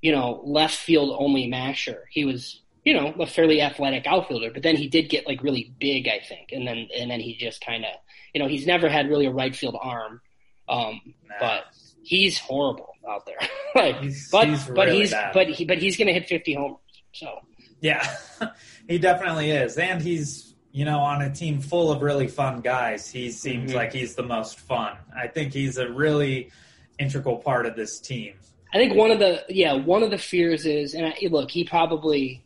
you 0.00 0.12
know, 0.12 0.40
left 0.44 0.76
field 0.76 1.14
only 1.18 1.46
masher. 1.46 2.04
He 2.10 2.24
was, 2.24 2.62
you 2.84 2.94
know, 2.94 3.12
a 3.20 3.26
fairly 3.26 3.60
athletic 3.60 4.06
outfielder. 4.06 4.50
But 4.50 4.62
then 4.62 4.76
he 4.76 4.88
did 4.88 5.10
get 5.10 5.26
like 5.26 5.42
really 5.42 5.74
big, 5.78 6.08
I 6.08 6.20
think, 6.26 6.52
and 6.52 6.66
then 6.66 6.88
and 6.98 7.10
then 7.10 7.20
he 7.20 7.36
just 7.36 7.62
kind 7.64 7.84
of, 7.84 7.90
you 8.32 8.40
know, 8.40 8.48
he's 8.48 8.66
never 8.66 8.88
had 8.88 9.10
really 9.10 9.26
a 9.26 9.30
right 9.30 9.54
field 9.54 9.76
arm. 9.80 10.22
Um, 10.70 11.00
Nah. 11.28 11.34
but 11.40 11.64
he's 12.02 12.38
horrible 12.38 12.88
out 13.06 13.26
there. 13.26 13.36
like, 13.74 14.00
He's- 14.00 14.30
but 14.32 14.48
he's 14.48 14.64
but 14.64 14.86
really 14.86 15.00
he's 15.00 15.10
bad. 15.10 15.34
but 15.34 15.48
he 15.48 15.64
but 15.66 15.76
he's 15.76 15.98
gonna 15.98 16.12
hit 16.14 16.26
fifty 16.28 16.54
homers. 16.54 16.78
So 17.12 17.40
Yeah, 17.82 18.02
he 18.88 18.98
definitely 18.98 19.50
is, 19.50 19.76
and 19.78 20.00
he's 20.02 20.54
you 20.72 20.84
know 20.84 20.98
on 20.98 21.22
a 21.22 21.32
team 21.32 21.60
full 21.60 21.92
of 21.92 22.02
really 22.02 22.26
fun 22.28 22.60
guys. 22.60 23.10
He 23.10 23.30
seems 23.30 23.72
Mhm. 23.72 23.74
like 23.76 23.92
he's 23.92 24.14
the 24.14 24.22
most 24.22 24.58
fun. 24.58 24.96
I 25.16 25.28
think 25.28 25.52
he's 25.52 25.78
a 25.78 25.88
really 25.90 26.50
integral 26.98 27.36
part 27.38 27.66
of 27.66 27.76
this 27.76 27.98
team. 28.00 28.34
I 28.72 28.78
think 28.78 28.94
one 28.94 29.10
of 29.10 29.18
the 29.18 29.44
yeah 29.48 29.72
one 29.74 30.02
of 30.02 30.10
the 30.10 30.18
fears 30.18 30.66
is 30.66 30.94
and 30.94 31.06
I, 31.06 31.14
look 31.30 31.50
he 31.50 31.64
probably, 31.64 32.42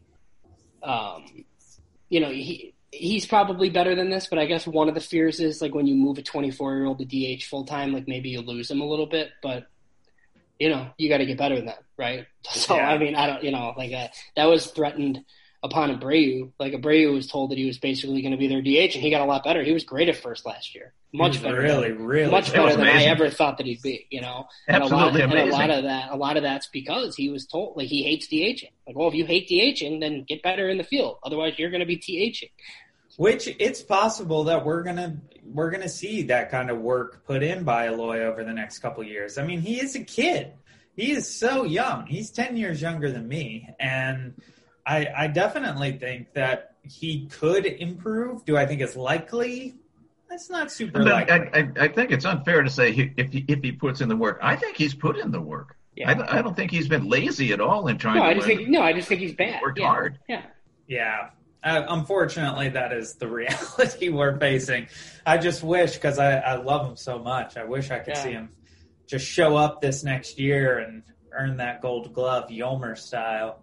um, 0.83 1.45
you 2.09 2.21
know 2.21 2.31
he 2.31 2.75
he's 2.93 3.27
probably 3.27 3.69
better 3.71 3.95
than 3.95 4.11
this, 4.11 4.27
but 4.29 4.39
I 4.39 4.47
guess 4.47 4.67
one 4.67 4.89
of 4.89 4.95
the 4.95 5.01
fears 5.01 5.41
is 5.41 5.61
like 5.61 5.75
when 5.75 5.87
you 5.87 5.95
move 5.95 6.17
a 6.19 6.23
24 6.23 6.77
year 6.77 6.87
old 6.87 6.99
to 6.99 7.05
DH 7.05 7.45
full 7.45 7.65
time, 7.65 7.93
like 7.93 8.09
maybe 8.09 8.31
you 8.31 8.41
lose 8.41 8.71
him 8.71 8.81
a 8.81 8.87
little 8.87 9.07
bit, 9.07 9.31
but 9.43 9.67
you 10.59 10.69
know 10.71 10.89
you 10.99 11.09
got 11.09 11.19
to 11.19 11.27
get 11.27 11.39
better 11.39 11.57
than 11.57 11.67
that, 11.67 11.83
right? 11.97 12.27
So 12.51 12.77
Yeah. 12.77 12.89
I 12.91 12.99
mean 12.99 13.15
I 13.15 13.27
don't 13.27 13.43
you 13.45 13.51
know 13.51 13.73
like 13.77 13.93
uh, 13.93 14.09
that 14.37 14.45
was 14.47 14.67
threatened 14.69 15.25
upon 15.63 15.99
Abreu. 15.99 16.51
Like 16.59 16.73
Abreu 16.73 17.13
was 17.13 17.27
told 17.27 17.51
that 17.51 17.59
he 17.59 17.67
was 17.67 17.79
basically 17.79 18.23
going 18.23 18.33
to 18.33 18.39
be 18.39 18.49
their 18.49 18.63
DH, 18.63 18.95
and 18.95 19.03
he 19.03 19.11
got 19.11 19.21
a 19.21 19.25
lot 19.25 19.45
better. 19.45 19.63
He 19.63 19.73
was 19.73 19.85
great 19.85 20.09
at 20.09 20.17
first 20.17 20.47
last 20.47 20.75
year, 20.75 20.93
much 21.13 21.43
better. 21.43 21.61
really, 21.61 21.93
than, 21.93 22.05
really. 22.05 22.31
much 22.31 22.53
better 22.53 22.77
than 22.77 22.87
I 22.87 23.05
ever 23.05 23.31
thought 23.31 23.59
that 23.59 23.67
he'd 23.67 23.83
be. 23.83 24.07
You 24.11 24.21
know, 24.21 24.49
and 24.67 24.83
a 24.83 24.87
lot, 24.87 25.09
Absolutely 25.09 25.23
and 25.23 25.33
amazing. 25.33 25.53
a 25.53 25.57
lot 25.57 25.71
of 25.71 25.85
that, 25.85 26.11
a 26.11 26.17
lot 26.17 26.37
of 26.37 26.43
that's 26.43 26.67
because 26.69 27.17
he 27.17 27.29
was 27.29 27.47
told 27.47 27.77
like 27.77 27.89
he 27.89 28.03
hates 28.03 28.29
DHing. 28.29 28.71
Like, 28.87 28.97
well, 28.97 29.09
if 29.09 29.15
you 29.15 29.27
hate 29.27 29.49
DHing, 29.49 30.01
then 30.01 30.25
get 30.25 30.43
better 30.43 30.69
in 30.69 30.79
the 30.79 30.85
field. 30.85 31.19
Otherwise, 31.23 31.55
you're 31.59 31.71
going 31.71 31.81
to 31.81 31.87
be 31.87 31.99
DHing. 31.99 32.51
Which 33.17 33.49
it's 33.49 33.83
possible 33.83 34.45
that 34.45 34.65
we're 34.65 34.85
gonna 34.85 35.17
we're 35.45 35.71
gonna 35.71 35.89
see 35.89 36.23
that 36.25 36.53
kind 36.53 36.71
of 36.71 36.79
work 36.79 37.25
put 37.27 37.43
in 37.43 37.65
by 37.65 37.89
Eloy 37.89 38.21
over 38.21 38.45
the 38.45 38.53
next 38.53 38.79
couple 38.79 39.03
of 39.03 39.09
years. 39.09 39.39
I 39.39 39.45
mean, 39.45 39.61
he 39.61 39.81
is 39.81 39.97
a 39.97 40.05
kid. 40.05 40.53
He 40.95 41.11
is 41.11 41.29
so 41.29 41.65
young. 41.65 42.07
He's 42.07 42.31
ten 42.31 42.57
years 42.57 42.81
younger 42.81 43.11
than 43.11 43.27
me, 43.27 43.69
and 43.81 44.35
I 44.89 45.07
I 45.17 45.27
definitely 45.29 45.93
think 45.99 46.33
that 46.33 46.75
he 46.83 47.27
could 47.27 47.67
improve. 47.67 48.45
Do 48.47 48.57
I 48.57 48.65
think 48.67 48.81
it's 48.81 48.97
likely? 48.97 49.77
That's 50.31 50.51
not 50.51 50.71
super 50.73 51.03
likely. 51.05 51.33
I, 51.33 51.59
I, 51.61 51.85
I 51.85 51.89
think 51.89 52.11
it's 52.11 52.25
unfair 52.25 52.63
to 52.63 52.71
say 52.71 52.93
he, 52.93 53.13
if 53.17 53.33
he, 53.33 53.45
if 53.49 53.61
he 53.63 53.73
puts 53.73 54.01
in 54.03 54.09
the 54.09 54.17
work. 54.17 54.39
I 54.43 54.57
think 54.57 54.77
he's 54.77 54.95
put 54.95 55.17
in 55.19 55.31
the 55.31 55.41
work. 55.41 55.77
Yeah. 55.97 56.11
I, 56.11 56.15
don't- 56.15 56.29
I 56.29 56.43
don't 56.43 56.55
think 56.55 56.71
he's 56.71 56.87
been 56.87 57.09
lazy 57.09 57.53
at 57.53 57.61
all 57.61 57.89
in 57.89 57.97
trying 57.99 58.17
No, 58.17 58.23
to 58.25 58.29
I 58.29 58.35
just 58.35 58.47
win. 58.47 58.57
think 58.59 58.69
no, 58.69 58.83
I 58.83 58.93
just 58.93 59.09
think 59.09 59.21
he's 59.21 59.35
bad. 59.35 59.61
worked 59.63 59.79
yeah. 59.79 59.87
hard. 59.87 60.19
Yeah. 60.29 60.43
Yeah. 60.87 61.31
Uh, 61.65 61.83
unfortunately, 61.89 62.69
that 62.71 62.93
is 62.93 63.15
the 63.15 63.27
reality 63.41 64.11
we're 64.11 64.39
facing. 64.39 64.87
I 65.27 65.39
just 65.39 65.63
wish, 65.63 65.95
because 65.95 66.19
I, 66.19 66.35
I 66.37 66.55
love 66.57 66.87
him 66.89 66.97
so 66.97 67.19
much, 67.19 67.57
I 67.57 67.65
wish 67.65 67.91
I 67.91 67.99
could 67.99 68.15
Yeah. 68.15 68.23
see 68.23 68.33
him 68.33 68.51
just 69.07 69.27
show 69.27 69.57
up 69.57 69.81
this 69.81 70.05
next 70.05 70.39
year 70.39 70.79
and 70.79 71.03
earn 71.33 71.57
that 71.57 71.81
gold 71.81 72.13
glove, 72.13 72.49
Yolmer 72.51 72.97
style. 72.97 73.61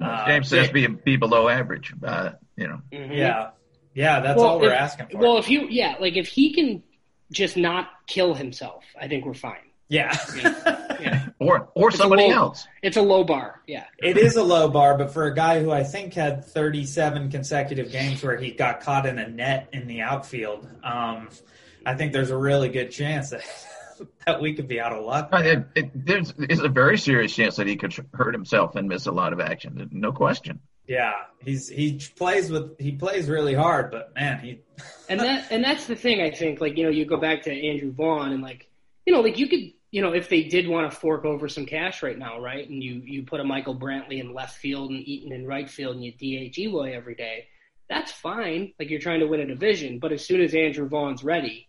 Uh, 0.00 0.26
James 0.26 0.48
says 0.48 0.70
be 0.70 0.86
be 0.86 1.16
below 1.16 1.48
average. 1.48 1.92
Uh, 2.02 2.30
you 2.56 2.68
know, 2.68 2.80
Mhm. 2.92 3.16
Yeah. 3.16 3.50
Yeah, 3.94 4.20
that's 4.20 4.36
Well, 4.38 4.46
all 4.46 4.60
we're 4.60 4.72
if- 4.72 4.78
asking 4.80 5.06
for. 5.06 5.18
Well, 5.18 5.38
if 5.38 5.48
you 5.48 5.66
yeah, 5.70 5.96
like 6.00 6.16
if 6.16 6.28
he 6.28 6.52
can 6.52 6.82
just 7.32 7.56
not 7.56 7.88
kill 8.06 8.34
himself, 8.34 8.84
I 9.00 9.08
think 9.08 9.24
we're 9.24 9.34
fine. 9.34 9.56
yeah. 9.88 10.14
Yeah. 10.98 11.26
or 11.38 11.68
or 11.74 11.88
It's 11.88 11.96
a 11.96 11.98
somebody 11.98 12.22
low- 12.22 12.30
else. 12.36 12.66
It's 12.82 12.96
a 12.96 13.02
low 13.02 13.22
bar. 13.22 13.60
Yeah. 13.66 13.84
It 13.98 14.16
is 14.16 14.36
a 14.36 14.42
low 14.42 14.68
bar, 14.70 14.96
but 14.96 15.12
for 15.12 15.24
a 15.26 15.34
guy 15.34 15.60
who 15.62 15.70
I 15.70 15.82
think 15.82 16.14
had 16.14 16.42
37 16.46 17.30
consecutive 17.30 17.92
games 17.92 18.22
where 18.22 18.36
he 18.38 18.52
got 18.52 18.80
caught 18.80 19.04
in 19.04 19.18
a 19.18 19.28
net 19.28 19.68
in 19.74 19.86
the 19.88 20.00
outfield, 20.00 20.66
um, 20.82 21.28
I 21.84 21.94
think 21.96 22.12
there's 22.14 22.30
a 22.30 22.36
really 22.36 22.70
good 22.70 22.90
chance 22.90 23.28
that, 23.30 23.42
that 24.26 24.40
we 24.40 24.54
could 24.54 24.68
be 24.68 24.80
out 24.80 24.92
of 24.92 25.04
luck. 25.04 25.28
Uh, 25.32 25.38
It, 25.38 25.66
it, 25.74 26.06
there's 26.06 26.32
is 26.32 26.60
a 26.60 26.68
very 26.68 26.98
serious 26.98 27.34
chance 27.34 27.56
that 27.56 27.66
he 27.66 27.76
could 27.76 27.94
hurt 28.14 28.34
himself 28.34 28.76
and 28.76 28.88
miss 28.88 29.06
a 29.06 29.12
lot 29.12 29.32
of 29.32 29.40
action. 29.40 29.88
No 29.92 30.12
question. 30.12 30.60
Yeah, 30.86 31.14
he's 31.40 31.68
he 31.68 32.00
plays 32.16 32.50
with 32.50 32.78
he 32.78 32.92
plays 32.92 33.28
really 33.28 33.54
hard, 33.54 33.90
but 33.90 34.14
man, 34.14 34.38
he 34.38 34.60
and 35.08 35.20
that 35.20 35.48
and 35.50 35.64
that's 35.64 35.86
the 35.86 35.96
thing 35.96 36.20
I 36.20 36.30
think 36.30 36.60
like 36.60 36.76
you 36.76 36.84
know 36.84 36.90
you 36.90 37.04
go 37.04 37.16
back 37.16 37.42
to 37.42 37.68
Andrew 37.68 37.92
Vaughn 37.92 38.32
and 38.32 38.42
like 38.42 38.68
you 39.04 39.12
know 39.12 39.20
like 39.20 39.38
you 39.38 39.48
could 39.48 39.72
you 39.90 40.02
know 40.02 40.12
if 40.12 40.28
they 40.28 40.44
did 40.44 40.68
want 40.68 40.90
to 40.90 40.96
fork 40.96 41.24
over 41.24 41.48
some 41.48 41.66
cash 41.66 42.02
right 42.02 42.18
now 42.18 42.40
right 42.40 42.68
and 42.68 42.82
you 42.82 43.02
you 43.04 43.24
put 43.24 43.40
a 43.40 43.44
Michael 43.44 43.74
Brantley 43.74 44.20
in 44.20 44.32
left 44.32 44.58
field 44.58 44.90
and 44.90 45.00
Eaton 45.06 45.32
in 45.32 45.46
right 45.46 45.68
field 45.68 45.96
and 45.96 46.04
you 46.04 46.12
DH 46.12 46.58
Eloy 46.58 46.94
every 46.94 47.14
day 47.14 47.48
that's 47.88 48.12
fine 48.12 48.72
like 48.78 48.90
you're 48.90 49.00
trying 49.00 49.20
to 49.20 49.26
win 49.26 49.40
a 49.40 49.46
division 49.46 49.98
but 49.98 50.12
as 50.12 50.24
soon 50.24 50.40
as 50.40 50.54
Andrew 50.54 50.88
Vaughn's 50.88 51.24
ready 51.24 51.68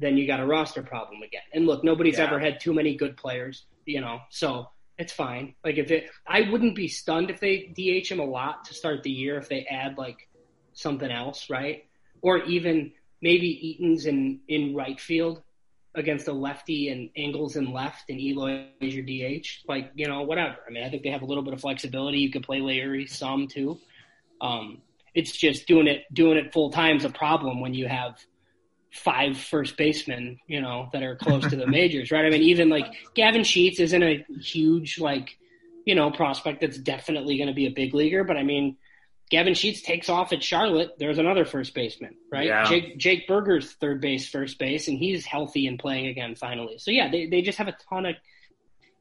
then 0.00 0.16
you 0.16 0.26
got 0.26 0.40
a 0.40 0.46
roster 0.46 0.82
problem 0.82 1.22
again 1.22 1.42
and 1.52 1.66
look 1.66 1.84
nobody's 1.84 2.18
Yeah. 2.18 2.26
ever 2.26 2.38
had 2.38 2.60
too 2.60 2.72
many 2.72 2.94
good 2.96 3.16
players 3.16 3.66
you 3.86 4.00
know 4.00 4.20
so 4.30 4.68
it's 4.98 5.12
fine 5.12 5.54
like 5.64 5.76
if 5.76 5.90
it 5.90 6.10
I 6.26 6.42
wouldn't 6.50 6.74
be 6.74 6.88
stunned 6.88 7.30
if 7.30 7.40
they 7.40 7.72
DH 7.76 8.10
him 8.10 8.20
a 8.20 8.24
lot 8.24 8.64
to 8.66 8.74
start 8.74 9.02
the 9.02 9.10
year 9.10 9.36
if 9.38 9.48
they 9.48 9.64
add 9.64 9.98
like 9.98 10.28
something 10.72 11.10
else 11.10 11.50
right 11.50 11.84
or 12.22 12.38
even 12.44 12.92
maybe 13.20 13.48
Eaton's 13.48 14.06
in, 14.06 14.40
in 14.48 14.74
right 14.74 15.00
field 15.00 15.42
against 15.94 16.28
a 16.28 16.32
lefty 16.32 16.90
and 16.90 17.10
Engel's 17.16 17.56
in 17.56 17.72
left 17.72 18.08
and 18.08 18.20
Eloy 18.20 18.66
is 18.80 18.94
your 18.94 19.04
DH. 19.04 19.46
Like, 19.66 19.90
you 19.94 20.06
know, 20.06 20.22
whatever. 20.22 20.56
I 20.66 20.70
mean, 20.70 20.84
I 20.84 20.90
think 20.90 21.02
they 21.02 21.10
have 21.10 21.22
a 21.22 21.26
little 21.26 21.42
bit 21.42 21.54
of 21.54 21.60
flexibility. 21.60 22.18
You 22.18 22.30
could 22.30 22.44
play 22.44 22.60
Larry 22.60 23.06
some 23.06 23.48
too. 23.48 23.78
Um, 24.40 24.82
it's 25.14 25.36
just 25.36 25.66
doing 25.66 25.88
it 25.88 26.04
doing 26.12 26.38
it 26.38 26.52
full 26.52 26.70
time 26.70 26.96
is 26.98 27.04
a 27.04 27.10
problem 27.10 27.60
when 27.60 27.74
you 27.74 27.88
have 27.88 28.16
five 28.92 29.38
first 29.38 29.76
basemen, 29.76 30.38
you 30.46 30.60
know, 30.60 30.88
that 30.92 31.02
are 31.02 31.16
close 31.16 31.48
to 31.48 31.56
the 31.56 31.66
majors, 31.78 32.10
right? 32.10 32.24
I 32.24 32.30
mean, 32.30 32.42
even 32.42 32.68
like 32.68 32.86
Gavin 33.14 33.44
Sheets 33.44 33.80
isn't 33.80 34.02
a 34.02 34.24
huge 34.40 34.98
like, 34.98 35.36
you 35.84 35.94
know, 35.94 36.10
prospect 36.10 36.60
that's 36.60 36.78
definitely 36.78 37.36
going 37.36 37.48
to 37.48 37.54
be 37.54 37.66
a 37.66 37.70
big 37.70 37.94
leaguer, 37.94 38.24
but 38.24 38.36
I 38.36 38.42
mean, 38.42 38.76
Gavin 39.30 39.54
Sheets 39.54 39.82
takes 39.82 40.08
off 40.08 40.32
at 40.32 40.42
Charlotte. 40.42 40.92
There's 40.98 41.18
another 41.18 41.44
first 41.44 41.74
baseman, 41.74 42.16
right? 42.32 42.46
Yeah. 42.46 42.64
Jake 42.64 42.96
Jake 42.96 43.28
Burger's 43.28 43.72
third 43.72 44.00
base, 44.00 44.28
first 44.28 44.58
base, 44.58 44.88
and 44.88 44.98
he's 44.98 45.26
healthy 45.26 45.66
and 45.66 45.78
playing 45.78 46.06
again 46.06 46.34
finally. 46.34 46.78
So 46.78 46.90
yeah, 46.90 47.10
they 47.10 47.26
they 47.26 47.42
just 47.42 47.58
have 47.58 47.68
a 47.68 47.76
ton 47.90 48.06
of 48.06 48.14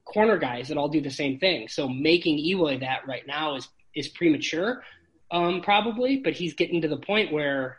corner 0.03 0.37
guys 0.37 0.67
that 0.67 0.77
all 0.77 0.89
do 0.89 1.01
the 1.01 1.11
same 1.11 1.39
thing. 1.39 1.67
So 1.69 1.87
making 1.87 2.39
Eloy 2.39 2.79
that 2.79 3.07
right 3.07 3.25
now 3.25 3.55
is 3.55 3.69
is 3.95 4.09
premature, 4.09 4.83
um, 5.31 5.61
probably. 5.61 6.17
But 6.17 6.33
he's 6.33 6.55
getting 6.55 6.81
to 6.81 6.89
the 6.89 6.97
point 6.97 7.31
where, 7.31 7.77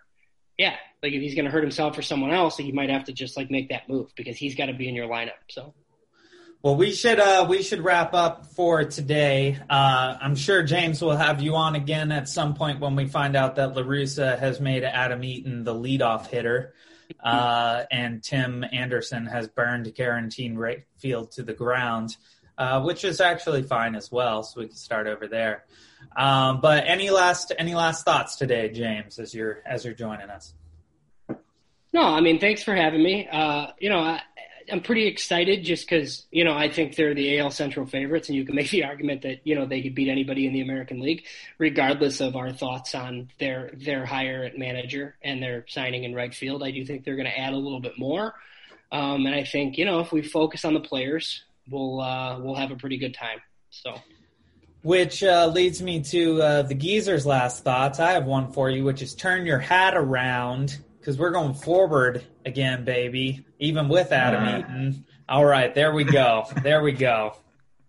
yeah, 0.56 0.76
like 1.02 1.12
if 1.12 1.20
he's 1.20 1.34
going 1.34 1.44
to 1.44 1.50
hurt 1.50 1.62
himself 1.62 1.96
or 1.96 2.02
someone 2.02 2.32
else, 2.32 2.56
he 2.56 2.72
might 2.72 2.90
have 2.90 3.04
to 3.04 3.12
just 3.12 3.36
like 3.36 3.50
make 3.50 3.68
that 3.68 3.88
move 3.88 4.12
because 4.16 4.36
he's 4.36 4.54
got 4.54 4.66
to 4.66 4.74
be 4.74 4.88
in 4.88 4.94
your 4.94 5.08
lineup. 5.08 5.38
So 5.48 5.74
Well, 6.62 6.74
we 6.74 6.92
should 6.92 7.20
uh, 7.20 7.46
we 7.48 7.62
should 7.62 7.80
wrap 7.80 8.14
up 8.14 8.46
for 8.46 8.84
today. 8.84 9.58
Uh, 9.70 10.16
I'm 10.20 10.34
sure 10.34 10.62
James 10.62 11.00
will 11.00 11.16
have 11.16 11.40
you 11.40 11.54
on 11.54 11.76
again 11.76 12.10
at 12.10 12.28
some 12.28 12.54
point 12.54 12.80
when 12.80 12.96
we 12.96 13.06
find 13.06 13.36
out 13.36 13.56
that 13.56 13.76
La 13.76 13.82
Russa 13.82 14.38
has 14.38 14.60
made 14.60 14.82
Adam 14.82 15.22
Eaton 15.22 15.62
the 15.62 15.74
leadoff 15.74 16.26
hitter, 16.26 16.74
uh, 17.22 17.84
and 17.92 18.22
Tim 18.22 18.64
Anderson 18.72 19.26
has 19.26 19.46
burned 19.46 19.94
Guaranteed 19.94 20.56
Rate 20.56 20.84
Field 20.98 21.30
to 21.32 21.44
the 21.44 21.54
ground, 21.54 22.16
uh, 22.58 22.82
which 22.82 23.04
is 23.04 23.20
actually 23.20 23.62
fine 23.62 23.94
as 23.94 24.10
well. 24.10 24.42
So 24.42 24.60
we 24.60 24.66
can 24.66 24.76
start 24.76 25.06
over 25.06 25.28
there. 25.28 25.64
Um, 26.16 26.60
but 26.60 26.84
any 26.88 27.10
last 27.10 27.52
any 27.56 27.76
last 27.76 28.04
thoughts 28.04 28.34
today, 28.34 28.68
James, 28.68 29.20
as 29.20 29.32
you're 29.32 29.62
as 29.64 29.84
you're 29.84 29.94
joining 29.94 30.28
us? 30.28 30.54
No, 31.92 32.02
I 32.02 32.20
mean, 32.20 32.38
thanks 32.38 32.62
for 32.62 32.74
having 32.74 33.02
me. 33.02 33.26
Uh, 33.30 33.68
you 33.78 33.88
know, 33.88 34.00
I, 34.00 34.20
I'm 34.70 34.80
pretty 34.80 35.06
excited 35.06 35.64
just 35.64 35.88
because, 35.88 36.26
you 36.30 36.44
know, 36.44 36.52
I 36.52 36.68
think 36.68 36.96
they're 36.96 37.14
the 37.14 37.38
AL 37.38 37.50
Central 37.50 37.86
favorites, 37.86 38.28
and 38.28 38.36
you 38.36 38.44
can 38.44 38.54
make 38.54 38.70
the 38.70 38.84
argument 38.84 39.22
that, 39.22 39.40
you 39.44 39.54
know, 39.54 39.66
they 39.66 39.82
could 39.82 39.94
beat 39.94 40.08
anybody 40.08 40.46
in 40.46 40.52
the 40.52 40.60
American 40.60 41.00
League, 41.00 41.24
regardless 41.58 42.20
of 42.20 42.36
our 42.36 42.52
thoughts 42.52 42.94
on 42.94 43.30
their 43.38 43.70
their 43.74 44.04
hire 44.04 44.44
at 44.44 44.58
manager 44.58 45.16
and 45.22 45.42
their 45.42 45.64
signing 45.68 46.04
in 46.04 46.14
right 46.14 46.34
field. 46.34 46.62
I 46.62 46.70
do 46.70 46.84
think 46.84 47.04
they're 47.04 47.16
going 47.16 47.26
to 47.26 47.38
add 47.38 47.52
a 47.52 47.56
little 47.56 47.80
bit 47.80 47.98
more. 47.98 48.34
Um, 48.90 49.26
and 49.26 49.34
I 49.34 49.44
think, 49.44 49.76
you 49.76 49.84
know, 49.84 50.00
if 50.00 50.12
we 50.12 50.22
focus 50.22 50.64
on 50.64 50.74
the 50.74 50.80
players, 50.80 51.42
we'll 51.70 52.00
uh, 52.00 52.38
we'll 52.40 52.54
have 52.54 52.70
a 52.70 52.76
pretty 52.76 52.98
good 52.98 53.14
time. 53.14 53.40
So. 53.70 53.94
Which 54.82 55.24
uh, 55.24 55.50
leads 55.52 55.82
me 55.82 56.00
to 56.04 56.40
uh, 56.40 56.62
the 56.62 56.74
geezer's 56.74 57.26
last 57.26 57.64
thoughts. 57.64 57.98
I 57.98 58.12
have 58.12 58.26
one 58.26 58.52
for 58.52 58.70
you, 58.70 58.84
which 58.84 59.02
is 59.02 59.12
turn 59.12 59.44
your 59.44 59.58
hat 59.58 59.94
around 59.96 60.78
because 61.08 61.18
we're 61.18 61.30
going 61.30 61.54
forward 61.54 62.22
again, 62.44 62.84
baby. 62.84 63.42
Even 63.58 63.88
with 63.88 64.12
Adam 64.12 64.44
Uh. 64.44 64.58
Eaton. 64.58 65.06
All 65.26 65.42
right, 65.42 65.74
there 65.74 65.94
we 65.94 66.04
go. 66.04 66.44
There 66.62 66.82
we 66.82 66.92
go. 66.92 67.34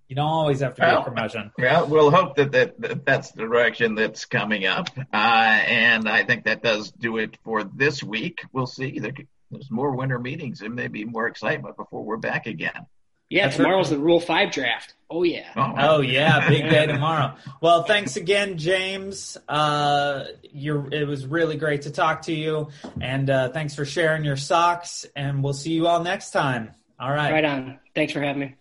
You 0.08 0.16
don't 0.16 0.26
always 0.26 0.62
have 0.62 0.76
to 0.76 0.82
be 0.82 0.88
Well, 0.88 1.02
a 1.02 1.04
promotion. 1.04 1.52
Well, 1.58 1.86
we'll 1.88 2.12
hope 2.12 2.38
that, 2.38 2.54
that, 2.54 2.80
that 2.80 3.06
that's 3.06 3.32
the 3.34 3.42
direction 3.42 3.96
that's 3.96 4.24
coming 4.24 4.66
up. 4.68 4.88
Uh, 4.98 5.04
and 5.14 6.08
I 6.08 6.24
think 6.24 6.46
that 6.46 6.64
does 6.64 6.92
do 6.94 7.18
it 7.18 7.38
for 7.44 7.66
this 7.66 8.02
week. 8.02 8.40
We'll 8.54 8.68
see. 8.68 9.00
There, 9.00 9.12
there's 9.52 9.70
more 9.70 9.94
winter 9.98 10.18
meetings. 10.18 10.60
There 10.60 10.70
may 10.70 10.88
be 10.88 11.04
more 11.04 11.28
excitement 11.28 11.76
before 11.76 12.06
we're 12.06 12.16
back 12.16 12.48
again. 12.48 12.86
Yeah, 13.30 13.46
That's 13.46 13.58
tomorrow's 13.58 13.92
right. 13.92 13.98
the 13.98 14.04
Rule 14.04 14.20
5 14.20 14.52
draft. 14.52 14.96
Oh, 15.12 15.24
yeah. 15.24 15.50
Oh 15.56 16.02
yeah, 16.02 16.48
big 16.50 16.70
day 16.70 16.86
tomorrow. 16.88 17.36
Well, 17.62 17.84
thanks 17.84 18.16
again, 18.16 18.58
James. 18.58 19.38
Uh, 19.48 20.26
you're, 20.52 20.92
it 20.92 21.08
was 21.08 21.26
really 21.26 21.56
great 21.56 21.84
to 21.84 21.92
talk 21.92 22.24
to 22.24 22.34
you, 22.34 22.70
and 23.02 23.30
uh, 23.30 23.50
thanks 23.50 23.74
for 23.76 23.86
sharing 23.86 24.24
your 24.24 24.38
socks. 24.38 25.06
And 25.16 25.44
we'll 25.44 25.54
see 25.54 25.72
you 25.74 25.88
all 25.88 26.04
next 26.04 26.32
time. 26.32 26.72
All 27.00 27.12
right. 27.12 27.32
Right 27.32 27.46
on. 27.46 27.80
Thanks 27.96 28.14
for 28.14 28.22
having 28.22 28.40
me. 28.42 28.56